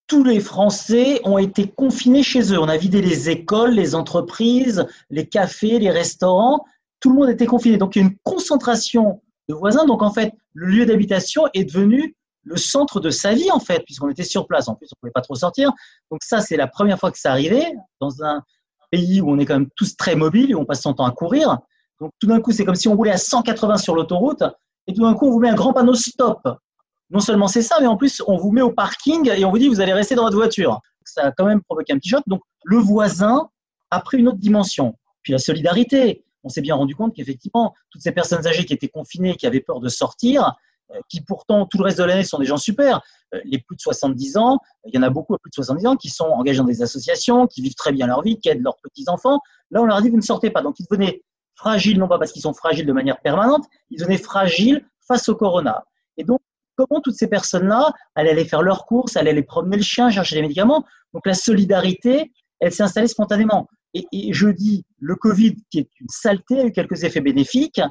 tous 0.07 0.23
les 0.23 0.39
Français 0.39 1.19
ont 1.23 1.37
été 1.37 1.67
confinés 1.67 2.23
chez 2.23 2.53
eux. 2.53 2.59
On 2.59 2.67
a 2.67 2.77
vidé 2.77 3.01
les 3.01 3.29
écoles, 3.29 3.71
les 3.71 3.95
entreprises, 3.95 4.85
les 5.09 5.27
cafés, 5.27 5.79
les 5.79 5.89
restaurants. 5.89 6.63
Tout 6.99 7.09
le 7.09 7.15
monde 7.15 7.29
était 7.29 7.45
confiné. 7.45 7.77
Donc, 7.77 7.95
il 7.95 7.99
y 7.99 8.01
a 8.03 8.07
une 8.07 8.17
concentration 8.23 9.21
de 9.49 9.55
voisins. 9.55 9.85
Donc, 9.85 10.01
en 10.03 10.11
fait, 10.11 10.33
le 10.53 10.67
lieu 10.67 10.85
d'habitation 10.85 11.43
est 11.53 11.65
devenu 11.65 12.15
le 12.43 12.57
centre 12.57 12.99
de 12.99 13.09
sa 13.09 13.33
vie, 13.33 13.49
en 13.51 13.59
fait, 13.59 13.83
puisqu'on 13.85 14.09
était 14.09 14.23
sur 14.23 14.45
place. 14.45 14.67
En 14.67 14.75
plus, 14.75 14.87
on 14.91 14.95
ne 14.95 14.99
pouvait 15.01 15.11
pas 15.11 15.21
trop 15.21 15.35
sortir. 15.35 15.71
Donc, 16.11 16.23
ça, 16.23 16.41
c'est 16.41 16.57
la 16.57 16.67
première 16.67 16.99
fois 16.99 17.11
que 17.11 17.17
ça 17.17 17.31
arrivait 17.31 17.73
dans 17.99 18.23
un 18.23 18.43
pays 18.91 19.21
où 19.21 19.31
on 19.31 19.39
est 19.39 19.45
quand 19.45 19.55
même 19.55 19.69
tous 19.75 19.97
très 19.97 20.15
mobiles 20.15 20.51
et 20.51 20.53
où 20.53 20.59
on 20.59 20.65
passe 20.65 20.81
son 20.81 20.93
temps 20.93 21.05
à 21.05 21.11
courir. 21.11 21.57
Donc, 21.99 22.11
tout 22.19 22.27
d'un 22.27 22.41
coup, 22.41 22.51
c'est 22.51 22.65
comme 22.65 22.75
si 22.75 22.87
on 22.87 22.95
roulait 22.95 23.11
à 23.11 23.17
180 23.17 23.77
sur 23.77 23.95
l'autoroute 23.95 24.43
et 24.87 24.93
tout 24.93 25.01
d'un 25.01 25.15
coup, 25.15 25.27
on 25.27 25.31
vous 25.31 25.39
met 25.39 25.49
un 25.49 25.55
grand 25.55 25.73
panneau 25.73 25.95
stop 25.95 26.47
non 27.09 27.19
seulement 27.19 27.47
c'est 27.47 27.61
ça, 27.61 27.77
mais 27.79 27.87
en 27.87 27.97
plus, 27.97 28.21
on 28.27 28.37
vous 28.37 28.51
met 28.51 28.61
au 28.61 28.71
parking 28.71 29.29
et 29.29 29.45
on 29.45 29.51
vous 29.51 29.59
dit 29.59 29.67
vous 29.67 29.81
allez 29.81 29.93
rester 29.93 30.15
dans 30.15 30.23
votre 30.23 30.37
voiture. 30.37 30.81
Ça 31.03 31.27
a 31.27 31.31
quand 31.31 31.45
même 31.45 31.61
provoqué 31.61 31.93
un 31.93 31.97
petit 31.97 32.09
choc. 32.09 32.23
Donc, 32.27 32.41
le 32.63 32.77
voisin 32.77 33.49
a 33.91 34.01
pris 34.01 34.17
une 34.17 34.27
autre 34.27 34.39
dimension. 34.39 34.95
Puis 35.21 35.31
la 35.31 35.39
solidarité. 35.39 36.23
On 36.43 36.49
s'est 36.49 36.61
bien 36.61 36.75
rendu 36.75 36.95
compte 36.95 37.15
qu'effectivement, 37.15 37.73
toutes 37.89 38.03
ces 38.03 38.11
personnes 38.11 38.45
âgées 38.45 38.65
qui 38.65 38.73
étaient 38.73 38.87
confinées, 38.87 39.35
qui 39.35 39.47
avaient 39.47 39.61
peur 39.61 39.79
de 39.79 39.89
sortir, 39.89 40.53
euh, 40.91 40.99
qui 41.09 41.21
pourtant 41.21 41.65
tout 41.65 41.79
le 41.79 41.85
reste 41.85 41.97
de 41.97 42.03
l'année 42.03 42.23
sont 42.23 42.37
des 42.37 42.45
gens 42.45 42.57
super. 42.57 43.01
Euh, 43.33 43.41
les 43.45 43.57
plus 43.57 43.75
de 43.75 43.81
70 43.81 44.37
ans, 44.37 44.59
il 44.85 44.93
y 44.93 44.97
en 44.99 45.01
a 45.01 45.09
beaucoup 45.09 45.33
à 45.33 45.39
plus 45.39 45.49
de 45.49 45.55
70 45.55 45.87
ans 45.87 45.95
qui 45.95 46.09
sont 46.09 46.25
engagés 46.25 46.59
dans 46.59 46.65
des 46.65 46.83
associations, 46.83 47.47
qui 47.47 47.63
vivent 47.63 47.73
très 47.73 47.91
bien 47.91 48.05
leur 48.05 48.21
vie, 48.21 48.39
qui 48.39 48.49
aident 48.49 48.61
leurs 48.61 48.77
petits-enfants. 48.77 49.39
Là, 49.71 49.81
on 49.81 49.85
leur 49.85 49.97
a 49.97 50.01
dit, 50.01 50.09
vous 50.09 50.17
ne 50.17 50.21
sortez 50.21 50.51
pas. 50.51 50.61
Donc, 50.61 50.79
ils 50.79 50.85
devenaient 50.89 51.23
fragiles, 51.55 51.97
non 51.97 52.07
pas 52.07 52.19
parce 52.19 52.31
qu'ils 52.31 52.43
sont 52.43 52.53
fragiles 52.53 52.85
de 52.85 52.93
manière 52.93 53.19
permanente, 53.21 53.65
ils 53.89 53.99
devenaient 53.99 54.17
fragiles 54.17 54.85
face 55.07 55.27
au 55.29 55.35
corona. 55.35 55.83
Et 56.17 56.23
donc, 56.23 56.41
comment 56.75 57.01
toutes 57.01 57.15
ces 57.15 57.27
personnes-là, 57.27 57.93
allaient 58.15 58.45
faire 58.45 58.61
leurs 58.61 58.85
courses, 58.85 59.17
allaient 59.17 59.41
promener 59.43 59.77
le 59.77 59.83
chien, 59.83 60.09
chercher 60.09 60.35
des 60.35 60.41
médicaments. 60.41 60.85
Donc 61.13 61.25
la 61.25 61.33
solidarité, 61.33 62.31
elle 62.59 62.71
s'est 62.71 62.83
installée 62.83 63.07
spontanément. 63.07 63.67
Et, 63.93 64.33
je 64.33 64.49
dis, 64.49 64.85
le 64.99 65.15
Covid, 65.15 65.55
qui 65.71 65.79
est 65.79 65.89
une 66.01 66.09
saleté, 66.09 66.59
a 66.59 66.65
eu 66.65 66.71
quelques 66.71 67.03
effets 67.05 67.21
bénéfiques. 67.21 67.81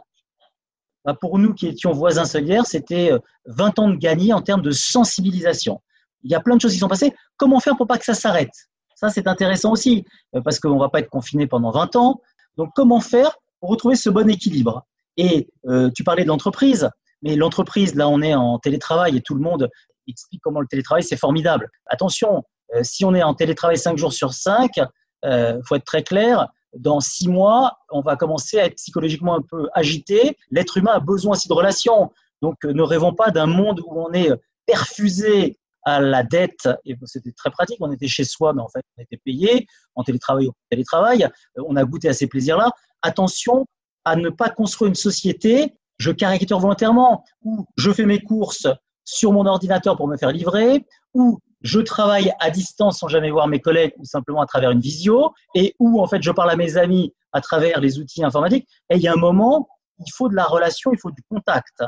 Bah, 1.04 1.16
pour 1.18 1.38
nous 1.38 1.54
qui 1.54 1.66
étions 1.66 1.92
voisins 1.92 2.24
solidaires, 2.24 2.66
c'était 2.66 3.10
20 3.46 3.78
euh, 3.78 3.82
ans 3.82 3.90
de 3.90 3.96
gagné 3.96 4.32
en 4.32 4.42
termes 4.42 4.62
de 4.62 4.70
sensibilisation. 4.70 5.82
Il 6.22 6.30
y 6.30 6.34
a 6.34 6.40
plein 6.40 6.56
de 6.56 6.60
choses 6.60 6.72
qui 6.72 6.78
sont 6.78 6.88
passées. 6.88 7.14
Comment 7.36 7.60
faire 7.60 7.76
pour 7.76 7.86
pas 7.86 7.98
que 7.98 8.04
ça 8.04 8.14
s'arrête? 8.14 8.52
Ça, 8.96 9.08
c'est 9.08 9.26
intéressant 9.26 9.72
aussi, 9.72 10.04
euh, 10.34 10.40
parce 10.42 10.58
qu'on 10.60 10.74
ne 10.74 10.80
va 10.80 10.88
pas 10.88 11.00
être 11.00 11.10
confiné 11.10 11.46
pendant 11.46 11.70
20 11.70 11.96
ans. 11.96 12.20
Donc, 12.56 12.70
comment 12.74 13.00
faire 13.00 13.36
pour 13.60 13.70
retrouver 13.70 13.96
ce 13.96 14.10
bon 14.10 14.28
équilibre? 14.28 14.86
Et 15.16 15.48
euh, 15.66 15.90
tu 15.94 16.04
parlais 16.04 16.22
de 16.22 16.28
l'entreprise. 16.28 16.88
Mais 17.24 17.36
l'entreprise, 17.36 17.94
là, 17.94 18.08
on 18.08 18.20
est 18.22 18.34
en 18.34 18.58
télétravail 18.58 19.16
et 19.16 19.20
tout 19.22 19.34
le 19.34 19.40
monde 19.40 19.70
explique 20.06 20.42
comment 20.42 20.60
le 20.60 20.66
télétravail, 20.66 21.02
c'est 21.02 21.16
formidable. 21.16 21.70
Attention, 21.86 22.44
euh, 22.74 22.80
si 22.82 23.04
on 23.04 23.14
est 23.14 23.22
en 23.22 23.34
télétravail 23.34 23.78
5 23.78 23.96
jours 23.96 24.12
sur 24.12 24.34
5, 24.34 24.76
il 24.76 24.84
euh, 25.24 25.60
faut 25.66 25.74
être 25.76 25.84
très 25.84 26.02
clair, 26.02 26.48
dans 26.76 27.00
6 27.00 27.28
mois, 27.28 27.78
on 27.90 28.02
va 28.02 28.16
commencer 28.16 28.58
à 28.58 28.66
être 28.66 28.74
psychologiquement 28.74 29.36
un 29.36 29.42
peu 29.42 29.68
agité. 29.74 30.36
L'être 30.50 30.76
humain 30.76 30.92
a 30.92 31.00
besoin 31.00 31.32
aussi 31.32 31.48
de 31.48 31.54
relations. 31.54 32.12
Donc, 32.42 32.56
euh, 32.64 32.72
ne 32.72 32.82
rêvons 32.82 33.14
pas 33.14 33.30
d'un 33.30 33.46
monde 33.46 33.80
où 33.86 34.00
on 34.00 34.12
est 34.12 34.30
perfusé 34.66 35.56
à 35.84 36.00
la 36.00 36.22
dette. 36.22 36.68
Et 36.84 36.96
c'était 37.04 37.32
très 37.32 37.50
pratique. 37.50 37.78
On 37.80 37.92
était 37.92 38.08
chez 38.08 38.24
soi, 38.24 38.52
mais 38.52 38.60
en 38.60 38.68
fait, 38.68 38.82
on 38.98 39.02
était 39.02 39.20
payé 39.24 39.66
en 39.94 40.02
télétravail 40.02 40.48
en 40.48 40.54
télétravail. 40.70 41.28
On 41.56 41.76
a 41.76 41.84
goûté 41.84 42.08
à 42.08 42.12
ces 42.12 42.26
plaisirs-là. 42.26 42.70
Attention 43.02 43.66
à 44.04 44.16
ne 44.16 44.30
pas 44.30 44.50
construire 44.50 44.88
une 44.88 44.94
société 44.94 45.74
je 45.98 46.10
caricature 46.10 46.58
volontairement, 46.58 47.24
ou 47.42 47.66
je 47.76 47.90
fais 47.92 48.06
mes 48.06 48.20
courses 48.20 48.66
sur 49.04 49.32
mon 49.32 49.46
ordinateur 49.46 49.96
pour 49.96 50.08
me 50.08 50.16
faire 50.16 50.32
livrer, 50.32 50.84
ou 51.12 51.38
je 51.62 51.80
travaille 51.80 52.32
à 52.40 52.50
distance 52.50 52.98
sans 52.98 53.08
jamais 53.08 53.30
voir 53.30 53.48
mes 53.48 53.60
collègues 53.60 53.94
ou 53.98 54.04
simplement 54.04 54.42
à 54.42 54.46
travers 54.46 54.70
une 54.70 54.80
visio, 54.80 55.32
et 55.54 55.74
où 55.78 56.00
en 56.00 56.06
fait 56.06 56.22
je 56.22 56.30
parle 56.30 56.50
à 56.50 56.56
mes 56.56 56.76
amis 56.76 57.12
à 57.32 57.40
travers 57.40 57.80
les 57.80 57.98
outils 57.98 58.24
informatiques. 58.24 58.68
Et 58.90 58.96
il 58.96 59.02
y 59.02 59.08
a 59.08 59.12
un 59.12 59.16
moment, 59.16 59.68
il 59.98 60.10
faut 60.12 60.28
de 60.28 60.34
la 60.34 60.44
relation, 60.44 60.92
il 60.92 60.98
faut 60.98 61.10
du 61.10 61.22
contact. 61.28 61.82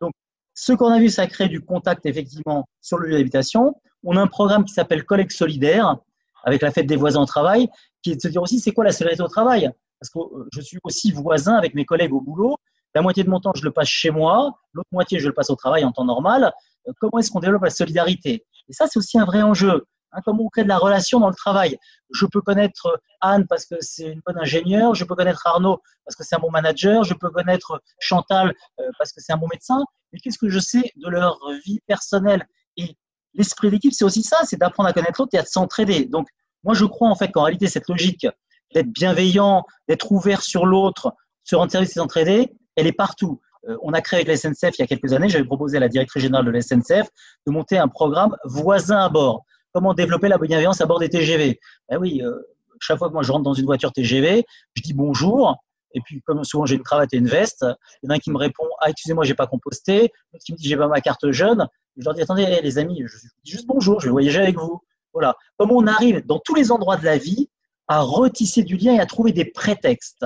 Donc, 0.00 0.12
ce 0.54 0.72
qu'on 0.72 0.88
a 0.88 0.98
vu, 0.98 1.08
ça 1.08 1.26
crée 1.26 1.48
du 1.48 1.60
contact 1.60 2.06
effectivement 2.06 2.68
sur 2.80 2.98
le 2.98 3.08
lieu 3.08 3.18
d'habitation. 3.18 3.74
On 4.04 4.16
a 4.16 4.20
un 4.20 4.26
programme 4.26 4.64
qui 4.64 4.74
s'appelle 4.74 5.04
Collègue 5.04 5.30
solidaire, 5.30 5.96
avec 6.44 6.62
la 6.62 6.70
fête 6.70 6.86
des 6.86 6.96
voisins 6.96 7.20
au 7.20 7.26
travail, 7.26 7.68
qui 8.02 8.12
est 8.12 8.16
de 8.16 8.20
se 8.20 8.28
dire 8.28 8.42
aussi 8.42 8.60
c'est 8.60 8.72
quoi 8.72 8.84
la 8.84 8.92
solidarité 8.92 9.22
au 9.22 9.28
travail? 9.28 9.70
Parce 10.00 10.10
que 10.10 10.18
euh, 10.18 10.48
je 10.52 10.60
suis 10.60 10.78
aussi 10.82 11.12
voisin 11.12 11.54
avec 11.54 11.74
mes 11.74 11.84
collègues 11.84 12.14
au 12.14 12.20
boulot, 12.20 12.56
la 12.94 13.02
moitié 13.02 13.24
de 13.24 13.30
mon 13.30 13.40
temps, 13.40 13.52
je 13.54 13.64
le 13.64 13.70
passe 13.70 13.88
chez 13.88 14.10
moi, 14.10 14.52
l'autre 14.72 14.88
moitié, 14.92 15.18
je 15.18 15.28
le 15.28 15.34
passe 15.34 15.50
au 15.50 15.56
travail 15.56 15.84
en 15.84 15.92
temps 15.92 16.04
normal. 16.04 16.52
Euh, 16.88 16.92
comment 17.00 17.18
est-ce 17.18 17.30
qu'on 17.30 17.40
développe 17.40 17.64
la 17.64 17.70
solidarité? 17.70 18.44
Et 18.68 18.72
ça, 18.72 18.86
c'est 18.88 18.98
aussi 18.98 19.18
un 19.18 19.24
vrai 19.24 19.42
enjeu. 19.42 19.86
Hein, 20.12 20.20
comment 20.24 20.44
on 20.44 20.48
crée 20.48 20.64
de 20.64 20.68
la 20.68 20.78
relation 20.78 21.20
dans 21.20 21.28
le 21.28 21.34
travail 21.34 21.78
Je 22.12 22.26
peux 22.26 22.40
connaître 22.40 23.00
Anne 23.20 23.46
parce 23.48 23.64
que 23.64 23.76
c'est 23.80 24.08
une 24.08 24.20
bonne 24.26 24.38
ingénieure, 24.38 24.94
je 24.94 25.04
peux 25.04 25.14
connaître 25.14 25.46
Arnaud 25.46 25.80
parce 26.04 26.16
que 26.16 26.24
c'est 26.24 26.34
un 26.34 26.40
bon 26.40 26.50
manager, 26.50 27.04
je 27.04 27.14
peux 27.14 27.30
connaître 27.30 27.80
Chantal 28.00 28.52
euh, 28.80 28.90
parce 28.98 29.12
que 29.12 29.20
c'est 29.20 29.32
un 29.32 29.36
bon 29.36 29.46
médecin, 29.48 29.84
mais 30.12 30.18
qu'est-ce 30.18 30.38
que 30.38 30.48
je 30.48 30.58
sais 30.58 30.92
de 30.96 31.08
leur 31.08 31.38
vie 31.64 31.78
personnelle? 31.86 32.44
Et 32.76 32.96
l'esprit 33.34 33.70
d'équipe, 33.70 33.92
c'est 33.92 34.04
aussi 34.04 34.22
ça, 34.22 34.38
c'est 34.44 34.56
d'apprendre 34.56 34.88
à 34.88 34.92
connaître 34.92 35.20
l'autre 35.20 35.34
et 35.34 35.38
à 35.38 35.44
s'entraider. 35.44 36.06
Donc, 36.06 36.26
moi, 36.64 36.74
je 36.74 36.84
crois 36.84 37.08
en 37.08 37.14
fait 37.14 37.30
qu'en 37.30 37.44
réalité, 37.44 37.68
cette 37.68 37.88
logique 37.88 38.26
d'être 38.74 38.88
bienveillant, 38.88 39.64
d'être 39.88 40.10
ouvert 40.10 40.42
sur 40.42 40.66
l'autre, 40.66 41.14
se 41.44 41.56
rendre 41.56 41.70
service 41.70 41.90
et 41.90 42.00
s'entraider, 42.00 42.52
elle 42.76 42.86
est 42.86 42.92
partout. 42.92 43.40
Euh, 43.68 43.76
on 43.82 43.92
a 43.92 44.00
créé 44.00 44.18
avec 44.18 44.28
la 44.28 44.36
SNCF 44.36 44.78
il 44.78 44.80
y 44.80 44.82
a 44.82 44.86
quelques 44.86 45.12
années, 45.12 45.28
j'avais 45.28 45.44
proposé 45.44 45.76
à 45.76 45.80
la 45.80 45.88
directrice 45.88 46.22
générale 46.22 46.46
de 46.46 46.50
la 46.50 46.62
SNCF 46.62 47.08
de 47.46 47.52
monter 47.52 47.78
un 47.78 47.88
programme 47.88 48.36
voisin 48.44 48.98
à 48.98 49.08
bord. 49.08 49.44
Comment 49.72 49.94
développer 49.94 50.28
la 50.28 50.38
bienveillance 50.38 50.80
à 50.80 50.86
bord 50.86 50.98
des 50.98 51.08
TGV 51.08 51.60
ben 51.88 51.98
oui, 51.98 52.22
euh, 52.24 52.34
chaque 52.80 52.98
fois 52.98 53.08
que 53.08 53.12
moi 53.12 53.22
je 53.22 53.30
rentre 53.30 53.44
dans 53.44 53.54
une 53.54 53.66
voiture 53.66 53.92
TGV, 53.92 54.44
je 54.74 54.82
dis 54.82 54.94
bonjour. 54.94 55.56
Et 55.92 56.00
puis, 56.00 56.22
comme 56.22 56.44
souvent 56.44 56.66
j'ai 56.66 56.76
une 56.76 56.82
cravate 56.82 57.12
et 57.12 57.16
une 57.16 57.26
veste, 57.26 57.66
il 58.02 58.06
y 58.06 58.08
en 58.08 58.12
a 58.12 58.16
un 58.16 58.18
qui 58.18 58.30
me 58.30 58.38
répond 58.38 58.64
Ah, 58.80 58.90
excusez-moi, 58.90 59.24
j'ai 59.24 59.34
pas 59.34 59.48
composté. 59.48 60.12
L'autre 60.32 60.44
qui 60.44 60.52
me 60.52 60.56
dit 60.56 60.68
J'ai 60.68 60.76
pas 60.76 60.86
ma 60.86 61.00
carte 61.00 61.30
jeune. 61.32 61.66
Je 61.96 62.04
leur 62.04 62.14
dis 62.14 62.22
Attendez, 62.22 62.60
les 62.62 62.78
amis, 62.78 63.02
je 63.06 63.16
dis 63.44 63.50
juste 63.50 63.66
bonjour, 63.66 64.00
je 64.00 64.06
vais 64.06 64.12
voyager 64.12 64.40
avec 64.40 64.56
vous. 64.56 64.80
Voilà. 65.12 65.34
Comment 65.58 65.74
on 65.74 65.86
arrive 65.88 66.24
dans 66.24 66.38
tous 66.38 66.54
les 66.54 66.70
endroits 66.70 66.96
de 66.96 67.04
la 67.04 67.18
vie 67.18 67.48
à 67.90 68.02
retisser 68.02 68.62
du 68.62 68.76
lien 68.76 68.94
et 68.94 69.00
à 69.00 69.06
trouver 69.06 69.32
des 69.32 69.44
prétextes. 69.44 70.24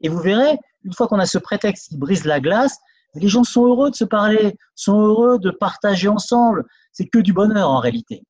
Et 0.00 0.08
vous 0.08 0.18
verrez, 0.18 0.58
une 0.86 0.92
fois 0.92 1.08
qu'on 1.08 1.18
a 1.18 1.26
ce 1.26 1.38
prétexte 1.38 1.88
qui 1.90 1.98
brise 1.98 2.24
la 2.24 2.40
glace, 2.40 2.78
les 3.14 3.28
gens 3.28 3.44
sont 3.44 3.66
heureux 3.66 3.90
de 3.90 3.96
se 3.96 4.04
parler, 4.04 4.56
sont 4.74 4.98
heureux 4.98 5.38
de 5.38 5.50
partager 5.50 6.08
ensemble. 6.08 6.64
C'est 6.92 7.06
que 7.06 7.18
du 7.18 7.32
bonheur 7.32 7.68
en 7.68 7.80
réalité. 7.80 8.22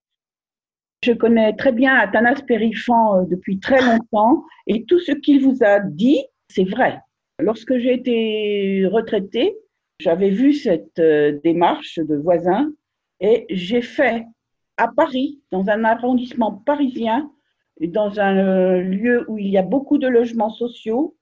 Je 1.05 1.13
connais 1.13 1.55
très 1.55 1.73
bien 1.73 1.95
Athanas 1.95 2.43
Périfan 2.47 3.19
euh, 3.19 3.25
depuis 3.27 3.61
très 3.61 3.81
longtemps 3.81 4.45
et 4.67 4.85
tout 4.85 4.99
ce 4.99 5.13
qu'il 5.13 5.43
vous 5.43 5.59
a 5.63 5.81
dit, 5.81 6.25
c'est 6.49 6.65
vrai. 6.65 7.01
Lorsque 7.39 7.77
j'ai 7.77 7.93
été 7.93 8.87
retraitée, 8.87 9.57
j'avais 10.01 10.31
vu 10.31 10.55
cette 10.55 10.99
euh, 10.99 11.39
démarche 11.45 11.99
de 11.99 12.17
voisins 12.17 12.71
et 13.21 13.47
j'ai 13.51 13.83
fait 13.83 14.25
à 14.79 14.89
Paris, 14.89 15.41
dans 15.53 15.69
un 15.69 15.85
arrondissement 15.85 16.53
parisien, 16.53 17.31
dans 17.81 18.21
un 18.21 18.37
euh, 18.37 18.81
lieu 18.81 19.25
où 19.29 19.39
il 19.39 19.49
y 19.49 19.59
a 19.59 19.63
beaucoup 19.63 19.99
de 19.99 20.09
logements 20.09 20.51
sociaux, 20.51 21.16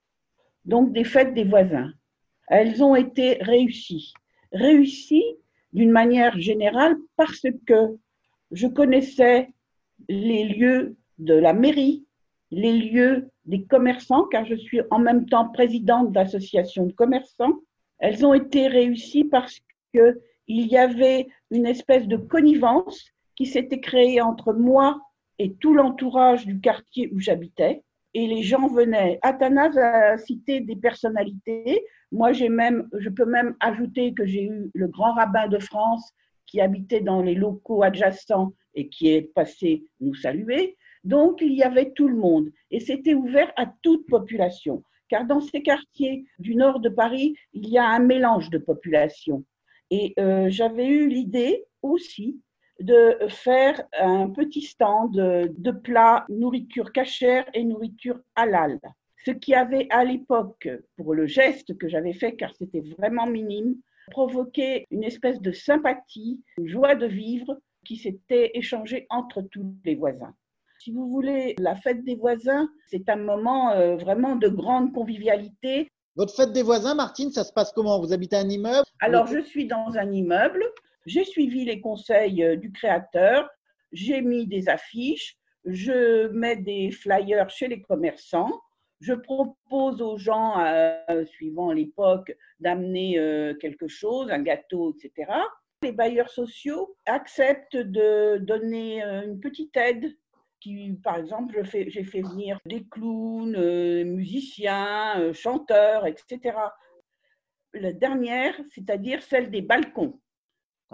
donc 0.64 0.92
des 0.92 1.04
fêtes 1.04 1.34
des 1.34 1.44
voisins. 1.44 1.92
Elles 2.48 2.82
ont 2.82 2.94
été 2.94 3.38
réussies. 3.40 4.12
Réussies 4.52 5.36
d'une 5.72 5.90
manière 5.90 6.38
générale 6.38 6.96
parce 7.16 7.46
que 7.66 7.96
je 8.50 8.66
connaissais 8.66 9.48
les 10.08 10.44
lieux 10.44 10.96
de 11.18 11.34
la 11.34 11.52
mairie, 11.52 12.04
les 12.50 12.72
lieux 12.78 13.30
des 13.46 13.64
commerçants, 13.64 14.24
car 14.24 14.44
je 14.46 14.54
suis 14.54 14.80
en 14.90 14.98
même 14.98 15.26
temps 15.26 15.48
présidente 15.48 16.12
d'association 16.12 16.86
de 16.86 16.92
commerçants. 16.92 17.54
Elles 17.98 18.24
ont 18.24 18.34
été 18.34 18.68
réussies 18.68 19.24
parce 19.24 19.60
qu'il 19.92 20.16
y 20.48 20.76
avait 20.76 21.26
une 21.50 21.66
espèce 21.66 22.06
de 22.06 22.16
connivence 22.16 23.04
qui 23.36 23.46
s'était 23.46 23.80
créée 23.80 24.20
entre 24.20 24.52
moi 24.52 25.00
et 25.38 25.54
tout 25.54 25.74
l'entourage 25.74 26.46
du 26.46 26.60
quartier 26.60 27.10
où 27.12 27.20
j'habitais. 27.20 27.82
Et 28.14 28.26
les 28.26 28.42
gens 28.42 28.68
venaient. 28.68 29.18
Athanas 29.22 29.76
a 29.76 30.16
cité 30.18 30.60
des 30.60 30.76
personnalités. 30.76 31.84
Moi, 32.12 32.32
j'ai 32.32 32.48
même, 32.48 32.88
je 32.98 33.08
peux 33.10 33.24
même 33.24 33.56
ajouter 33.60 34.14
que 34.14 34.24
j'ai 34.24 34.44
eu 34.44 34.70
le 34.72 34.88
grand 34.88 35.14
rabbin 35.14 35.48
de 35.48 35.58
France 35.58 36.12
qui 36.46 36.60
habitait 36.60 37.00
dans 37.00 37.22
les 37.22 37.34
locaux 37.34 37.82
adjacents 37.82 38.52
et 38.74 38.88
qui 38.88 39.08
est 39.08 39.32
passé 39.34 39.84
nous 40.00 40.14
saluer. 40.14 40.76
Donc, 41.02 41.40
il 41.40 41.52
y 41.52 41.62
avait 41.62 41.92
tout 41.92 42.08
le 42.08 42.16
monde 42.16 42.50
et 42.70 42.80
c'était 42.80 43.14
ouvert 43.14 43.52
à 43.56 43.66
toute 43.82 44.06
population. 44.06 44.82
Car 45.08 45.26
dans 45.26 45.40
ces 45.40 45.62
quartiers 45.62 46.24
du 46.38 46.54
nord 46.54 46.80
de 46.80 46.88
Paris, 46.88 47.34
il 47.52 47.68
y 47.68 47.78
a 47.78 47.86
un 47.86 47.98
mélange 47.98 48.50
de 48.50 48.58
populations. 48.58 49.44
Et 49.90 50.14
euh, 50.18 50.48
j'avais 50.48 50.86
eu 50.86 51.08
l'idée 51.08 51.64
aussi 51.82 52.40
de 52.80 53.16
faire 53.28 53.82
un 53.98 54.30
petit 54.30 54.62
stand 54.62 55.12
de 55.14 55.70
plats 55.70 56.26
nourriture 56.28 56.92
cachère 56.92 57.44
et 57.54 57.64
nourriture 57.64 58.18
halal. 58.34 58.80
Ce 59.24 59.30
qui 59.30 59.54
avait 59.54 59.86
à 59.90 60.04
l'époque, 60.04 60.68
pour 60.96 61.14
le 61.14 61.26
geste 61.26 61.78
que 61.78 61.88
j'avais 61.88 62.12
fait, 62.12 62.36
car 62.36 62.52
c'était 62.58 62.82
vraiment 62.98 63.26
minime, 63.26 63.76
provoqué 64.10 64.86
une 64.90 65.04
espèce 65.04 65.40
de 65.40 65.52
sympathie, 65.52 66.42
une 66.58 66.68
joie 66.68 66.94
de 66.94 67.06
vivre 67.06 67.58
qui 67.86 67.96
s'était 67.96 68.50
échangée 68.54 69.06
entre 69.08 69.42
tous 69.42 69.74
les 69.84 69.94
voisins. 69.94 70.34
Si 70.78 70.90
vous 70.92 71.08
voulez, 71.08 71.54
la 71.58 71.76
fête 71.76 72.04
des 72.04 72.16
voisins, 72.16 72.68
c'est 72.90 73.08
un 73.08 73.16
moment 73.16 73.70
euh, 73.72 73.96
vraiment 73.96 74.36
de 74.36 74.48
grande 74.48 74.92
convivialité. 74.92 75.88
Votre 76.16 76.34
fête 76.34 76.52
des 76.52 76.62
voisins, 76.62 76.94
Martine, 76.94 77.30
ça 77.30 77.44
se 77.44 77.52
passe 77.52 77.72
comment? 77.72 77.98
Vous 78.00 78.12
habitez 78.12 78.36
un 78.36 78.48
immeuble? 78.48 78.86
Alors, 79.00 79.26
je 79.26 79.40
suis 79.40 79.66
dans 79.66 79.96
un 79.96 80.12
immeuble. 80.12 80.62
J'ai 81.06 81.24
suivi 81.24 81.64
les 81.64 81.80
conseils 81.80 82.42
euh, 82.42 82.56
du 82.56 82.72
créateur. 82.72 83.48
J'ai 83.92 84.22
mis 84.22 84.46
des 84.46 84.68
affiches. 84.68 85.36
Je 85.64 86.28
mets 86.28 86.56
des 86.56 86.90
flyers 86.90 87.50
chez 87.50 87.68
les 87.68 87.82
commerçants. 87.82 88.60
Je 89.00 89.12
propose 89.12 90.00
aux 90.00 90.16
gens, 90.16 90.58
euh, 90.60 91.24
suivant 91.26 91.72
l'époque, 91.72 92.34
d'amener 92.60 93.18
euh, 93.18 93.54
quelque 93.54 93.86
chose, 93.86 94.30
un 94.30 94.42
gâteau, 94.42 94.94
etc. 94.94 95.30
Les 95.82 95.92
bailleurs 95.92 96.30
sociaux 96.30 96.96
acceptent 97.04 97.76
de 97.76 98.38
donner 98.38 99.02
une 99.02 99.40
petite 99.40 99.76
aide. 99.76 100.16
Qui, 100.60 100.98
par 101.04 101.18
exemple, 101.18 101.62
j'ai 101.64 102.04
fait 102.04 102.22
venir 102.22 102.58
des 102.64 102.86
clowns, 102.86 104.04
musiciens, 104.04 105.30
chanteurs, 105.34 106.06
etc. 106.06 106.56
La 107.74 107.92
dernière, 107.92 108.58
c'est-à-dire 108.70 109.22
celle 109.22 109.50
des 109.50 109.60
balcons. 109.60 110.18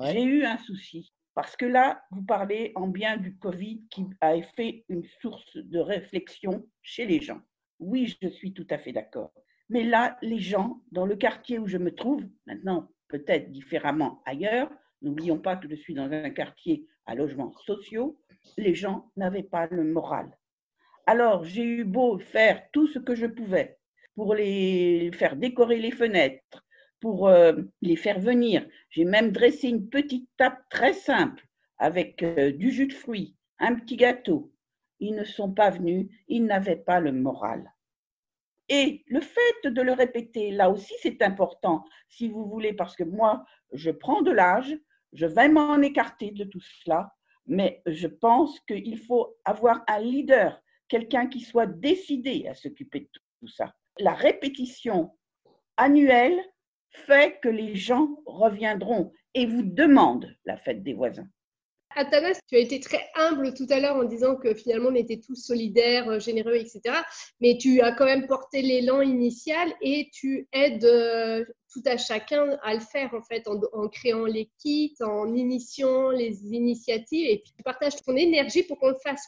J'ai 0.04 0.22
eu 0.22 0.44
un 0.44 0.58
souci. 0.58 1.12
Parce 1.34 1.56
que 1.56 1.66
là, 1.66 2.02
vous 2.10 2.22
parlez 2.22 2.72
en 2.74 2.88
bien 2.88 3.16
du 3.16 3.36
Covid 3.36 3.82
qui 3.90 4.04
a 4.20 4.40
fait 4.56 4.84
une 4.88 5.04
source 5.20 5.56
de 5.56 5.78
réflexion 5.78 6.66
chez 6.82 7.06
les 7.06 7.20
gens. 7.20 7.40
Oui, 7.78 8.16
je 8.20 8.28
suis 8.28 8.52
tout 8.52 8.66
à 8.70 8.78
fait 8.78 8.92
d'accord. 8.92 9.32
Mais 9.68 9.84
là, 9.84 10.18
les 10.22 10.40
gens, 10.40 10.82
dans 10.90 11.06
le 11.06 11.16
quartier 11.16 11.58
où 11.58 11.66
je 11.66 11.78
me 11.78 11.94
trouve, 11.94 12.24
maintenant 12.46 12.88
peut-être 13.08 13.50
différemment 13.50 14.22
ailleurs, 14.26 14.70
n'oublions 15.02 15.38
pas 15.38 15.56
que 15.56 15.68
je 15.68 15.76
suis 15.76 15.94
dans 15.94 16.10
un 16.10 16.30
quartier 16.30 16.86
à 17.06 17.14
logements 17.14 17.52
sociaux, 17.64 18.20
les 18.56 18.74
gens 18.74 19.10
n'avaient 19.16 19.42
pas 19.42 19.66
le 19.70 19.84
moral. 19.84 20.36
Alors, 21.06 21.44
j'ai 21.44 21.64
eu 21.64 21.84
beau 21.84 22.18
faire 22.18 22.70
tout 22.72 22.86
ce 22.86 22.98
que 22.98 23.14
je 23.14 23.26
pouvais 23.26 23.78
pour 24.14 24.34
les 24.34 25.10
faire 25.14 25.36
décorer 25.36 25.78
les 25.78 25.90
fenêtres, 25.90 26.64
pour 27.00 27.28
euh, 27.28 27.54
les 27.80 27.96
faire 27.96 28.20
venir. 28.20 28.66
J'ai 28.90 29.04
même 29.04 29.32
dressé 29.32 29.68
une 29.68 29.88
petite 29.88 30.28
table 30.36 30.58
très 30.70 30.92
simple 30.92 31.46
avec 31.78 32.22
euh, 32.22 32.52
du 32.52 32.70
jus 32.70 32.86
de 32.86 32.92
fruits, 32.92 33.34
un 33.58 33.74
petit 33.74 33.96
gâteau. 33.96 34.52
Ils 35.00 35.14
ne 35.14 35.24
sont 35.24 35.52
pas 35.52 35.70
venus, 35.70 36.08
ils 36.28 36.44
n'avaient 36.44 36.76
pas 36.76 37.00
le 37.00 37.12
moral. 37.12 37.72
Et 38.68 39.02
le 39.08 39.20
fait 39.20 39.68
de 39.68 39.82
le 39.82 39.92
répéter, 39.92 40.52
là 40.52 40.70
aussi, 40.70 40.94
c'est 41.02 41.22
important, 41.22 41.84
si 42.08 42.28
vous 42.28 42.44
voulez, 42.44 42.72
parce 42.72 42.94
que 42.94 43.02
moi, 43.02 43.44
je 43.72 43.90
prends 43.90 44.22
de 44.22 44.30
l'âge, 44.30 44.78
je 45.12 45.26
vais 45.26 45.48
m'en 45.48 45.80
écarter 45.82 46.30
de 46.30 46.44
tout 46.44 46.60
cela, 46.60 47.12
mais 47.46 47.82
je 47.86 48.06
pense 48.06 48.60
qu'il 48.60 48.98
faut 48.98 49.36
avoir 49.44 49.82
un 49.88 49.98
leader, 49.98 50.62
quelqu'un 50.86 51.26
qui 51.26 51.40
soit 51.40 51.66
décidé 51.66 52.46
à 52.46 52.54
s'occuper 52.54 53.00
de 53.00 53.08
tout 53.40 53.48
ça. 53.48 53.74
La 53.98 54.14
répétition 54.14 55.10
annuelle 55.76 56.40
fait 56.90 57.38
que 57.42 57.48
les 57.48 57.76
gens 57.76 58.08
reviendront 58.26 59.12
et 59.34 59.46
vous 59.46 59.62
demandent 59.62 60.34
la 60.44 60.56
fête 60.56 60.82
des 60.82 60.94
voisins. 60.94 61.28
Athanas, 61.96 62.38
tu 62.46 62.54
as 62.54 62.60
été 62.60 62.78
très 62.78 63.04
humble 63.16 63.52
tout 63.52 63.66
à 63.68 63.80
l'heure 63.80 63.96
en 63.96 64.04
disant 64.04 64.36
que 64.36 64.54
finalement 64.54 64.90
on 64.90 64.94
était 64.94 65.18
tous 65.18 65.34
solidaires, 65.34 66.08
euh, 66.08 66.20
généreux, 66.20 66.54
etc. 66.54 66.80
Mais 67.40 67.58
tu 67.58 67.80
as 67.80 67.92
quand 67.92 68.04
même 68.04 68.28
porté 68.28 68.62
l'élan 68.62 69.00
initial 69.00 69.72
et 69.80 70.08
tu 70.12 70.48
aides 70.52 70.84
euh, 70.84 71.44
tout 71.72 71.82
à 71.86 71.96
chacun 71.96 72.56
à 72.62 72.74
le 72.74 72.80
faire 72.80 73.12
en 73.12 73.22
fait, 73.22 73.48
en, 73.48 73.88
créant 73.88 74.24
les 74.24 74.50
kits, 74.58 74.94
en 75.00 75.34
initiant 75.34 76.10
les 76.10 76.54
initiatives 76.54 77.26
et 77.28 77.38
puis 77.38 77.52
tu 77.56 77.62
partages 77.64 77.96
ton 78.06 78.14
énergie 78.14 78.62
pour 78.62 78.78
qu'on 78.78 78.90
le 78.90 78.98
fasse. 79.02 79.26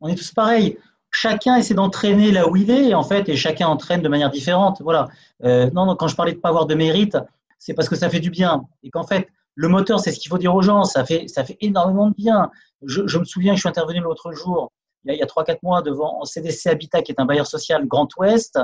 On 0.00 0.08
est 0.08 0.14
tous 0.14 0.32
pareils 0.32 0.78
chacun 1.10 1.56
essaie 1.56 1.74
d'entraîner 1.74 2.30
là 2.30 2.48
où 2.48 2.56
il 2.56 2.70
est, 2.70 2.94
en 2.94 3.02
fait, 3.02 3.28
et 3.28 3.36
chacun 3.36 3.68
entraîne 3.68 4.02
de 4.02 4.08
manière 4.08 4.30
différente. 4.30 4.80
Voilà. 4.82 5.08
Euh, 5.44 5.70
non, 5.70 5.86
non, 5.86 5.96
quand 5.96 6.08
je 6.08 6.16
parlais 6.16 6.32
de 6.32 6.38
pas 6.38 6.48
avoir 6.48 6.66
de 6.66 6.74
mérite, 6.74 7.16
c'est 7.58 7.74
parce 7.74 7.88
que 7.88 7.96
ça 7.96 8.08
fait 8.08 8.20
du 8.20 8.30
bien. 8.30 8.64
Et 8.82 8.90
qu'en 8.90 9.04
fait, 9.04 9.28
le 9.54 9.68
moteur, 9.68 10.00
c'est 10.00 10.12
ce 10.12 10.20
qu'il 10.20 10.30
faut 10.30 10.38
dire 10.38 10.54
aux 10.54 10.62
gens. 10.62 10.84
Ça 10.84 11.04
fait, 11.04 11.28
ça 11.28 11.44
fait 11.44 11.56
énormément 11.60 12.08
de 12.08 12.14
bien. 12.14 12.50
Je, 12.82 13.18
me 13.18 13.24
souviens, 13.24 13.54
je 13.54 13.60
suis 13.60 13.68
intervenu 13.68 14.00
l'autre 14.00 14.32
jour, 14.32 14.72
il 15.04 15.14
y 15.14 15.22
a, 15.22 15.26
trois, 15.26 15.44
3-4 15.44 15.58
mois, 15.62 15.82
devant 15.82 16.24
CDC 16.24 16.66
Habitat, 16.66 17.02
qui 17.02 17.12
est 17.12 17.20
un 17.20 17.24
bailleur 17.24 17.46
social 17.46 17.86
Grand 17.86 18.08
Ouest. 18.18 18.58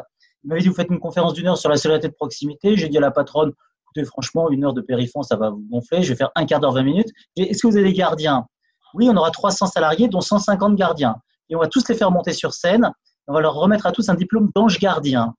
Il 0.45 0.49
m'avait 0.49 0.61
dit, 0.61 0.69
vous 0.69 0.75
faites 0.75 0.91
une 0.91 1.01
conférence 1.01 1.33
d'une 1.33 1.49
heure 1.49 1.59
sur 1.59 1.69
la 1.69 1.77
solidarité 1.77 2.09
de 2.09 2.15
proximité. 2.15 2.77
J'ai 2.77 2.89
dit 2.89 2.99
à 2.99 3.01
la 3.01 3.11
patronne, 3.11 3.53
écoutez, 3.85 4.05
franchement, 4.05 4.51
une 4.51 4.65
heure 4.65 4.75
de 4.75 4.83
périphérie, 4.83 5.25
ça 5.25 5.37
va 5.37 5.51
vous 5.51 5.65
gonfler. 5.71 6.03
Je 6.03 6.11
vais 6.11 6.17
faire 6.17 6.31
un 6.35 6.47
quart 6.47 6.61
d'heure, 6.61 6.73
20 6.73 6.83
minutes. 6.83 7.09
Est-ce 7.37 7.63
que 7.63 7.67
vous 7.67 7.77
avez 7.77 7.89
des 7.89 7.95
gardiens? 7.95 8.47
Oui, 8.95 9.09
on 9.11 9.17
aura 9.17 9.31
300 9.31 9.67
salariés, 9.67 10.09
dont 10.09 10.21
150 10.21 10.77
gardiens 10.77 11.17
et 11.49 11.57
on 11.57 11.61
va 11.61 11.69
tous 11.69 11.89
les 11.89 11.95
faire 11.95 12.11
monter 12.11 12.33
sur 12.33 12.53
scène. 12.53 12.91
On 13.29 13.35
va 13.35 13.41
leur 13.41 13.55
remettre 13.55 13.87
à 13.87 13.93
tous 13.93 14.09
un 14.09 14.15
diplôme 14.15 14.51
d'ange 14.55 14.79
gardien 14.79 15.35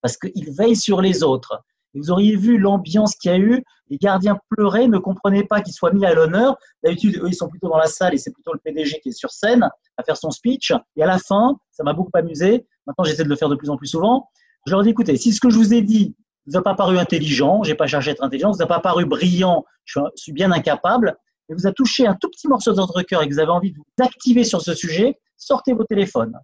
parce 0.00 0.16
qu'ils 0.16 0.50
veillent 0.52 0.76
sur 0.76 1.00
les 1.00 1.22
autres. 1.22 1.62
vous 1.94 2.10
auriez 2.10 2.36
vu 2.36 2.58
l'ambiance 2.58 3.14
qu'il 3.14 3.30
y 3.30 3.34
a 3.34 3.38
eu. 3.38 3.62
Les 3.88 3.98
gardiens 3.98 4.38
pleuraient, 4.50 4.88
ne 4.88 4.98
comprenaient 4.98 5.44
pas 5.44 5.60
qu'ils 5.60 5.74
soient 5.74 5.92
mis 5.92 6.04
à 6.04 6.14
l'honneur. 6.14 6.56
D'habitude, 6.82 7.18
eux, 7.22 7.28
ils 7.28 7.34
sont 7.34 7.48
plutôt 7.48 7.68
dans 7.68 7.78
la 7.78 7.86
salle 7.86 8.14
et 8.14 8.18
c'est 8.18 8.32
plutôt 8.32 8.52
le 8.52 8.58
PDG 8.58 9.00
qui 9.00 9.10
est 9.10 9.12
sur 9.12 9.30
scène 9.30 9.68
à 9.96 10.02
faire 10.02 10.16
son 10.16 10.30
speech. 10.30 10.72
Et 10.96 11.02
à 11.02 11.06
la 11.06 11.18
fin, 11.18 11.56
ça 11.70 11.84
m'a 11.84 11.92
beaucoup 11.92 12.10
amusé. 12.14 12.66
Maintenant, 12.86 13.04
j'essaie 13.04 13.24
de 13.24 13.28
le 13.28 13.36
faire 13.36 13.48
de 13.48 13.56
plus 13.56 13.70
en 13.70 13.76
plus 13.76 13.86
souvent. 13.86 14.28
Je 14.66 14.72
leur 14.72 14.82
dis, 14.82 14.90
écoutez, 14.90 15.16
si 15.16 15.32
ce 15.32 15.40
que 15.40 15.50
je 15.50 15.56
vous 15.56 15.74
ai 15.74 15.82
dit 15.82 16.14
vous 16.46 16.56
a 16.56 16.62
pas 16.62 16.74
paru 16.74 16.98
intelligent, 16.98 17.62
j'ai 17.62 17.74
pas 17.74 17.86
cherché 17.86 18.10
à 18.10 18.12
être 18.12 18.22
intelligent, 18.22 18.50
vous 18.50 18.62
a 18.62 18.66
pas 18.66 18.80
paru 18.80 19.04
brillant, 19.04 19.64
je 19.84 20.00
suis 20.16 20.32
bien 20.32 20.50
incapable, 20.50 21.16
vous 21.54 21.66
a 21.66 21.72
touché 21.72 22.06
un 22.06 22.14
tout 22.14 22.28
petit 22.28 22.48
morceau 22.48 22.72
de 22.72 22.76
votre 22.76 23.02
cœur 23.02 23.22
et 23.22 23.28
que 23.28 23.34
vous 23.34 23.40
avez 23.40 23.50
envie 23.50 23.72
de 23.72 23.76
vous 23.76 24.04
activer 24.04 24.44
sur 24.44 24.60
ce 24.60 24.74
sujet, 24.74 25.18
sortez 25.36 25.72
vos 25.72 25.84
téléphones. 25.84 26.38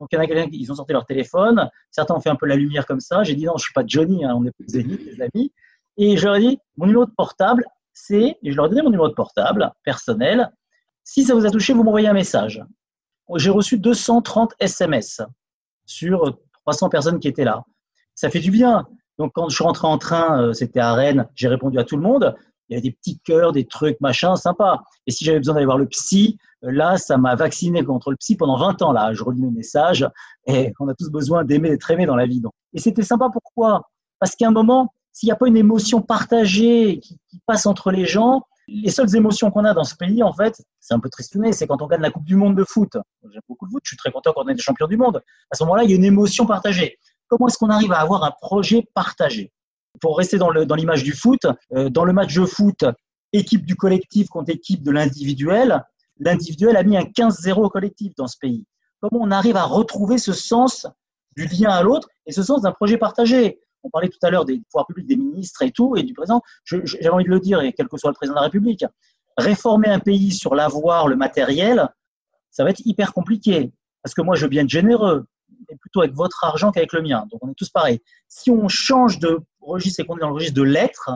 Donc, 0.00 0.08
il 0.12 0.16
y 0.16 0.18
en 0.18 0.22
a 0.22 0.26
quelqu'un 0.26 0.48
ils 0.52 0.70
ont 0.72 0.74
sorti 0.74 0.92
leur 0.92 1.06
téléphone. 1.06 1.68
Certains 1.90 2.14
ont 2.14 2.20
fait 2.20 2.30
un 2.30 2.36
peu 2.36 2.46
la 2.46 2.56
lumière 2.56 2.86
comme 2.86 3.00
ça. 3.00 3.22
J'ai 3.22 3.34
dit 3.34 3.44
non, 3.44 3.56
je 3.56 3.64
suis 3.64 3.72
pas 3.72 3.84
Johnny, 3.86 4.24
hein, 4.24 4.34
on 4.36 4.44
est 4.44 4.52
des 4.60 4.80
amis, 4.80 4.98
des 4.98 5.22
amis. 5.22 5.52
Et 5.96 6.16
je 6.16 6.24
leur 6.24 6.36
ai 6.36 6.40
dit, 6.40 6.58
mon 6.76 6.86
numéro 6.86 7.06
de 7.06 7.12
portable, 7.12 7.64
c'est, 7.92 8.36
et 8.42 8.50
je 8.50 8.56
leur 8.56 8.66
ai 8.66 8.68
donné 8.68 8.82
mon 8.82 8.90
numéro 8.90 9.08
de 9.08 9.14
portable 9.14 9.72
personnel. 9.84 10.50
Si 11.04 11.24
ça 11.24 11.34
vous 11.34 11.46
a 11.46 11.50
touché, 11.50 11.72
vous 11.72 11.84
m'envoyez 11.84 12.08
un 12.08 12.14
message. 12.14 12.62
J'ai 13.36 13.50
reçu 13.50 13.78
230 13.78 14.54
SMS 14.58 15.22
sur 15.86 16.38
300 16.64 16.88
personnes 16.88 17.20
qui 17.20 17.28
étaient 17.28 17.44
là. 17.44 17.64
Ça 18.14 18.30
fait 18.30 18.40
du 18.40 18.50
bien. 18.50 18.86
Donc, 19.18 19.32
quand 19.34 19.48
je 19.48 19.54
suis 19.54 19.64
rentré 19.64 19.86
en 19.86 19.98
train, 19.98 20.42
euh, 20.42 20.52
c'était 20.52 20.80
à 20.80 20.92
Rennes, 20.94 21.28
j'ai 21.34 21.48
répondu 21.48 21.78
à 21.78 21.84
tout 21.84 21.96
le 21.96 22.02
monde. 22.02 22.34
Il 22.68 22.72
y 22.72 22.76
avait 22.76 22.82
des 22.82 22.92
petits 22.92 23.18
cœurs, 23.20 23.52
des 23.52 23.66
trucs, 23.66 24.00
machin, 24.00 24.36
sympa. 24.36 24.82
Et 25.06 25.10
si 25.10 25.24
j'avais 25.24 25.38
besoin 25.38 25.54
d'aller 25.54 25.66
voir 25.66 25.78
le 25.78 25.86
psy, 25.86 26.38
euh, 26.64 26.70
là, 26.72 26.96
ça 26.96 27.16
m'a 27.18 27.34
vacciné 27.34 27.84
contre 27.84 28.10
le 28.10 28.16
psy 28.16 28.36
pendant 28.36 28.56
20 28.56 28.82
ans. 28.82 28.92
Là, 28.92 29.12
je 29.12 29.22
relis 29.22 29.40
mes 29.40 29.50
messages 29.50 30.08
et 30.46 30.72
on 30.80 30.88
a 30.88 30.94
tous 30.94 31.10
besoin 31.10 31.44
d'aimer, 31.44 31.70
d'être 31.70 31.90
aimé 31.90 32.06
dans 32.06 32.16
la 32.16 32.26
vie. 32.26 32.40
Donc. 32.40 32.52
Et 32.72 32.78
c'était 32.78 33.02
sympa. 33.02 33.28
Pourquoi? 33.30 33.82
Parce 34.18 34.34
qu'à 34.34 34.48
un 34.48 34.52
moment, 34.52 34.92
s'il 35.12 35.28
n'y 35.28 35.32
a 35.32 35.36
pas 35.36 35.46
une 35.46 35.56
émotion 35.56 36.00
partagée 36.02 36.98
qui, 37.00 37.18
passe 37.46 37.66
entre 37.66 37.90
les 37.90 38.06
gens, 38.06 38.42
les 38.68 38.90
seules 38.90 39.14
émotions 39.16 39.50
qu'on 39.50 39.64
a 39.64 39.74
dans 39.74 39.84
ce 39.84 39.94
pays, 39.94 40.22
en 40.22 40.32
fait, 40.32 40.62
c'est 40.80 40.94
un 40.94 41.00
peu 41.00 41.10
tristouné, 41.10 41.52
c'est 41.52 41.66
quand 41.66 41.82
on 41.82 41.86
gagne 41.86 42.00
la 42.00 42.10
Coupe 42.10 42.24
du 42.24 42.36
Monde 42.36 42.56
de 42.56 42.64
foot. 42.64 42.96
J'aime 43.30 43.42
beaucoup 43.48 43.66
le 43.66 43.70
foot, 43.70 43.82
je 43.84 43.90
suis 43.90 43.96
très 43.96 44.10
content 44.10 44.32
quand 44.34 44.44
on 44.44 44.48
est 44.48 44.54
des 44.54 44.62
champions 44.62 44.86
du 44.86 44.96
monde. 44.96 45.22
À 45.50 45.56
ce 45.56 45.64
moment-là, 45.64 45.84
il 45.84 45.90
y 45.90 45.92
a 45.92 45.96
une 45.96 46.04
émotion 46.04 46.46
partagée. 46.46 46.98
Comment 47.28 47.48
est-ce 47.48 47.58
qu'on 47.58 47.70
arrive 47.70 47.92
à 47.92 48.00
avoir 48.00 48.24
un 48.24 48.30
projet 48.40 48.88
partagé? 48.94 49.52
Pour 50.00 50.18
rester 50.18 50.38
dans 50.38 50.50
l'image 50.50 51.04
du 51.04 51.12
foot, 51.12 51.46
euh, 51.74 51.88
dans 51.88 52.04
le 52.04 52.12
match 52.12 52.34
de 52.34 52.44
foot, 52.44 52.84
équipe 53.32 53.64
du 53.64 53.76
collectif 53.76 54.28
contre 54.28 54.50
équipe 54.50 54.82
de 54.82 54.90
l'individuel, 54.90 55.84
l'individuel 56.18 56.76
a 56.76 56.82
mis 56.82 56.96
un 56.96 57.02
15-0 57.02 57.64
au 57.64 57.68
collectif 57.68 58.14
dans 58.16 58.26
ce 58.26 58.36
pays. 58.38 58.64
Comment 59.00 59.24
on 59.24 59.30
arrive 59.30 59.56
à 59.56 59.64
retrouver 59.64 60.18
ce 60.18 60.32
sens 60.32 60.86
du 61.36 61.46
lien 61.46 61.70
à 61.70 61.82
l'autre 61.82 62.08
et 62.26 62.32
ce 62.32 62.42
sens 62.42 62.62
d'un 62.62 62.72
projet 62.72 62.96
partagé? 62.96 63.60
On 63.82 63.90
parlait 63.90 64.08
tout 64.08 64.18
à 64.22 64.30
l'heure 64.30 64.46
des 64.46 64.60
pouvoirs 64.70 64.86
publics, 64.86 65.06
des 65.06 65.16
ministres 65.16 65.62
et 65.62 65.70
tout, 65.70 65.96
et 65.96 66.02
du 66.02 66.14
président. 66.14 66.40
J'avais 66.64 67.10
envie 67.10 67.24
de 67.24 67.30
le 67.30 67.40
dire, 67.40 67.60
quel 67.76 67.86
que 67.86 67.98
soit 67.98 68.10
le 68.10 68.14
président 68.14 68.34
de 68.34 68.38
la 68.40 68.44
République, 68.44 68.84
réformer 69.36 69.88
un 69.88 69.98
pays 69.98 70.32
sur 70.32 70.54
l'avoir, 70.54 71.06
le 71.06 71.16
matériel, 71.16 71.88
ça 72.50 72.64
va 72.64 72.70
être 72.70 72.80
hyper 72.86 73.12
compliqué. 73.12 73.72
Parce 74.02 74.14
que 74.14 74.22
moi, 74.22 74.36
je 74.36 74.42
veux 74.44 74.48
bien 74.48 74.66
généreux, 74.66 75.26
mais 75.68 75.76
plutôt 75.76 76.00
avec 76.00 76.14
votre 76.14 76.44
argent 76.44 76.70
qu'avec 76.70 76.92
le 76.92 77.02
mien. 77.02 77.26
Donc, 77.30 77.40
on 77.42 77.50
est 77.50 77.54
tous 77.56 77.70
pareils. 77.70 78.00
Si 78.28 78.50
on 78.50 78.68
change 78.68 79.18
de 79.18 79.40
registre 79.60 80.00
et 80.00 80.06
qu'on 80.06 80.16
est 80.16 80.20
dans 80.20 80.28
le 80.28 80.34
registre 80.34 80.54
de 80.54 80.62
l'être, 80.62 81.10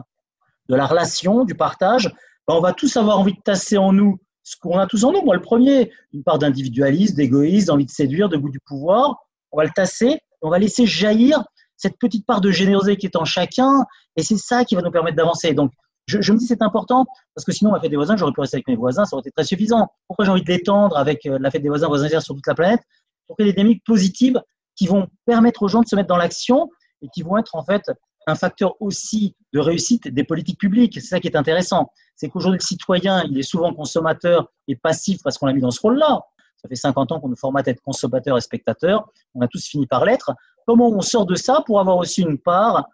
de 0.68 0.74
la 0.74 0.86
relation, 0.86 1.44
du 1.44 1.54
partage, 1.54 2.12
ben, 2.46 2.54
on 2.54 2.60
va 2.60 2.72
tous 2.72 2.96
avoir 2.96 3.18
envie 3.18 3.34
de 3.34 3.40
tasser 3.42 3.78
en 3.78 3.92
nous 3.92 4.18
ce 4.42 4.56
qu'on 4.56 4.78
a 4.78 4.86
tous 4.86 5.04
en 5.04 5.12
nous. 5.12 5.22
Moi, 5.22 5.34
le 5.36 5.42
premier, 5.42 5.92
une 6.12 6.22
part 6.22 6.38
d'individualisme, 6.38 7.16
d'égoïsme, 7.16 7.66
d'envie 7.66 7.84
de 7.84 7.90
séduire, 7.90 8.28
de 8.28 8.36
goût 8.36 8.50
du 8.50 8.60
pouvoir. 8.60 9.16
On 9.52 9.58
va 9.58 9.64
le 9.64 9.70
tasser, 9.70 10.20
on 10.42 10.50
va 10.50 10.58
laisser 10.58 10.86
jaillir 10.86 11.44
cette 11.76 11.98
petite 11.98 12.26
part 12.26 12.40
de 12.40 12.50
générosité 12.50 12.96
qui 12.96 13.06
est 13.06 13.16
en 13.16 13.24
chacun, 13.24 13.84
et 14.16 14.22
c'est 14.22 14.36
ça 14.36 14.64
qui 14.64 14.74
va 14.74 14.82
nous 14.82 14.90
permettre 14.90 15.16
d'avancer. 15.16 15.54
Donc, 15.54 15.72
je, 16.06 16.32
me 16.32 16.38
dis 16.38 16.46
c'est 16.46 16.62
important 16.62 17.06
parce 17.34 17.44
que 17.44 17.52
sinon, 17.52 17.72
la 17.72 17.80
fête 17.80 17.90
des 17.90 17.96
voisins, 17.96 18.16
j'aurais 18.16 18.32
pu 18.32 18.40
rester 18.40 18.56
avec 18.56 18.66
mes 18.66 18.76
voisins, 18.76 19.04
ça 19.04 19.14
aurait 19.14 19.20
été 19.20 19.30
très 19.30 19.44
suffisant. 19.44 19.88
Pourquoi 20.06 20.24
j'ai 20.24 20.30
envie 20.30 20.42
de 20.42 20.48
l'étendre 20.48 20.96
avec 20.96 21.26
euh, 21.26 21.38
la 21.38 21.50
fête 21.50 21.62
des 21.62 21.68
voisins, 21.68 21.86
voisins 21.86 22.20
sur 22.20 22.34
toute 22.34 22.46
la 22.46 22.54
planète? 22.54 22.80
Pour 23.28 23.36
ait 23.40 23.44
des 23.44 23.52
dynamiques 23.52 23.84
positives 23.84 24.42
qui 24.74 24.86
vont 24.86 25.08
permettre 25.26 25.62
aux 25.62 25.68
gens 25.68 25.82
de 25.82 25.86
se 25.86 25.94
mettre 25.94 26.08
dans 26.08 26.16
l'action 26.16 26.68
et 27.02 27.08
qui 27.14 27.22
vont 27.22 27.36
être 27.36 27.54
en 27.54 27.62
fait 27.62 27.82
un 28.26 28.34
facteur 28.34 28.74
aussi 28.80 29.36
de 29.52 29.60
réussite 29.60 30.08
des 30.08 30.24
politiques 30.24 30.58
publiques. 30.58 30.94
C'est 30.94 31.08
ça 31.08 31.20
qui 31.20 31.28
est 31.28 31.36
intéressant. 31.36 31.90
C'est 32.16 32.28
qu'aujourd'hui, 32.28 32.58
le 32.58 32.64
citoyen, 32.64 33.24
il 33.24 33.38
est 33.38 33.42
souvent 33.42 33.72
consommateur 33.72 34.50
et 34.66 34.76
passif 34.76 35.20
parce 35.22 35.38
qu'on 35.38 35.46
l'a 35.46 35.52
mis 35.52 35.60
dans 35.60 35.70
ce 35.70 35.80
rôle-là. 35.80 36.20
Ça 36.60 36.68
fait 36.68 36.74
50 36.74 37.12
ans 37.12 37.20
qu'on 37.20 37.28
nous 37.28 37.36
formate 37.36 37.68
à 37.68 37.70
être 37.70 37.80
consommateur 37.82 38.36
et 38.36 38.40
spectateur. 38.40 39.08
On 39.34 39.40
a 39.40 39.48
tous 39.48 39.66
fini 39.66 39.86
par 39.86 40.04
l'être. 40.04 40.32
Comment 40.66 40.88
on 40.88 41.00
sort 41.00 41.24
de 41.24 41.36
ça 41.36 41.62
pour 41.64 41.80
avoir 41.80 41.96
aussi 41.96 42.22
une 42.22 42.38
part 42.38 42.86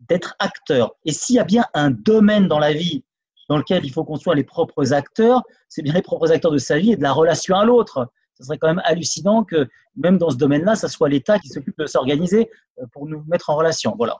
d'être 0.00 0.34
acteur? 0.38 0.92
Et 1.04 1.12
s'il 1.12 1.36
y 1.36 1.38
a 1.38 1.44
bien 1.44 1.64
un 1.72 1.90
domaine 1.90 2.48
dans 2.48 2.58
la 2.58 2.72
vie 2.72 3.04
dans 3.48 3.56
lequel 3.56 3.84
il 3.84 3.92
faut 3.92 4.04
qu'on 4.04 4.16
soit 4.16 4.34
les 4.34 4.44
propres 4.44 4.92
acteurs, 4.92 5.42
c'est 5.68 5.82
bien 5.82 5.94
les 5.94 6.02
propres 6.02 6.30
acteurs 6.30 6.52
de 6.52 6.58
sa 6.58 6.78
vie 6.78 6.92
et 6.92 6.96
de 6.96 7.02
la 7.02 7.12
relation 7.12 7.56
à 7.56 7.64
l'autre. 7.64 8.10
Ce 8.40 8.46
serait 8.46 8.58
quand 8.58 8.68
même 8.68 8.82
hallucinant 8.84 9.44
que 9.44 9.68
même 9.96 10.18
dans 10.18 10.30
ce 10.30 10.36
domaine-là, 10.36 10.74
ça 10.74 10.88
soit 10.88 11.08
l'État 11.08 11.38
qui 11.38 11.48
s'occupe 11.48 11.78
de 11.78 11.86
s'organiser 11.86 12.50
euh, 12.80 12.86
pour 12.92 13.06
nous 13.06 13.22
mettre 13.24 13.50
en 13.50 13.56
relation. 13.56 13.94
Voilà. 13.96 14.18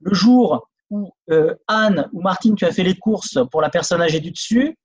Le 0.00 0.14
jour 0.14 0.68
où 0.90 1.12
euh, 1.30 1.54
Anne 1.66 2.08
ou 2.12 2.20
Martine, 2.20 2.54
tu 2.54 2.64
as 2.64 2.72
fait 2.72 2.82
les 2.82 2.96
courses 2.96 3.38
pour 3.50 3.60
la 3.60 3.70
personne 3.70 4.00
âgée 4.00 4.20
du 4.20 4.30
dessus, 4.30 4.78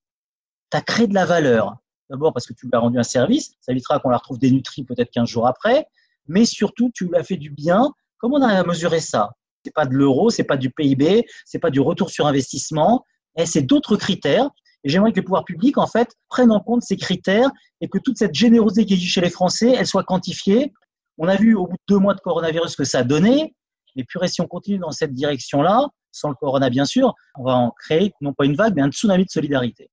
tu 0.72 0.78
as 0.78 0.82
créé 0.82 1.08
de 1.08 1.14
la 1.14 1.26
valeur. 1.26 1.76
D'abord 2.10 2.34
parce 2.34 2.46
que 2.46 2.54
tu 2.54 2.66
lui 2.66 2.72
as 2.74 2.80
rendu 2.80 2.98
un 2.98 3.04
service, 3.04 3.56
ça 3.62 3.72
évitera 3.72 4.00
qu'on 4.00 4.10
la 4.10 4.18
retrouve 4.18 4.40
dénutrie 4.40 4.84
peut-être 4.84 5.12
15 5.12 5.30
jours 5.30 5.48
après, 5.48 5.88
mais 6.28 6.46
surtout 6.46 6.92
tu 6.94 7.06
lui 7.06 7.16
as 7.16 7.24
fait 7.24 7.38
du 7.38 7.50
bien. 7.50 7.94
Comment 8.18 8.38
on 8.38 8.42
arrive 8.42 8.60
à 8.60 8.64
mesurer 8.64 9.00
ça? 9.00 9.32
C'est 9.64 9.74
pas 9.74 9.86
de 9.86 9.94
l'euro, 9.94 10.30
c'est 10.30 10.44
pas 10.44 10.58
du 10.58 10.72
PIB, 10.72 11.26
c'est 11.46 11.60
pas 11.60 11.70
du 11.70 11.80
retour 11.80 12.10
sur 12.10 12.26
investissement, 12.26 13.06
c'est 13.46 13.62
d'autres 13.62 13.96
critères. 13.96 14.50
Et 14.84 14.90
j'aimerais 14.90 15.12
que 15.12 15.18
les 15.18 15.22
pouvoirs 15.22 15.46
publics 15.46 15.78
en 15.78 15.88
fait 15.88 16.10
prennent 16.30 16.52
en 16.52 16.60
compte 16.60 16.82
ces 16.82 16.98
critères 16.98 17.50
et 17.82 17.88
que 17.88 17.98
toute 18.00 18.18
cette 18.18 18.34
générosité 18.34 18.86
qui 18.86 18.94
existe 18.94 19.14
chez 19.14 19.22
les 19.22 19.30
Français, 19.30 19.74
elle 19.78 19.88
soit 19.88 20.04
quantifiée. 20.04 20.74
On 21.18 21.28
a 21.28 21.36
vu 21.36 21.56
au 21.56 21.68
bout 21.68 21.78
de 21.78 21.94
deux 21.94 22.00
mois 22.00 22.16
de 22.16 22.22
coronavirus 22.22 22.76
que 22.76 22.84
ça 22.84 23.00
a 23.00 23.04
donné. 23.04 23.54
Mais 23.96 24.04
puis, 24.04 24.30
si 24.30 24.42
on 24.42 24.48
continue 24.48 24.80
dans 24.80 24.92
cette 24.92 25.14
direction-là, 25.14 25.88
sans 26.12 26.30
le 26.30 26.36
corona 26.36 26.70
bien 26.70 26.86
sûr, 26.86 27.14
on 27.38 27.44
va 27.44 27.56
en 27.56 27.72
créer 27.72 28.14
non 28.22 28.34
pas 28.34 28.46
une 28.46 28.56
vague, 28.56 28.76
mais 28.76 28.82
un 28.82 28.92
tsunami 28.92 29.26
de 29.26 29.30
solidarité. 29.30 29.90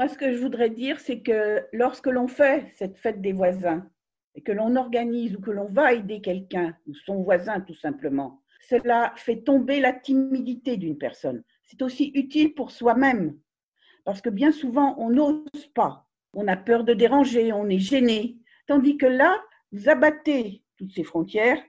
Moi, 0.00 0.08
ce 0.08 0.18
que 0.18 0.32
je 0.32 0.40
voudrais 0.40 0.70
dire, 0.70 0.98
c'est 0.98 1.20
que 1.20 1.64
lorsque 1.72 2.08
l'on 2.08 2.26
fait 2.26 2.72
cette 2.74 2.98
fête 2.98 3.20
des 3.20 3.32
voisins 3.32 3.88
et 4.34 4.42
que 4.42 4.50
l'on 4.50 4.74
organise 4.74 5.36
ou 5.36 5.40
que 5.40 5.52
l'on 5.52 5.68
va 5.68 5.92
aider 5.92 6.20
quelqu'un 6.20 6.76
ou 6.88 6.94
son 7.06 7.22
voisin 7.22 7.60
tout 7.60 7.76
simplement, 7.76 8.42
cela 8.68 9.12
fait 9.16 9.42
tomber 9.42 9.80
la 9.80 9.92
timidité 9.92 10.76
d'une 10.76 10.98
personne. 10.98 11.44
C'est 11.66 11.82
aussi 11.82 12.10
utile 12.14 12.54
pour 12.54 12.70
soi-même 12.70 13.38
parce 14.04 14.20
que 14.20 14.30
bien 14.30 14.52
souvent, 14.52 14.94
on 14.98 15.10
n'ose 15.10 15.66
pas. 15.74 16.06
On 16.34 16.46
a 16.48 16.56
peur 16.56 16.84
de 16.84 16.94
déranger, 16.94 17.52
on 17.52 17.68
est 17.68 17.78
gêné. 17.78 18.36
Tandis 18.66 18.96
que 18.96 19.06
là, 19.06 19.42
vous 19.72 19.88
abattez 19.88 20.62
toutes 20.76 20.92
ces 20.92 21.04
frontières, 21.04 21.62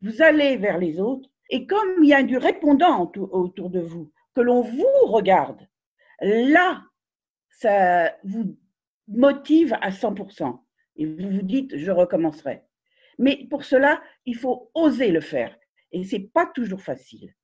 vous 0.00 0.22
allez 0.22 0.56
vers 0.56 0.78
les 0.78 1.00
autres 1.00 1.28
et 1.50 1.66
comme 1.66 2.02
il 2.02 2.08
y 2.08 2.14
a 2.14 2.22
du 2.22 2.38
répondant 2.38 3.12
autour 3.14 3.70
de 3.70 3.80
vous, 3.80 4.10
que 4.34 4.40
l'on 4.40 4.62
vous 4.62 5.06
regarde, 5.06 5.60
là, 6.20 6.82
ça 7.50 8.16
vous 8.24 8.56
motive 9.08 9.76
à 9.80 9.90
100%. 9.90 10.58
Et 10.96 11.06
vous 11.06 11.30
vous 11.30 11.42
dites, 11.42 11.76
je 11.76 11.90
recommencerai. 11.90 12.62
Mais 13.18 13.46
pour 13.50 13.64
cela, 13.64 14.02
il 14.24 14.36
faut 14.36 14.70
oser 14.74 15.10
le 15.10 15.20
faire. 15.20 15.54
Et 15.92 16.04
ce 16.04 16.16
n'est 16.16 16.22
pas 16.22 16.46
toujours 16.46 16.80
facile. 16.80 17.34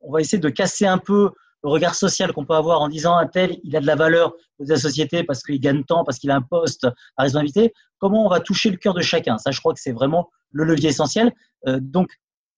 On 0.00 0.10
va 0.10 0.20
essayer 0.20 0.40
de 0.40 0.48
casser 0.48 0.86
un 0.86 0.98
peu 0.98 1.30
le 1.62 1.70
regard 1.70 1.94
social 1.94 2.32
qu'on 2.32 2.44
peut 2.44 2.54
avoir 2.54 2.80
en 2.80 2.88
disant 2.88 3.16
un 3.16 3.26
tel, 3.26 3.58
il 3.62 3.76
a 3.76 3.80
de 3.80 3.86
la 3.86 3.94
valeur 3.94 4.34
pour 4.56 4.66
la 4.66 4.76
société 4.76 5.22
parce 5.24 5.42
qu'il 5.42 5.60
gagne 5.60 5.84
tant, 5.84 6.04
parce 6.04 6.18
qu'il 6.18 6.30
a 6.30 6.36
un 6.36 6.42
poste 6.42 6.86
à 7.16 7.22
responsabilité. 7.22 7.72
Comment 7.98 8.26
on 8.26 8.28
va 8.28 8.40
toucher 8.40 8.70
le 8.70 8.76
cœur 8.76 8.94
de 8.94 9.00
chacun? 9.00 9.38
Ça, 9.38 9.50
je 9.50 9.60
crois 9.60 9.72
que 9.72 9.80
c'est 9.80 9.92
vraiment 9.92 10.30
le 10.50 10.64
levier 10.64 10.90
essentiel. 10.90 11.32
Euh, 11.68 11.78
donc, 11.80 12.10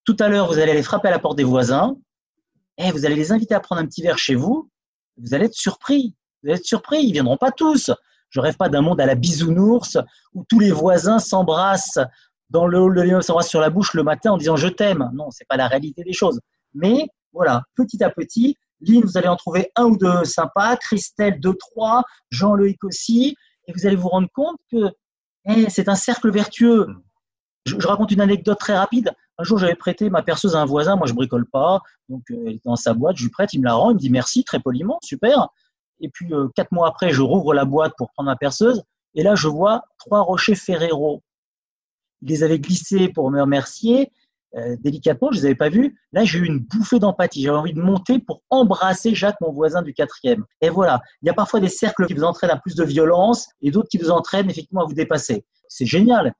tout 0.04 0.16
à 0.20 0.28
l'heure, 0.28 0.48
vous 0.48 0.58
allez 0.58 0.72
aller 0.72 0.82
frapper 0.82 1.08
à 1.08 1.10
la 1.10 1.18
porte 1.18 1.36
des 1.36 1.44
voisins 1.44 1.96
et 2.78 2.90
vous 2.90 3.04
allez 3.06 3.14
les 3.14 3.32
inviter 3.32 3.54
à 3.54 3.60
prendre 3.60 3.80
un 3.80 3.86
petit 3.86 4.02
verre 4.02 4.18
chez 4.18 4.34
vous. 4.34 4.70
Vous 5.18 5.34
allez 5.34 5.46
être 5.46 5.54
surpris. 5.54 6.14
Vous 6.42 6.50
êtes 6.50 6.64
surpris, 6.64 7.04
ils 7.04 7.12
viendront 7.12 7.36
pas 7.36 7.52
tous. 7.52 7.90
Je 8.30 8.40
rêve 8.40 8.56
pas 8.56 8.68
d'un 8.68 8.80
monde 8.80 9.00
à 9.00 9.06
la 9.06 9.14
bisounours 9.14 9.96
où 10.34 10.44
tous 10.48 10.58
les 10.58 10.72
voisins 10.72 11.18
s'embrassent 11.18 12.00
dans 12.50 12.66
le 12.66 12.78
hall 12.78 12.94
de 12.94 13.20
s'embrassent 13.20 13.48
sur 13.48 13.60
la 13.60 13.70
bouche 13.70 13.94
le 13.94 14.02
matin 14.02 14.32
en 14.32 14.36
disant 14.36 14.56
je 14.56 14.68
t'aime. 14.68 15.10
Non, 15.14 15.30
c'est 15.30 15.46
pas 15.48 15.56
la 15.56 15.68
réalité 15.68 16.02
des 16.02 16.12
choses. 16.12 16.40
Mais 16.74 17.06
voilà, 17.32 17.62
petit 17.76 18.02
à 18.02 18.10
petit, 18.10 18.56
Lynn, 18.80 19.02
vous 19.02 19.16
allez 19.16 19.28
en 19.28 19.36
trouver 19.36 19.70
un 19.76 19.84
ou 19.84 19.96
deux 19.96 20.24
sympas, 20.24 20.76
Christelle 20.76 21.40
deux, 21.40 21.54
trois, 21.54 22.02
Jean-Loïc 22.30 22.82
aussi, 22.84 23.36
et 23.66 23.72
vous 23.72 23.86
allez 23.86 23.96
vous 23.96 24.08
rendre 24.08 24.28
compte 24.34 24.56
que 24.70 24.90
eh, 25.46 25.68
c'est 25.70 25.88
un 25.88 25.94
cercle 25.94 26.30
vertueux. 26.30 26.88
Je, 27.66 27.86
raconte 27.86 28.10
une 28.10 28.20
anecdote 28.20 28.58
très 28.58 28.76
rapide. 28.76 29.12
Un 29.38 29.44
jour, 29.44 29.58
j'avais 29.58 29.74
prêté 29.74 30.10
ma 30.10 30.22
perceuse 30.22 30.54
à 30.54 30.60
un 30.60 30.64
voisin. 30.64 30.96
Moi, 30.96 31.06
je 31.06 31.14
bricole 31.14 31.46
pas. 31.46 31.80
Donc, 32.08 32.22
euh, 32.30 32.44
elle 32.46 32.58
dans 32.64 32.76
sa 32.76 32.94
boîte. 32.94 33.16
Je 33.16 33.24
lui 33.24 33.30
prête. 33.30 33.52
Il 33.52 33.60
me 33.60 33.64
la 33.64 33.74
rend. 33.74 33.90
Il 33.90 33.94
me 33.94 33.98
dit 33.98 34.10
merci, 34.10 34.44
très 34.44 34.60
poliment. 34.60 34.98
Super. 35.02 35.48
Et 36.00 36.08
puis, 36.08 36.32
euh, 36.32 36.48
quatre 36.54 36.72
mois 36.72 36.88
après, 36.88 37.10
je 37.10 37.22
rouvre 37.22 37.54
la 37.54 37.64
boîte 37.64 37.94
pour 37.96 38.10
prendre 38.12 38.28
ma 38.28 38.36
perceuse. 38.36 38.82
Et 39.14 39.22
là, 39.22 39.34
je 39.34 39.48
vois 39.48 39.84
trois 39.98 40.20
rochers 40.20 40.54
Ferrero. 40.54 41.22
Ils 42.22 42.28
les 42.28 42.42
avaient 42.42 42.58
glissés 42.58 43.08
pour 43.08 43.30
me 43.30 43.40
remercier. 43.40 44.10
Euh, 44.56 44.76
délicatement, 44.80 45.30
je 45.32 45.38
ne 45.38 45.42
les 45.42 45.46
avais 45.46 45.54
pas 45.56 45.68
vus. 45.68 45.98
Là, 46.12 46.24
j'ai 46.24 46.38
eu 46.38 46.46
une 46.46 46.60
bouffée 46.60 46.98
d'empathie. 46.98 47.42
J'avais 47.42 47.58
envie 47.58 47.72
de 47.72 47.80
monter 47.80 48.20
pour 48.20 48.42
embrasser 48.50 49.14
Jacques, 49.14 49.40
mon 49.40 49.52
voisin 49.52 49.82
du 49.82 49.92
quatrième. 49.92 50.44
Et 50.60 50.68
voilà, 50.68 51.00
il 51.22 51.26
y 51.26 51.30
a 51.30 51.34
parfois 51.34 51.60
des 51.60 51.68
cercles 51.68 52.06
qui 52.06 52.14
vous 52.14 52.24
entraînent 52.24 52.50
à 52.50 52.56
plus 52.56 52.76
de 52.76 52.84
violence 52.84 53.48
et 53.62 53.70
d'autres 53.70 53.88
qui 53.88 53.98
vous 53.98 54.10
entraînent 54.10 54.48
effectivement 54.48 54.82
à 54.82 54.86
vous 54.86 54.94
dépasser. 54.94 55.44
C'est 55.68 55.86
génial. 55.86 56.34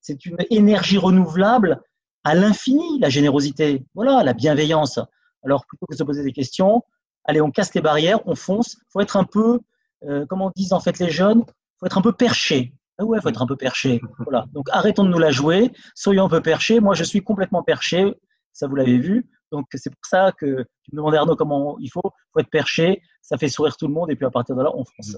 C'est 0.00 0.26
une 0.26 0.36
énergie 0.50 0.98
renouvelable 0.98 1.80
à 2.24 2.34
l'infini, 2.34 2.98
la 2.98 3.08
générosité. 3.08 3.84
Voilà, 3.94 4.24
la 4.24 4.32
bienveillance. 4.32 4.98
Alors, 5.44 5.64
plutôt 5.66 5.86
que 5.86 5.94
de 5.94 5.98
se 5.98 6.04
poser 6.04 6.24
des 6.24 6.32
questions, 6.32 6.82
allez, 7.24 7.40
on 7.40 7.50
casse 7.50 7.72
les 7.74 7.80
barrières, 7.80 8.18
on 8.26 8.34
fonce. 8.34 8.76
Il 8.80 8.90
faut 8.90 9.00
être 9.00 9.16
un 9.16 9.24
peu, 9.24 9.60
euh, 10.04 10.26
comment 10.28 10.50
disent 10.56 10.72
en 10.72 10.80
fait 10.80 10.98
les 10.98 11.10
jeunes, 11.10 11.44
il 11.46 11.78
faut 11.78 11.86
être 11.86 11.98
un 11.98 12.02
peu 12.02 12.12
perché. 12.12 12.74
Ah 12.98 13.04
ouais, 13.04 13.20
faut 13.20 13.28
être 13.28 13.42
un 13.42 13.46
peu 13.46 13.56
perché. 13.56 14.00
Voilà. 14.20 14.46
Donc 14.52 14.68
arrêtons 14.70 15.04
de 15.04 15.08
nous 15.08 15.18
la 15.18 15.30
jouer, 15.30 15.72
soyons 15.94 16.26
un 16.26 16.28
peu 16.28 16.40
perchés. 16.40 16.80
Moi, 16.80 16.94
je 16.94 17.04
suis 17.04 17.22
complètement 17.22 17.62
perché, 17.62 18.14
ça 18.52 18.66
vous 18.66 18.76
l'avez 18.76 18.98
vu. 18.98 19.28
Donc 19.50 19.66
c'est 19.74 19.90
pour 19.90 20.04
ça 20.04 20.32
que 20.32 20.62
tu 20.82 20.90
me 20.92 20.96
demandais 20.98 21.18
Arnaud 21.18 21.36
comment 21.36 21.76
il 21.78 21.90
faut. 21.90 22.02
Il 22.04 22.30
faut 22.32 22.40
être 22.40 22.50
perché, 22.50 23.02
ça 23.20 23.36
fait 23.38 23.48
sourire 23.48 23.76
tout 23.76 23.88
le 23.88 23.94
monde 23.94 24.10
et 24.10 24.16
puis 24.16 24.26
à 24.26 24.30
partir 24.30 24.54
de 24.56 24.62
là, 24.62 24.70
on 24.74 24.84
fonce. 24.84 25.16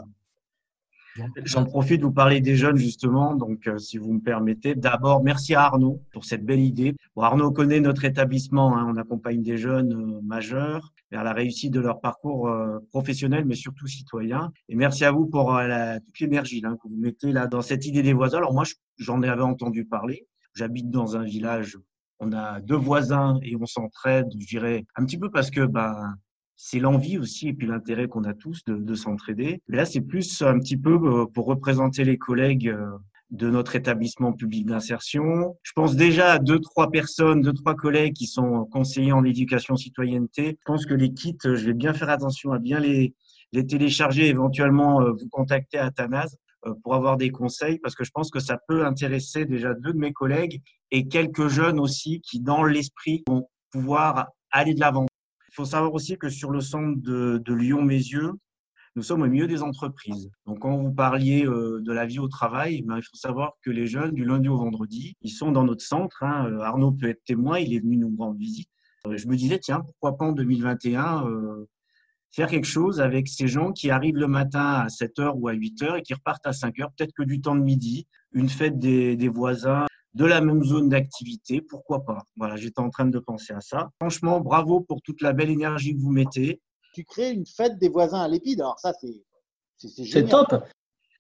J'en 1.45 1.65
profite 1.65 2.03
vous 2.03 2.13
parler 2.13 2.41
des 2.41 2.57
jeunes 2.57 2.77
justement, 2.77 3.35
donc 3.35 3.67
euh, 3.67 3.79
si 3.79 3.99
vous 3.99 4.13
me 4.13 4.21
permettez. 4.21 4.75
D'abord, 4.75 5.23
merci 5.23 5.55
à 5.55 5.63
Arnaud 5.63 6.03
pour 6.13 6.25
cette 6.25 6.45
belle 6.45 6.61
idée. 6.61 6.97
Arnaud 7.17 7.51
connaît 7.51 7.81
notre 7.81 8.05
établissement, 8.05 8.77
hein. 8.77 8.87
on 8.89 8.97
accompagne 8.97 9.43
des 9.43 9.57
jeunes 9.57 9.93
euh, 9.93 10.21
majeurs 10.23 10.93
vers 11.11 11.25
la 11.25 11.33
réussite 11.33 11.73
de 11.73 11.81
leur 11.81 12.01
parcours 12.01 12.49
euh, 12.49 12.79
professionnel, 12.91 13.45
mais 13.45 13.55
surtout 13.55 13.87
citoyen. 13.87 14.53
Et 14.69 14.75
merci 14.75 15.05
à 15.05 15.13
vous 15.13 15.27
pour 15.27 15.59
toute 16.05 16.21
l'énergie 16.21 16.61
que 16.61 16.89
vous 16.89 16.97
mettez 16.97 17.33
là 17.33 17.47
dans 17.47 17.63
cette 17.63 17.87
idée 17.87 18.03
des 18.03 18.13
voisins. 18.13 18.39
Alors 18.39 18.53
moi, 18.53 18.65
j'en 18.99 19.23
avais 19.23 19.43
entendu 19.43 19.85
parler. 19.85 20.27
J'habite 20.55 20.91
dans 20.91 21.17
un 21.17 21.25
village, 21.25 21.79
on 22.19 22.33
a 22.33 22.61
deux 22.61 22.77
voisins 22.77 23.39
et 23.43 23.57
on 23.57 23.67
s'entraide, 23.67 24.27
je 24.39 24.47
dirais, 24.47 24.85
un 24.97 25.05
petit 25.05 25.19
peu 25.19 25.31
parce 25.31 25.51
que 25.51 25.67
ben 25.67 26.17
c'est 26.57 26.79
l'envie 26.81 27.19
aussi 27.19 27.49
et 27.49 27.53
puis 27.53 27.67
l'intérêt 27.67 28.09
qu'on 28.09 28.25
a 28.25 28.35
tous 28.35 28.65
de, 28.67 28.95
s'entraider. 28.95 29.61
Mais 29.69 29.77
là, 29.77 29.85
c'est 29.85 30.01
plus 30.01 30.43
un 30.43 30.59
petit 30.59 30.77
peu 30.77 30.95
euh, 30.95 31.27
pour 31.27 31.47
représenter 31.47 32.05
les 32.05 32.17
collègues 32.17 32.69
euh, 32.69 32.97
de 33.31 33.51
notre 33.51 33.77
établissement 33.77 34.33
public 34.33 34.67
d'insertion. 34.67 35.57
Je 35.63 35.73
pense 35.75 35.97
déjà 35.97 36.33
à 36.33 36.39
deux, 36.39 36.61
trois 36.61 36.91
personnes, 36.91 37.43
deux, 37.43 37.53
trois 37.53 37.75
collègues 37.75 38.15
qui 38.15 38.27
sont 38.27 38.65
conseillers 38.67 39.13
en 39.13 39.25
éducation 39.25 39.77
citoyenneté. 39.77 40.59
Je 40.61 40.65
pense 40.73 40.87
que 40.87 40.95
les 40.95 41.13
kits, 41.13 41.37
je 41.45 41.67
vais 41.67 41.75
bien 41.75 41.93
faire 41.93 42.09
attention 42.09 42.53
à 42.53 42.59
bien 42.59 42.81
les, 42.81 43.15
les 43.53 43.67
télécharger, 43.67 44.29
éventuellement 44.29 45.03
euh, 45.03 45.13
vous 45.13 45.29
contacter 45.29 45.79
à 45.79 45.87
Athanase 45.87 46.37
pour 46.83 46.95
avoir 46.97 47.17
des 47.17 47.31
conseils 47.31 47.79
parce 47.79 47.95
que 47.95 48.03
je 48.03 48.11
pense 48.11 48.29
que 48.29 48.41
ça 48.41 48.59
peut 48.67 48.85
intéresser 48.85 49.45
déjà 49.45 49.73
deux 49.73 49.93
de 49.93 49.99
mes 49.99 50.13
collègues 50.13 50.63
et 50.91 51.07
quelques 51.07 51.47
jeunes 51.47 51.79
aussi 51.79 52.21
qui, 52.23 52.41
dans 52.41 52.65
l'esprit, 52.65 53.23
vont 53.29 53.49
pouvoir 53.71 54.29
aller 54.51 54.75
de 54.75 54.81
l'avant. 54.81 55.07
Il 55.57 55.63
faut 55.63 55.71
savoir 55.71 55.95
aussi 55.95 56.19
que 56.19 56.29
sur 56.29 56.51
le 56.51 56.61
centre 56.61 57.01
de, 57.01 57.55
Lyon-Mézieux, 57.55 58.33
nous 58.95 59.03
sommes 59.03 59.23
au 59.23 59.27
milieu 59.27 59.47
des 59.47 59.63
entreprises. 59.63 60.31
Donc, 60.45 60.59
quand 60.59 60.77
vous 60.77 60.93
parliez 60.93 61.47
euh, 61.47 61.81
de 61.81 61.93
la 61.93 62.05
vie 62.05 62.19
au 62.19 62.29
travail, 62.29 62.83
ben, 62.83 62.99
il 62.99 63.03
faut 63.03 63.17
savoir 63.17 63.55
que 63.63 63.71
les 63.71 63.87
jeunes, 63.87 64.13
du 64.13 64.27
lundi 64.27 64.49
au 64.49 64.59
vendredi, 64.59 65.17
ils 65.23 65.31
sont 65.31 65.53
dans 65.53 65.65
notre 65.65 65.83
centre. 65.83 66.23
Hein. 66.23 66.51
Euh, 66.51 66.61
Arnaud 66.61 66.93
peut 66.93 67.09
être 67.09 67.25
témoin, 67.25 67.59
il 67.59 67.73
est 67.73 67.79
venu 67.81 67.97
nous 67.97 68.15
rendre 68.19 68.37
visite. 68.37 68.69
Euh, 69.07 69.17
je 69.17 69.27
me 69.29 69.35
disais, 69.35 69.59
tiens, 69.59 69.81
pourquoi 69.81 70.19
pas 70.19 70.27
en 70.27 70.33
2021 70.33 71.25
faire 72.33 72.49
quelque 72.49 72.67
chose 72.67 73.01
avec 73.01 73.27
ces 73.27 73.49
gens 73.49 73.73
qui 73.73 73.89
arrivent 73.89 74.19
le 74.19 74.27
matin 74.27 74.61
à 74.61 74.89
7h 74.89 75.33
ou 75.37 75.49
à 75.49 75.55
8h 75.55 76.01
et 76.01 76.03
qui 76.03 76.13
repartent 76.13 76.47
à 76.47 76.51
5h, 76.51 76.89
peut-être 76.99 77.15
que 77.17 77.23
du 77.23 77.41
temps 77.41 77.57
de 77.57 77.63
midi, 77.63 78.07
une 78.33 78.51
fête 78.51 78.79
des 78.79 79.29
voisins, 79.29 79.87
de 80.17 80.25
la 80.25 80.41
même 80.41 80.65
zone 80.65 80.89
d'activité, 80.89 81.61
pourquoi 81.61 82.03
pas 82.05 82.25
Voilà, 82.37 82.57
j'étais 82.57 82.81
en 82.81 82.89
train 82.89 83.05
de 83.05 83.19
penser 83.19 83.53
à 83.53 83.61
ça. 83.61 83.91
Franchement, 84.01 84.41
bravo 84.41 84.81
pour 84.81 85.03
toute 85.03 85.21
la 85.21 85.35
belle 85.35 85.51
énergie 85.51 85.95
que 85.95 86.01
vous 86.01 86.11
mettez. 86.11 86.63
Tu 86.95 87.05
crées 87.05 87.33
une 87.33 87.45
fête 87.45 87.79
des 87.79 87.91
voisins 87.91 88.23
à 88.23 88.29
l'épide, 88.29 88.63
alors 88.63 88.79
ça, 88.79 88.95
c'est 88.99 89.23
c'est 89.79 90.27
top. 90.27 90.65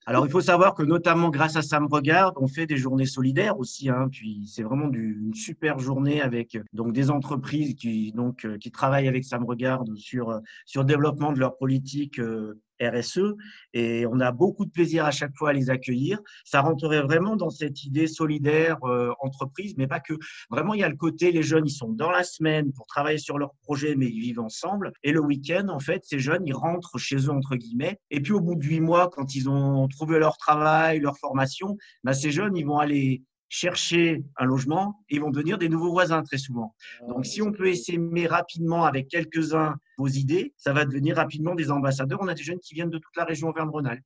Alors, 0.07 0.24
il 0.24 0.30
faut 0.30 0.40
savoir 0.40 0.74
que 0.74 0.82
notamment 0.82 1.28
grâce 1.28 1.57
à 1.57 1.62
Ça 1.62 1.78
me 1.78 1.88
regarde, 1.88 2.34
on 2.38 2.49
fait 2.49 2.66
des 2.66 2.78
journées 2.78 3.07
solidaires 3.07 3.59
aussi. 3.59 3.90
Hein, 3.90 4.09
puis 4.11 4.47
c'est 4.47 4.62
vraiment 4.62 4.88
du, 4.88 5.20
une 5.20 5.34
super 5.34 5.78
journée 5.78 6.22
avec 6.22 6.57
donc 6.72 6.92
des 6.92 7.11
entreprises 7.11 7.74
qui 7.74 8.12
donc 8.12 8.47
qui 8.59 8.70
travaillent 8.70 9.09
avec 9.09 9.24
Ça 9.24 9.38
me 9.38 9.44
regarde 9.44 9.94
sur 9.97 10.40
sur 10.64 10.82
le 10.82 10.86
développement 10.86 11.32
de 11.32 11.40
leur 11.40 11.59
politique 11.59 12.18
euh, 12.18 12.62
RSE 12.80 13.34
et 13.72 14.06
on 14.06 14.20
a 14.20 14.32
beaucoup 14.32 14.64
de 14.64 14.70
plaisir 14.70 15.04
à 15.04 15.10
chaque 15.10 15.34
fois 15.36 15.50
à 15.50 15.52
les 15.52 15.70
accueillir. 15.70 16.18
Ça 16.44 16.60
rentrerait 16.60 17.02
vraiment 17.02 17.36
dans 17.36 17.50
cette 17.50 17.84
idée 17.84 18.06
solidaire 18.06 18.78
euh, 18.84 19.12
entreprise, 19.20 19.74
mais 19.76 19.86
pas 19.86 20.00
que. 20.00 20.14
Vraiment, 20.50 20.74
il 20.74 20.80
y 20.80 20.84
a 20.84 20.88
le 20.88 20.96
côté, 20.96 21.32
les 21.32 21.42
jeunes, 21.42 21.66
ils 21.66 21.70
sont 21.70 21.90
dans 21.90 22.10
la 22.10 22.24
semaine 22.24 22.72
pour 22.72 22.86
travailler 22.86 23.18
sur 23.18 23.38
leur 23.38 23.54
projet, 23.62 23.96
mais 23.96 24.06
ils 24.06 24.20
vivent 24.20 24.40
ensemble. 24.40 24.92
Et 25.02 25.12
le 25.12 25.20
week-end, 25.20 25.68
en 25.68 25.80
fait, 25.80 26.04
ces 26.04 26.18
jeunes, 26.18 26.46
ils 26.46 26.54
rentrent 26.54 26.98
chez 26.98 27.16
eux, 27.16 27.30
entre 27.30 27.56
guillemets. 27.56 27.98
Et 28.10 28.20
puis, 28.20 28.32
au 28.32 28.40
bout 28.40 28.54
de 28.54 28.64
huit 28.64 28.80
mois, 28.80 29.10
quand 29.10 29.34
ils 29.34 29.48
ont 29.48 29.88
trouvé 29.88 30.18
leur 30.18 30.36
travail, 30.36 31.00
leur 31.00 31.18
formation, 31.18 31.76
bah, 32.04 32.14
ces 32.14 32.30
jeunes, 32.30 32.56
ils 32.56 32.66
vont 32.66 32.78
aller 32.78 33.22
chercher 33.49 34.24
un 34.36 34.44
logement 34.44 35.05
et 35.09 35.16
ils 35.16 35.20
vont 35.20 35.30
devenir 35.30 35.59
des 35.59 35.68
nouveaux 35.68 35.90
voisins 35.90 36.22
très 36.22 36.38
souvent. 36.38 36.74
Ah, 37.01 37.07
Donc, 37.09 37.26
si 37.26 37.42
on 37.42 37.53
peut 37.53 37.68
essaimer 37.68 38.26
rapidement 38.26 38.84
avec 38.84 39.09
quelques-uns 39.09 39.76
vos 39.99 40.09
idées, 40.09 40.55
ça 40.57 40.72
va 40.72 40.84
devenir 40.84 41.16
rapidement 41.16 41.55
des 41.55 41.70
ambassadeurs. 41.70 42.18
On 42.20 42.28
a 42.28 42.34
des 42.34 42.42
jeunes 42.42 42.59
qui 42.61 42.74
viennent 42.74 42.90
de 42.90 42.99
toute 42.99 43.16
la 43.16 43.24
région 43.24 43.49
Auvergne-Rhône-Alpes. 43.49 44.05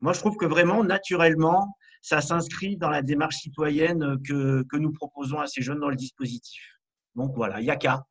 Moi, 0.00 0.12
je 0.12 0.18
trouve 0.18 0.36
que 0.36 0.46
vraiment, 0.46 0.84
naturellement, 0.84 1.76
ça 2.02 2.20
s'inscrit 2.20 2.76
dans 2.76 2.90
la 2.90 3.02
démarche 3.02 3.36
citoyenne 3.36 4.18
que, 4.26 4.64
que, 4.64 4.76
nous 4.76 4.92
proposons 4.92 5.38
à 5.38 5.46
ces 5.46 5.62
jeunes 5.62 5.78
dans 5.78 5.88
le 5.88 5.96
dispositif. 5.96 6.62
Donc 7.14 7.32
voilà, 7.36 7.60
Yaka. 7.60 8.04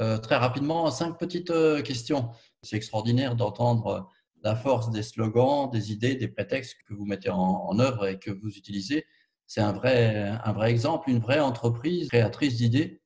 Euh, 0.00 0.18
très 0.18 0.36
rapidement, 0.36 0.90
cinq 0.90 1.18
petites 1.18 1.50
euh, 1.50 1.80
questions. 1.80 2.30
C'est 2.62 2.76
extraordinaire 2.76 3.36
d'entendre 3.36 4.10
la 4.42 4.54
force 4.54 4.90
des 4.90 5.02
slogans, 5.02 5.70
des 5.70 5.92
idées, 5.92 6.16
des 6.16 6.28
prétextes 6.28 6.76
que 6.86 6.92
vous 6.92 7.06
mettez 7.06 7.30
en, 7.30 7.38
en 7.38 7.78
œuvre 7.78 8.06
et 8.06 8.18
que 8.18 8.30
vous 8.30 8.50
utilisez 8.50 9.06
c'est 9.46 9.60
un 9.60 9.72
vrai, 9.72 10.38
exemple, 10.66 11.10
une 11.10 11.18
vraie 11.18 11.40
entreprise 11.40 12.08
créatrice 12.08 12.56
d'idées. 12.56 13.00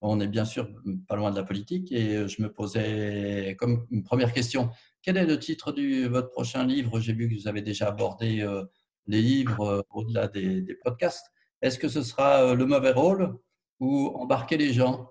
On 0.00 0.20
est 0.20 0.26
bien 0.26 0.44
sûr 0.44 0.68
pas 1.08 1.16
loin 1.16 1.30
de 1.30 1.36
la 1.36 1.44
politique 1.44 1.90
et 1.92 2.28
je 2.28 2.42
me 2.42 2.52
posais 2.52 3.56
comme 3.58 3.86
une 3.90 4.02
première 4.02 4.32
question, 4.32 4.70
quel 5.04 5.18
est 5.18 5.26
le 5.26 5.38
titre 5.38 5.70
de 5.72 6.08
votre 6.08 6.30
prochain 6.30 6.64
livre? 6.64 6.98
J'ai 6.98 7.12
vu 7.12 7.28
que 7.28 7.34
vous 7.34 7.46
avez 7.46 7.60
déjà 7.60 7.88
abordé 7.88 8.40
euh, 8.40 8.64
les 9.06 9.20
livres 9.20 9.66
euh, 9.66 9.82
au-delà 9.90 10.28
des, 10.28 10.64
podcasts. 10.82 11.26
Est-ce 11.60 11.78
que 11.78 11.88
ce 11.88 12.02
sera 12.02 12.42
euh, 12.42 12.54
Le 12.54 12.64
mauvais 12.64 12.92
rôle 12.92 13.36
ou 13.80 14.08
Embarquer 14.14 14.56
les 14.56 14.72
gens? 14.72 15.10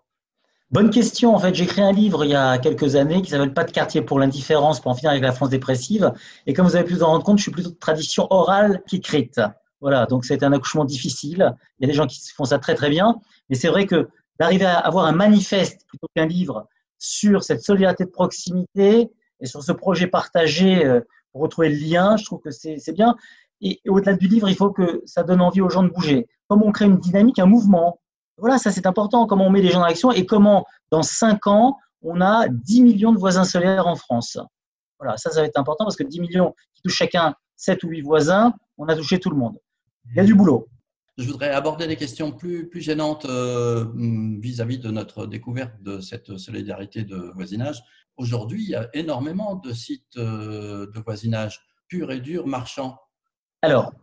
Bonne 0.72 0.90
question. 0.90 1.36
En 1.36 1.40
fait, 1.40 1.54
j'ai 1.54 1.66
écrit 1.66 1.82
un 1.82 1.92
livre 1.92 2.26
il 2.26 2.32
y 2.32 2.36
a 2.36 2.58
quelques 2.58 2.96
années 2.96 3.22
qui 3.22 3.30
s'appelle 3.30 3.54
Pas 3.54 3.66
de 3.66 3.72
quartier 3.72 4.02
pour 4.02 4.18
l'indifférence 4.18 4.80
pour 4.80 4.90
en 4.90 4.96
finir 4.96 5.12
avec 5.12 5.22
la 5.22 5.32
France 5.32 5.50
dépressive. 5.50 6.12
Et 6.48 6.54
comme 6.54 6.66
vous 6.66 6.76
avez 6.76 6.86
pu 6.86 6.96
vous 6.96 7.04
en 7.04 7.10
rendre 7.10 7.24
compte, 7.24 7.38
je 7.38 7.44
suis 7.44 7.52
plutôt 7.52 7.70
de 7.70 7.76
tradition 7.76 8.26
orale 8.32 8.82
qu'écrite. 8.88 9.40
Voilà, 9.84 10.06
donc 10.06 10.24
c'est 10.24 10.44
un 10.44 10.54
accouchement 10.54 10.86
difficile. 10.86 11.54
Il 11.78 11.84
y 11.84 11.86
a 11.86 11.92
des 11.92 11.94
gens 11.94 12.08
qui 12.08 12.18
font 12.30 12.46
ça 12.46 12.58
très 12.58 12.74
très 12.74 12.90
bien, 12.90 13.20
mais 13.50 13.58
c'est 13.58 13.68
vrai 13.68 13.86
que 13.86 14.08
d'arriver 14.40 14.64
à 14.64 14.80
avoir 14.80 15.06
un 15.08 15.12
manifeste 15.12 15.86
plutôt 15.90 16.08
qu'un 16.16 16.26
livre 16.26 16.70
sur 17.00 17.44
cette 17.44 17.62
solidarité 17.62 18.06
de 18.06 18.10
proximité 18.10 19.12
et 19.42 19.46
sur 19.46 19.62
ce 19.62 19.74
projet 19.74 20.08
partagé 20.08 20.86
euh, 20.86 21.02
pour 21.34 21.42
retrouver 21.42 21.68
le 21.68 21.76
lien, 21.76 22.16
je 22.16 22.24
trouve 22.24 22.40
que 22.40 22.50
c'est 22.50 22.94
bien. 22.94 23.18
Et, 23.60 23.82
au-delà 23.86 24.14
du 24.14 24.30
livre, 24.30 24.48
il 24.48 24.56
faut 24.56 24.72
que 24.72 25.02
ça 25.06 25.24
donne 25.24 25.42
envie 25.42 25.60
aux 25.60 25.70
gens 25.70 25.84
de 25.84 25.90
bouger. 25.90 26.28
Comment 26.48 26.68
on 26.68 26.72
crée 26.72 26.86
une 26.86 27.00
dynamique, 27.00 27.40
un 27.40 27.46
mouvement. 27.46 28.00
Voilà, 28.38 28.60
ça 28.60 28.72
c'est 28.72 28.88
important. 28.88 29.28
Comment 29.28 29.48
on 29.48 29.50
met 29.50 29.62
les 29.62 29.72
gens 29.72 29.82
en 29.82 29.84
action 29.84 30.14
et 30.14 30.26
comment, 30.26 30.66
dans 30.92 31.04
cinq 31.04 31.46
ans, 31.46 31.78
on 32.02 32.22
a 32.22 32.48
10 32.48 32.84
millions 32.84 33.12
de 33.12 33.20
voisins 33.20 33.44
solaires 33.44 33.88
en 33.88 33.98
France. 33.98 34.38
Voilà, 34.98 35.18
ça, 35.18 35.30
ça 35.30 35.42
va 35.42 35.48
être 35.48 35.60
important 35.60 35.84
parce 35.84 35.98
que 35.98 36.06
10 36.06 36.22
millions 36.22 36.56
qui 36.74 36.82
touchent 36.84 36.96
chacun 36.96 37.36
7 37.58 37.84
ou 37.84 37.90
8 37.90 38.02
voisins, 38.02 38.54
on 38.78 38.88
a 38.88 38.96
touché 38.96 39.20
tout 39.20 39.30
le 39.30 39.36
monde. 39.36 39.58
Il 40.10 40.16
y 40.16 40.20
a 40.20 40.24
du 40.24 40.36
boulot. 40.36 40.68
Je 41.18 41.26
voudrais 41.26 41.50
aborder 41.50 41.88
des 41.88 41.96
questions 41.96 42.32
plus, 42.32 42.68
plus 42.70 42.82
gênantes 42.82 43.26
euh, 43.26 43.86
vis-à-vis 44.40 44.80
de 44.80 44.90
notre 44.90 45.28
découverte 45.28 45.74
de 45.82 46.00
cette 46.02 46.38
solidarité 46.38 47.04
de 47.04 47.32
voisinage. 47.36 47.84
Aujourd'hui, 48.18 48.64
il 48.64 48.70
y 48.70 48.76
a 48.76 48.90
énormément 48.94 49.56
de 49.56 49.74
sites 49.74 50.18
euh, 50.18 50.92
de 50.92 51.00
voisinage 51.00 51.62
pur 51.88 52.12
et 52.12 52.20
dur 52.20 52.48
marchands. 52.48 52.98
Alors, 53.62 53.94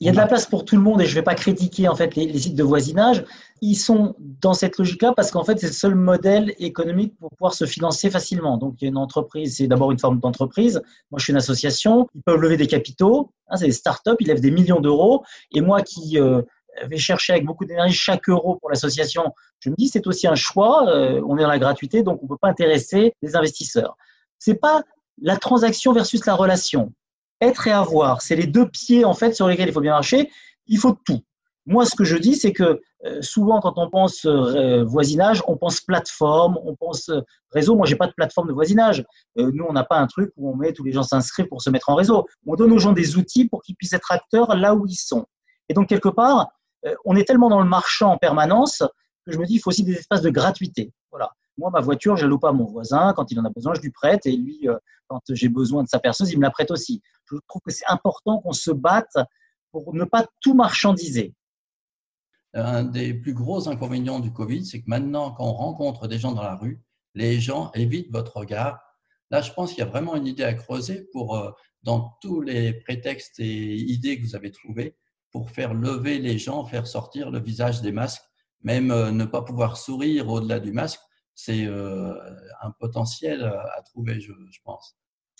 il 0.00 0.06
y 0.06 0.10
a 0.10 0.12
de 0.12 0.16
la 0.16 0.26
place 0.26 0.44
pour 0.46 0.64
tout 0.64 0.76
le 0.76 0.82
monde 0.82 1.00
et 1.00 1.06
je 1.06 1.10
ne 1.10 1.14
vais 1.16 1.22
pas 1.22 1.34
critiquer 1.34 1.88
en 1.88 1.94
fait 1.94 2.14
les, 2.16 2.38
sites 2.38 2.54
de 2.54 2.62
voisinage. 2.62 3.24
Ils 3.62 3.76
sont 3.76 4.14
dans 4.18 4.52
cette 4.52 4.76
logique-là 4.76 5.14
parce 5.16 5.30
qu'en 5.30 5.42
fait 5.42 5.58
c'est 5.58 5.68
le 5.68 5.72
seul 5.72 5.94
modèle 5.94 6.54
économique 6.58 7.16
pour 7.18 7.30
pouvoir 7.30 7.54
se 7.54 7.64
financer 7.64 8.10
facilement. 8.10 8.58
Donc 8.58 8.74
il 8.78 8.84
y 8.84 8.88
a 8.88 8.90
une 8.90 8.98
entreprise, 8.98 9.56
c'est 9.56 9.66
d'abord 9.66 9.92
une 9.92 9.98
forme 9.98 10.20
d'entreprise. 10.20 10.82
Moi 11.10 11.18
je 11.18 11.24
suis 11.24 11.30
une 11.30 11.38
association, 11.38 12.08
ils 12.14 12.22
peuvent 12.22 12.40
lever 12.40 12.58
des 12.58 12.66
capitaux, 12.66 13.30
hein, 13.48 13.56
c'est 13.56 13.66
des 13.66 13.72
startups, 13.72 14.16
ils 14.20 14.26
lèvent 14.26 14.40
des 14.40 14.50
millions 14.50 14.80
d'euros. 14.80 15.24
Et 15.52 15.62
moi 15.62 15.80
qui 15.80 16.20
euh, 16.20 16.42
vais 16.86 16.98
chercher 16.98 17.32
avec 17.32 17.46
beaucoup 17.46 17.64
d'énergie 17.64 17.94
chaque 17.94 18.28
euro 18.28 18.56
pour 18.56 18.68
l'association, 18.68 19.32
je 19.60 19.70
me 19.70 19.76
dis 19.76 19.88
c'est 19.88 20.06
aussi 20.06 20.26
un 20.26 20.34
choix. 20.34 20.90
Euh, 20.90 21.22
on 21.26 21.38
est 21.38 21.42
dans 21.42 21.48
la 21.48 21.58
gratuité 21.58 22.02
donc 22.02 22.18
on 22.20 22.26
ne 22.26 22.28
peut 22.28 22.38
pas 22.38 22.48
intéresser 22.48 23.14
les 23.22 23.34
investisseurs. 23.34 23.96
C'est 24.38 24.60
pas 24.60 24.82
la 25.22 25.38
transaction 25.38 25.94
versus 25.94 26.26
la 26.26 26.34
relation 26.34 26.92
être 27.40 27.66
et 27.66 27.72
avoir, 27.72 28.22
c'est 28.22 28.36
les 28.36 28.46
deux 28.46 28.68
pieds 28.68 29.04
en 29.04 29.14
fait 29.14 29.34
sur 29.34 29.48
lesquels 29.48 29.68
il 29.68 29.72
faut 29.72 29.80
bien 29.80 29.92
marcher. 29.92 30.30
Il 30.66 30.78
faut 30.78 30.96
tout. 31.04 31.22
Moi, 31.66 31.84
ce 31.84 31.96
que 31.96 32.04
je 32.04 32.16
dis, 32.16 32.36
c'est 32.36 32.52
que 32.52 32.80
euh, 33.04 33.22
souvent, 33.22 33.60
quand 33.60 33.74
on 33.76 33.90
pense 33.90 34.24
euh, 34.24 34.84
voisinage, 34.84 35.42
on 35.48 35.56
pense 35.56 35.80
plateforme, 35.80 36.58
on 36.64 36.76
pense 36.76 37.08
euh, 37.08 37.20
réseau. 37.50 37.74
Moi, 37.74 37.86
j'ai 37.86 37.96
pas 37.96 38.06
de 38.06 38.12
plateforme 38.12 38.48
de 38.48 38.52
voisinage. 38.52 39.04
nous, 39.36 39.64
on 39.68 39.72
n'a 39.72 39.82
pas 39.84 39.98
un 39.98 40.06
truc 40.06 40.32
où 40.36 40.50
on 40.50 40.56
met 40.56 40.72
tous 40.72 40.84
les 40.84 40.92
gens 40.92 41.02
s'inscrivent 41.02 41.48
pour 41.48 41.62
se 41.62 41.70
mettre 41.70 41.88
en 41.88 41.96
réseau. 41.96 42.26
On 42.46 42.54
donne 42.54 42.72
aux 42.72 42.78
gens 42.78 42.92
des 42.92 43.16
outils 43.16 43.48
pour 43.48 43.62
qu'ils 43.62 43.74
puissent 43.74 43.92
être 43.92 44.12
acteurs 44.12 44.54
là 44.54 44.74
où 44.74 44.86
ils 44.86 44.94
sont. 44.94 45.26
Et 45.68 45.74
donc, 45.74 45.88
quelque 45.88 46.08
part, 46.08 46.48
on 47.04 47.16
est 47.16 47.24
tellement 47.24 47.48
dans 47.48 47.60
le 47.60 47.68
marchand 47.68 48.12
en 48.12 48.18
permanence 48.18 48.84
que 49.26 49.32
je 49.32 49.38
me 49.38 49.46
dis, 49.46 49.54
il 49.54 49.58
faut 49.58 49.70
aussi 49.70 49.82
des 49.82 49.94
espaces 49.94 50.22
de 50.22 50.30
gratuité. 50.30 50.92
Voilà. 51.10 51.32
Moi, 51.58 51.70
ma 51.70 51.80
voiture, 51.80 52.16
je 52.16 52.26
ne 52.26 52.30
loue 52.30 52.38
pas 52.38 52.50
à 52.50 52.52
mon 52.52 52.66
voisin. 52.66 53.12
Quand 53.14 53.30
il 53.30 53.40
en 53.40 53.44
a 53.44 53.50
besoin, 53.50 53.74
je 53.74 53.80
lui 53.80 53.90
prête. 53.90 54.26
Et 54.26 54.36
lui, 54.36 54.68
euh, 54.68 54.76
quand 55.08 55.20
j'ai 55.30 55.48
besoin 55.48 55.82
de 55.82 55.88
sa 55.88 55.98
perceuse, 55.98 56.30
il 56.32 56.38
me 56.38 56.42
la 56.42 56.50
prête 56.50 56.70
aussi. 56.70 57.02
Je 57.30 57.36
trouve 57.48 57.62
que 57.62 57.72
c'est 57.72 57.86
important 57.88 58.40
qu'on 58.40 58.52
se 58.52 58.70
batte 58.70 59.16
pour 59.72 59.94
ne 59.94 60.04
pas 60.04 60.26
tout 60.40 60.54
marchandiser 60.54 61.34
Un 62.54 62.84
des 62.84 63.14
plus 63.14 63.34
gros 63.34 63.68
inconvénients 63.68 64.20
du 64.20 64.32
Covid, 64.32 64.64
c'est 64.64 64.80
que 64.80 64.88
maintenant, 64.88 65.32
quand 65.32 65.44
on 65.44 65.52
rencontre 65.52 66.08
des 66.08 66.18
gens 66.18 66.32
dans 66.32 66.42
la 66.42 66.56
rue, 66.56 66.80
les 67.14 67.40
gens 67.40 67.70
évitent 67.74 68.12
votre 68.12 68.36
regard. 68.36 68.80
Là, 69.30 69.40
je 69.40 69.52
pense 69.52 69.70
qu'il 69.70 69.78
y 69.78 69.86
a 69.86 69.90
vraiment 69.90 70.14
une 70.14 70.26
idée 70.26 70.44
à 70.44 70.54
creuser 70.54 71.08
pour, 71.12 71.36
euh, 71.36 71.50
dans 71.82 72.16
tous 72.20 72.40
les 72.40 72.74
prétextes 72.74 73.40
et 73.40 73.74
idées 73.74 74.20
que 74.20 74.26
vous 74.26 74.36
avez 74.36 74.50
trouvés, 74.50 74.96
pour 75.32 75.50
faire 75.50 75.74
lever 75.74 76.18
les 76.18 76.38
gens, 76.38 76.64
faire 76.64 76.86
sortir 76.86 77.30
le 77.30 77.40
visage 77.40 77.82
des 77.82 77.92
masques, 77.92 78.22
même 78.62 78.90
euh, 78.90 79.10
ne 79.10 79.24
pas 79.24 79.42
pouvoir 79.42 79.76
sourire 79.76 80.28
au-delà 80.28 80.60
du 80.60 80.72
masque, 80.72 81.00
c'est 81.36 81.64
euh, 81.66 82.14
un 82.62 82.72
potentiel 82.72 83.44
à 83.44 83.80
trouver, 83.82 84.20
je, 84.20 84.32
pense. 84.64 84.96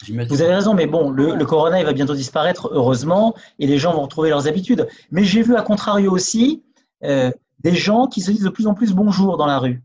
Vous 0.08 0.42
avez 0.42 0.54
raison, 0.54 0.74
mais 0.74 0.86
bon, 0.86 1.10
le, 1.10 1.44
corona, 1.44 1.80
il 1.80 1.84
va 1.84 1.92
bientôt 1.92 2.14
disparaître, 2.14 2.68
heureusement, 2.70 3.34
et 3.58 3.66
les 3.66 3.78
gens 3.78 3.92
vont 3.92 4.02
retrouver 4.02 4.30
leurs 4.30 4.46
habitudes. 4.46 4.86
Mais 5.10 5.24
j'ai 5.24 5.42
vu, 5.42 5.56
à 5.56 5.62
contrario 5.62 6.12
aussi, 6.12 6.62
des 7.02 7.74
gens 7.74 8.06
qui 8.06 8.20
se 8.20 8.30
disent 8.30 8.44
de 8.44 8.50
plus 8.50 8.68
en 8.68 8.74
plus 8.74 8.92
bonjour 8.92 9.36
dans 9.36 9.46
la 9.46 9.58
rue. 9.58 9.82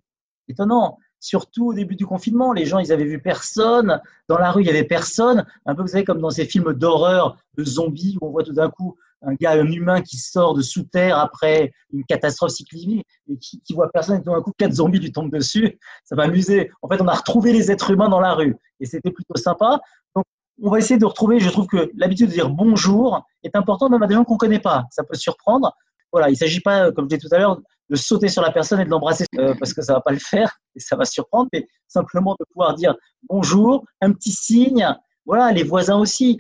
Étonnant 0.48 1.00
surtout 1.22 1.68
au 1.68 1.74
début 1.74 1.96
du 1.96 2.06
confinement. 2.06 2.52
Les 2.52 2.66
gens, 2.66 2.80
ils 2.80 2.92
avaient 2.92 3.06
vu 3.06 3.22
personne. 3.22 4.02
Dans 4.28 4.38
la 4.38 4.52
rue, 4.52 4.64
il 4.64 4.68
y 4.68 4.70
avait 4.70 4.84
personne. 4.84 5.46
Un 5.66 5.76
peu, 5.76 5.84
vous 5.84 5.88
savez, 5.88 6.04
comme 6.04 6.20
dans 6.20 6.32
ces 6.32 6.46
films 6.46 6.74
d'horreur, 6.74 7.38
de 7.56 7.64
zombies, 7.64 8.18
où 8.20 8.28
on 8.28 8.32
voit 8.32 8.44
tout 8.44 8.54
d'un 8.54 8.70
coup 8.70 8.98
un 9.22 9.34
gars, 9.36 9.52
un 9.52 9.72
humain 9.72 10.02
qui 10.02 10.18
sort 10.18 10.54
de 10.54 10.62
sous 10.62 10.84
terre 10.84 11.18
après 11.18 11.72
une 11.94 12.04
catastrophe 12.06 12.52
cyclique 12.52 13.06
et 13.30 13.38
qui, 13.38 13.62
voit 13.74 13.90
personne 13.92 14.20
et 14.20 14.24
tout 14.24 14.32
d'un 14.32 14.42
coup 14.42 14.52
quatre 14.58 14.74
zombies 14.74 15.00
lui 15.00 15.12
tombent 15.12 15.32
dessus. 15.32 15.78
Ça 16.06 16.16
m'a 16.16 16.24
amusé. 16.24 16.72
En 16.82 16.90
fait, 16.90 17.02
on 17.02 17.08
a 17.08 17.14
retrouvé 17.14 17.54
les 17.54 17.72
êtres 17.72 17.92
humains 17.92 18.10
dans 18.10 18.20
la 18.20 18.34
rue 18.34 18.56
et 18.80 18.86
c'était 18.86 19.12
plutôt 19.12 19.38
sympa. 19.38 19.80
Donc, 20.16 20.26
on 20.62 20.70
va 20.70 20.80
essayer 20.80 21.00
de 21.00 21.06
retrouver. 21.06 21.40
Je 21.40 21.50
trouve 21.50 21.68
que 21.68 21.92
l'habitude 21.96 22.28
de 22.28 22.34
dire 22.34 22.50
bonjour 22.50 23.26
est 23.44 23.56
importante 23.56 23.92
même 23.92 24.04
à 24.04 24.08
des 24.08 24.16
gens 24.16 24.24
qu'on 24.24 24.38
connaît 24.38 24.60
pas. 24.60 24.86
Ça 24.92 25.04
peut 25.04 25.16
surprendre. 25.16 25.74
Voilà, 26.12 26.30
il 26.30 26.34
ne 26.34 26.38
s'agit 26.38 26.60
pas, 26.60 26.92
comme 26.92 27.06
je 27.06 27.16
disais 27.16 27.28
tout 27.30 27.34
à 27.34 27.40
l'heure, 27.40 27.62
de 27.90 27.96
sauter 27.96 28.28
sur 28.28 28.42
la 28.42 28.52
personne 28.52 28.80
et 28.80 28.86
de 28.86 28.90
l'embrasser 28.90 29.26
euh, 29.38 29.54
parce 29.60 29.74
que 29.74 29.82
ça 29.82 29.94
va 29.94 30.02
pas 30.02 30.12
le 30.12 30.20
faire 30.20 30.58
et 30.76 30.80
ça 30.80 30.96
va 30.96 31.06
surprendre, 31.06 31.50
mais 31.54 31.68
simplement 31.88 32.36
de 32.40 32.46
pouvoir 32.52 32.74
dire 32.76 32.96
bonjour, 33.30 33.86
un 34.02 34.12
petit 34.12 34.32
signe. 34.32 34.88
Voilà, 35.26 35.52
les 35.52 35.64
voisins 35.64 35.98
aussi. 35.98 36.40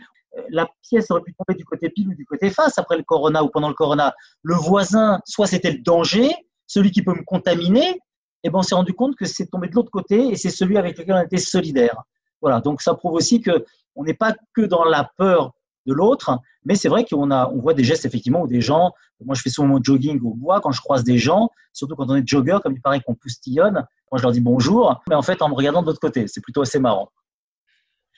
La 0.49 0.67
pièce 0.81 1.11
aurait 1.11 1.21
pu 1.21 1.33
tomber 1.33 1.57
du 1.57 1.65
côté 1.65 1.89
pile 1.89 2.09
ou 2.09 2.13
du 2.13 2.25
côté 2.25 2.49
face 2.49 2.77
après 2.77 2.97
le 2.97 3.03
corona 3.03 3.43
ou 3.43 3.49
pendant 3.49 3.67
le 3.67 3.73
corona. 3.73 4.13
Le 4.43 4.55
voisin, 4.55 5.19
soit 5.25 5.47
c'était 5.47 5.71
le 5.71 5.79
danger, 5.79 6.29
celui 6.67 6.91
qui 6.91 7.01
peut 7.01 7.13
me 7.13 7.23
contaminer, 7.23 7.99
et 8.43 8.49
ben 8.49 8.59
on 8.59 8.63
s'est 8.63 8.75
rendu 8.75 8.93
compte 8.93 9.15
que 9.15 9.25
c'est 9.25 9.47
tombé 9.47 9.67
de 9.67 9.75
l'autre 9.75 9.91
côté 9.91 10.29
et 10.29 10.35
c'est 10.35 10.49
celui 10.49 10.77
avec 10.77 10.97
lequel 10.97 11.15
on 11.15 11.21
était 11.21 11.37
solidaire. 11.37 12.01
Voilà, 12.41 12.59
donc 12.59 12.81
ça 12.81 12.95
prouve 12.95 13.13
aussi 13.13 13.39
que 13.41 13.65
on 13.95 14.03
n'est 14.03 14.13
pas 14.13 14.35
que 14.53 14.61
dans 14.61 14.83
la 14.83 15.11
peur 15.17 15.51
de 15.85 15.93
l'autre. 15.93 16.39
Mais 16.63 16.75
c'est 16.75 16.89
vrai 16.89 17.05
qu'on 17.05 17.31
a, 17.31 17.49
on 17.49 17.59
voit 17.59 17.73
des 17.73 17.83
gestes 17.83 18.05
effectivement 18.05 18.41
où 18.41 18.47
des 18.47 18.61
gens, 18.61 18.93
moi 19.23 19.35
je 19.35 19.41
fais 19.41 19.49
souvent 19.49 19.67
mon 19.67 19.83
jogging 19.83 20.19
au 20.21 20.33
bois 20.33 20.61
quand 20.61 20.71
je 20.71 20.81
croise 20.81 21.03
des 21.03 21.17
gens, 21.17 21.49
surtout 21.73 21.95
quand 21.95 22.09
on 22.09 22.15
est 22.15 22.27
jogger, 22.27 22.57
comme 22.63 22.73
il 22.73 22.81
paraît 22.81 23.01
qu'on 23.01 23.15
poustillonne. 23.15 23.85
Moi 24.11 24.17
je 24.17 24.23
leur 24.23 24.31
dis 24.31 24.41
bonjour, 24.41 25.01
mais 25.09 25.15
en 25.15 25.21
fait 25.21 25.41
en 25.41 25.49
me 25.49 25.55
regardant 25.55 25.81
de 25.81 25.87
l'autre 25.87 25.99
côté, 25.99 26.27
c'est 26.27 26.41
plutôt 26.41 26.61
assez 26.61 26.79
marrant. 26.79 27.09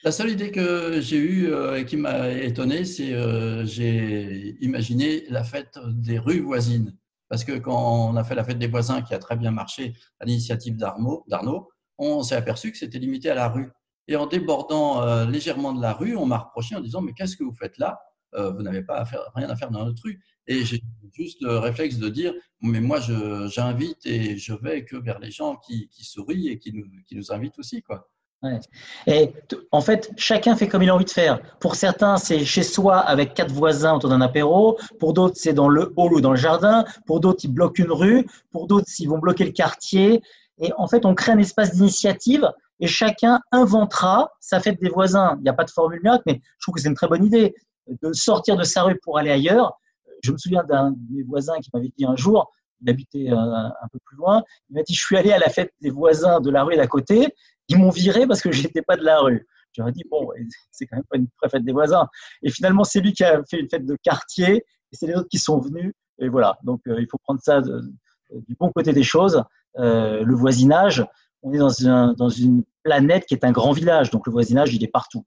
La 0.04 0.12
seule 0.12 0.32
idée 0.32 0.50
que 0.50 1.00
j'ai 1.00 1.16
eue 1.16 1.50
euh, 1.50 1.78
et 1.78 1.86
qui 1.86 1.96
m'a 1.96 2.28
étonné, 2.28 2.84
c'est 2.84 3.14
euh, 3.14 3.64
j'ai 3.64 4.54
imaginé 4.62 5.24
la 5.30 5.42
fête 5.44 5.78
des 5.82 6.18
rues 6.18 6.40
voisines. 6.40 6.94
Parce 7.30 7.42
que 7.42 7.52
quand 7.52 8.10
on 8.10 8.14
a 8.16 8.22
fait 8.22 8.34
la 8.34 8.44
fête 8.44 8.58
des 8.58 8.66
voisins 8.66 9.00
qui 9.00 9.14
a 9.14 9.18
très 9.18 9.34
bien 9.34 9.50
marché 9.50 9.94
à 10.20 10.26
l'initiative 10.26 10.76
d'Arnaud, 10.76 11.70
on 11.96 12.22
s'est 12.22 12.34
aperçu 12.34 12.70
que 12.70 12.76
c'était 12.76 12.98
limité 12.98 13.30
à 13.30 13.34
la 13.34 13.48
rue. 13.48 13.70
Et 14.06 14.16
en 14.16 14.26
débordant 14.26 15.00
euh, 15.00 15.24
légèrement 15.24 15.72
de 15.72 15.80
la 15.80 15.94
rue, 15.94 16.16
on 16.16 16.26
m'a 16.26 16.36
reproché 16.36 16.76
en 16.76 16.80
disant 16.80 17.00
Mais 17.00 17.14
qu'est-ce 17.14 17.38
que 17.38 17.44
vous 17.44 17.54
faites 17.54 17.78
là? 17.78 17.98
Euh, 18.34 18.50
Vous 18.50 18.62
n'avez 18.62 18.82
pas 18.82 19.04
rien 19.34 19.48
à 19.48 19.56
faire 19.56 19.70
dans 19.70 19.86
notre 19.86 20.02
rue. 20.02 20.20
Et 20.46 20.66
j'ai 20.66 20.82
juste 21.14 21.40
le 21.40 21.56
réflexe 21.56 21.96
de 21.96 22.10
dire 22.10 22.34
Mais 22.60 22.82
moi, 22.82 23.00
j'invite 23.00 24.04
et 24.04 24.36
je 24.36 24.52
vais 24.52 24.84
que 24.84 24.96
vers 24.96 25.18
les 25.18 25.30
gens 25.30 25.56
qui, 25.56 25.88
sourient 26.02 26.50
et 26.50 26.58
qui 26.58 26.74
nous, 26.74 26.84
qui 27.06 27.16
nous 27.16 27.32
invitent 27.32 27.58
aussi. 27.58 27.82
Quoi. 27.82 28.06
Et 29.06 29.32
en 29.70 29.80
fait, 29.80 30.10
chacun 30.16 30.56
fait 30.56 30.68
comme 30.68 30.82
il 30.82 30.90
a 30.90 30.94
envie 30.94 31.04
de 31.04 31.10
faire. 31.10 31.40
Pour 31.60 31.74
certains, 31.74 32.16
c'est 32.16 32.44
chez 32.44 32.62
soi 32.62 32.98
avec 32.98 33.34
quatre 33.34 33.52
voisins 33.52 33.94
autour 33.94 34.10
d'un 34.10 34.20
apéro. 34.20 34.78
Pour 34.98 35.12
d'autres, 35.12 35.36
c'est 35.36 35.52
dans 35.52 35.68
le 35.68 35.92
hall 35.96 36.14
ou 36.14 36.20
dans 36.20 36.30
le 36.30 36.36
jardin. 36.36 36.84
Pour 37.06 37.20
d'autres, 37.20 37.44
ils 37.44 37.52
bloquent 37.52 37.82
une 37.82 37.92
rue. 37.92 38.26
Pour 38.50 38.66
d'autres, 38.66 38.88
ils 38.98 39.08
vont 39.08 39.18
bloquer 39.18 39.44
le 39.44 39.52
quartier. 39.52 40.22
Et 40.58 40.72
en 40.76 40.86
fait, 40.86 41.04
on 41.04 41.14
crée 41.14 41.32
un 41.32 41.38
espace 41.38 41.72
d'initiative 41.72 42.50
et 42.80 42.86
chacun 42.86 43.40
inventera 43.52 44.30
sa 44.40 44.60
fête 44.60 44.80
des 44.80 44.88
voisins. 44.88 45.36
Il 45.38 45.42
n'y 45.42 45.48
a 45.48 45.52
pas 45.52 45.64
de 45.64 45.70
formule 45.70 46.00
miracle, 46.02 46.24
mais 46.26 46.40
je 46.58 46.64
trouve 46.64 46.74
que 46.74 46.80
c'est 46.80 46.88
une 46.88 46.94
très 46.94 47.08
bonne 47.08 47.24
idée 47.24 47.54
de 47.86 48.12
sortir 48.12 48.56
de 48.56 48.62
sa 48.62 48.82
rue 48.82 48.98
pour 49.02 49.18
aller 49.18 49.30
ailleurs. 49.30 49.78
Je 50.22 50.32
me 50.32 50.38
souviens 50.38 50.64
d'un 50.64 50.90
de 50.90 50.96
mes 51.10 51.22
voisins 51.22 51.58
qui 51.60 51.70
m'avait 51.72 51.92
dit 51.96 52.04
un 52.06 52.16
jour, 52.16 52.50
il 52.80 52.90
habitait 52.90 53.30
euh, 53.30 53.36
un, 53.36 53.88
peu 53.92 53.98
plus 54.04 54.16
loin, 54.16 54.42
il 54.70 54.76
m'a 54.76 54.82
dit, 54.82 54.94
je 54.94 55.04
suis 55.04 55.16
allé 55.16 55.32
à 55.32 55.38
la 55.38 55.48
fête 55.48 55.72
des 55.80 55.90
voisins 55.90 56.40
de 56.40 56.50
la 56.50 56.64
rue 56.64 56.76
d'à 56.76 56.86
côté, 56.86 57.28
ils 57.68 57.78
m'ont 57.78 57.90
viré 57.90 58.26
parce 58.26 58.40
que 58.40 58.52
je 58.52 58.62
n'étais 58.62 58.82
pas 58.82 58.96
de 58.96 59.04
la 59.04 59.20
rue. 59.20 59.46
J'aurais 59.72 59.92
dit, 59.92 60.04
bon, 60.08 60.28
c'est 60.70 60.86
quand 60.86 60.96
même 60.96 61.04
pas 61.10 61.16
une 61.16 61.26
fête 61.50 61.64
des 61.64 61.72
voisins. 61.72 62.06
Et 62.42 62.50
finalement, 62.50 62.84
c'est 62.84 63.00
lui 63.00 63.12
qui 63.12 63.24
a 63.24 63.42
fait 63.50 63.58
une 63.58 63.68
fête 63.68 63.84
de 63.84 63.96
quartier, 64.02 64.58
et 64.58 64.64
c'est 64.92 65.08
les 65.08 65.14
autres 65.14 65.28
qui 65.28 65.38
sont 65.38 65.58
venus. 65.58 65.92
Et 66.20 66.28
voilà, 66.28 66.56
donc 66.62 66.80
euh, 66.86 67.00
il 67.00 67.08
faut 67.10 67.18
prendre 67.18 67.40
ça 67.42 67.60
du 67.60 68.54
bon 68.58 68.70
côté 68.70 68.92
des 68.92 69.02
choses. 69.02 69.42
Euh, 69.78 70.22
le 70.22 70.34
voisinage, 70.34 71.04
on 71.42 71.52
est 71.52 71.58
dans, 71.58 72.12
dans 72.12 72.28
une 72.28 72.64
planète 72.82 73.26
qui 73.26 73.34
est 73.34 73.44
un 73.44 73.52
grand 73.52 73.72
village, 73.72 74.10
donc 74.10 74.26
le 74.26 74.32
voisinage, 74.32 74.74
il 74.74 74.82
est 74.84 74.88
partout. 74.88 75.24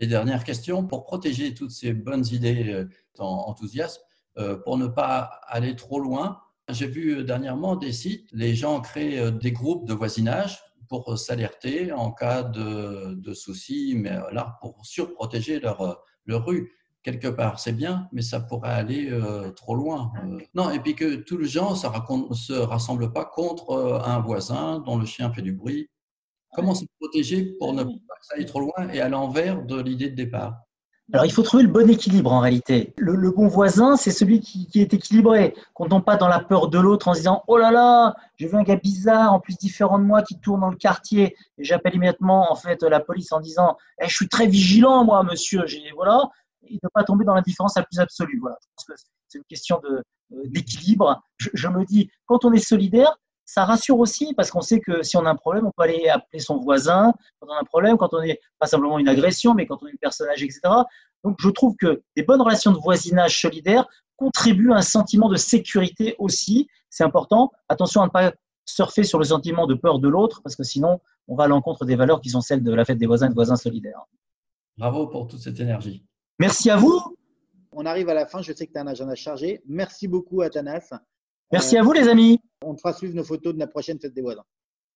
Et 0.00 0.06
dernière 0.06 0.44
question, 0.44 0.86
pour 0.86 1.04
protéger 1.04 1.54
toutes 1.54 1.72
ces 1.72 1.92
bonnes 1.92 2.24
idées 2.26 2.72
euh, 2.72 2.88
enthousiasme, 3.18 4.00
euh, 4.38 4.56
pour 4.56 4.78
ne 4.78 4.86
pas 4.86 5.40
aller 5.46 5.74
trop 5.76 6.00
loin, 6.00 6.40
j'ai 6.70 6.86
vu 6.86 7.24
dernièrement 7.24 7.76
des 7.76 7.92
sites, 7.92 8.28
les 8.32 8.54
gens 8.54 8.80
créent 8.80 9.32
des 9.32 9.52
groupes 9.52 9.88
de 9.88 9.94
voisinage 9.94 10.62
pour 10.88 11.18
s'alerter 11.18 11.92
en 11.92 12.12
cas 12.12 12.42
de, 12.42 13.14
de, 13.14 13.34
soucis, 13.34 13.94
mais 13.96 14.18
là, 14.32 14.58
pour 14.60 14.84
surprotéger 14.84 15.60
leur, 15.60 16.02
leur 16.26 16.44
rue 16.46 16.72
quelque 17.02 17.28
part, 17.28 17.58
c'est 17.58 17.72
bien, 17.72 18.08
mais 18.12 18.22
ça 18.22 18.40
pourrait 18.40 18.70
aller 18.70 19.10
euh, 19.10 19.50
trop 19.52 19.74
loin. 19.74 20.12
Euh. 20.24 20.38
non, 20.54 20.70
et 20.70 20.80
puis 20.80 20.94
que 20.94 21.16
tout 21.16 21.36
le 21.36 21.46
gens 21.46 21.72
ne 21.72 22.34
se 22.34 22.52
rassemble 22.52 23.12
pas 23.12 23.24
contre 23.24 23.70
euh, 23.70 24.00
un 24.04 24.20
voisin 24.20 24.80
dont 24.80 24.98
le 24.98 25.06
chien 25.06 25.32
fait 25.32 25.42
du 25.42 25.52
bruit. 25.52 25.88
Comment 26.52 26.74
se 26.74 26.84
protéger 27.00 27.44
pour 27.58 27.72
ne 27.72 27.84
pas 27.84 27.90
que 27.90 28.26
ça 28.26 28.34
aille 28.36 28.46
trop 28.46 28.60
loin 28.60 28.88
et 28.92 29.00
à 29.00 29.08
l'envers 29.08 29.64
de 29.64 29.80
l'idée 29.80 30.10
de 30.10 30.16
départ? 30.16 30.56
Alors, 31.14 31.24
il 31.24 31.32
faut 31.32 31.42
trouver 31.42 31.62
le 31.62 31.70
bon 31.70 31.88
équilibre 31.88 32.30
en 32.30 32.40
réalité. 32.40 32.92
Le, 32.98 33.30
bon 33.30 33.48
voisin, 33.48 33.96
c'est 33.96 34.10
celui 34.10 34.40
qui, 34.40 34.68
est 34.74 34.92
équilibré, 34.92 35.54
qu'on 35.72 35.88
tombe 35.88 36.04
pas 36.04 36.18
dans 36.18 36.28
la 36.28 36.38
peur 36.38 36.68
de 36.68 36.78
l'autre 36.78 37.08
en 37.08 37.14
se 37.14 37.20
disant 37.20 37.44
Oh 37.46 37.56
là 37.56 37.70
là, 37.70 38.14
j'ai 38.36 38.46
vu 38.46 38.56
un 38.56 38.62
gars 38.62 38.76
bizarre, 38.76 39.32
en 39.32 39.40
plus 39.40 39.56
différent 39.56 39.98
de 39.98 40.04
moi, 40.04 40.20
qui 40.20 40.38
tourne 40.38 40.60
dans 40.60 40.68
le 40.68 40.76
quartier. 40.76 41.34
Et 41.56 41.64
j'appelle 41.64 41.94
immédiatement 41.94 42.52
en 42.52 42.56
fait 42.56 42.82
la 42.82 43.00
police 43.00 43.32
en 43.32 43.40
disant 43.40 43.78
eh, 44.02 44.06
Je 44.06 44.14
suis 44.14 44.28
très 44.28 44.46
vigilant, 44.46 45.02
moi, 45.04 45.22
monsieur. 45.22 45.64
Voilà 45.94 46.28
et 46.70 46.78
ne 46.82 46.88
pas 46.92 47.04
tomber 47.04 47.24
dans 47.24 47.34
l'indifférence 47.34 47.76
la 47.76 47.84
plus 47.84 47.98
absolue. 47.98 48.38
Voilà. 48.40 48.56
Je 48.60 48.66
pense 48.76 48.84
que 48.84 49.04
c'est 49.28 49.38
une 49.38 49.44
question 49.44 49.80
euh, 49.84 50.02
d'équilibre. 50.46 51.22
Je, 51.36 51.48
je, 51.54 51.68
me 51.68 51.84
dis, 51.84 52.10
quand 52.26 52.44
on 52.44 52.52
est 52.52 52.58
solidaire, 52.58 53.16
ça 53.48 53.64
rassure 53.64 53.98
aussi 53.98 54.34
parce 54.34 54.50
qu'on 54.50 54.60
sait 54.60 54.78
que 54.78 55.02
si 55.02 55.16
on 55.16 55.24
a 55.24 55.30
un 55.30 55.34
problème, 55.34 55.66
on 55.66 55.70
peut 55.70 55.84
aller 55.84 56.06
appeler 56.06 56.38
son 56.38 56.58
voisin 56.58 57.14
quand 57.40 57.46
on 57.48 57.54
a 57.54 57.58
un 57.58 57.64
problème, 57.64 57.96
quand 57.96 58.12
on 58.12 58.20
est 58.20 58.38
pas 58.58 58.66
simplement 58.66 58.98
une 58.98 59.08
agression, 59.08 59.54
mais 59.54 59.64
quand 59.64 59.82
on 59.82 59.86
est 59.86 59.92
un 59.92 60.02
personnage, 60.02 60.42
etc. 60.42 60.60
Donc, 61.24 61.38
je 61.40 61.48
trouve 61.48 61.74
que 61.76 62.02
des 62.14 62.22
bonnes 62.24 62.42
relations 62.42 62.72
de 62.72 62.76
voisinage 62.76 63.40
solidaire 63.40 63.86
contribuent 64.16 64.72
à 64.72 64.76
un 64.76 64.82
sentiment 64.82 65.30
de 65.30 65.36
sécurité 65.36 66.14
aussi. 66.18 66.68
C'est 66.90 67.04
important. 67.04 67.50
Attention 67.70 68.02
à 68.02 68.04
ne 68.04 68.10
pas 68.10 68.32
surfer 68.66 69.02
sur 69.02 69.18
le 69.18 69.24
sentiment 69.24 69.66
de 69.66 69.74
peur 69.74 69.98
de 69.98 70.08
l'autre 70.08 70.42
parce 70.42 70.54
que 70.54 70.62
sinon, 70.62 71.00
on 71.26 71.34
va 71.34 71.44
à 71.44 71.48
l'encontre 71.48 71.86
des 71.86 71.96
valeurs 71.96 72.20
qui 72.20 72.28
sont 72.28 72.42
celles 72.42 72.62
de 72.62 72.74
la 72.74 72.84
fête 72.84 72.98
des 72.98 73.06
voisins 73.06 73.28
et 73.28 73.30
de 73.30 73.34
voisins 73.34 73.56
solidaires. 73.56 74.04
Bravo 74.76 75.06
pour 75.06 75.26
toute 75.26 75.40
cette 75.40 75.58
énergie. 75.58 76.04
Merci 76.38 76.68
à 76.68 76.76
vous. 76.76 77.16
On 77.72 77.86
arrive 77.86 78.10
à 78.10 78.14
la 78.14 78.26
fin. 78.26 78.42
Je 78.42 78.52
sais 78.52 78.66
que 78.66 78.72
tu 78.72 78.78
as 78.78 78.82
un 78.82 78.86
agenda 78.88 79.14
chargé. 79.14 79.62
Merci 79.66 80.06
beaucoup, 80.06 80.42
Athanas. 80.42 80.92
Merci 81.52 81.76
à 81.76 81.82
vous, 81.82 81.92
les 81.92 82.08
amis. 82.08 82.40
On 82.64 82.76
fera 82.76 82.92
suivre 82.92 83.14
nos 83.14 83.24
photos 83.24 83.54
de 83.54 83.58
la 83.58 83.66
prochaine 83.66 83.98
fête 83.98 84.14
des 84.14 84.22
voisins. 84.22 84.44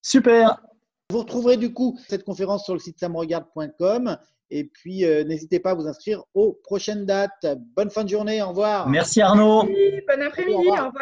Super. 0.02 0.60
Vous 1.10 1.18
retrouverez 1.18 1.56
du 1.56 1.72
coup 1.72 1.98
cette 2.08 2.24
conférence 2.24 2.64
sur 2.64 2.74
le 2.74 2.80
site 2.80 2.98
samregarde.com. 2.98 4.16
Et 4.50 4.64
puis, 4.64 5.04
euh, 5.04 5.24
n'hésitez 5.24 5.60
pas 5.60 5.70
à 5.70 5.74
vous 5.74 5.86
inscrire 5.86 6.24
aux 6.34 6.52
prochaines 6.52 7.06
dates. 7.06 7.46
Bonne 7.74 7.90
fin 7.90 8.04
de 8.04 8.08
journée. 8.10 8.42
Au 8.42 8.48
revoir. 8.48 8.88
Merci 8.88 9.22
Arnaud. 9.22 9.64
bon 9.64 10.22
après-midi. 10.22 10.68
Au 10.68 10.70
revoir. 10.70 10.92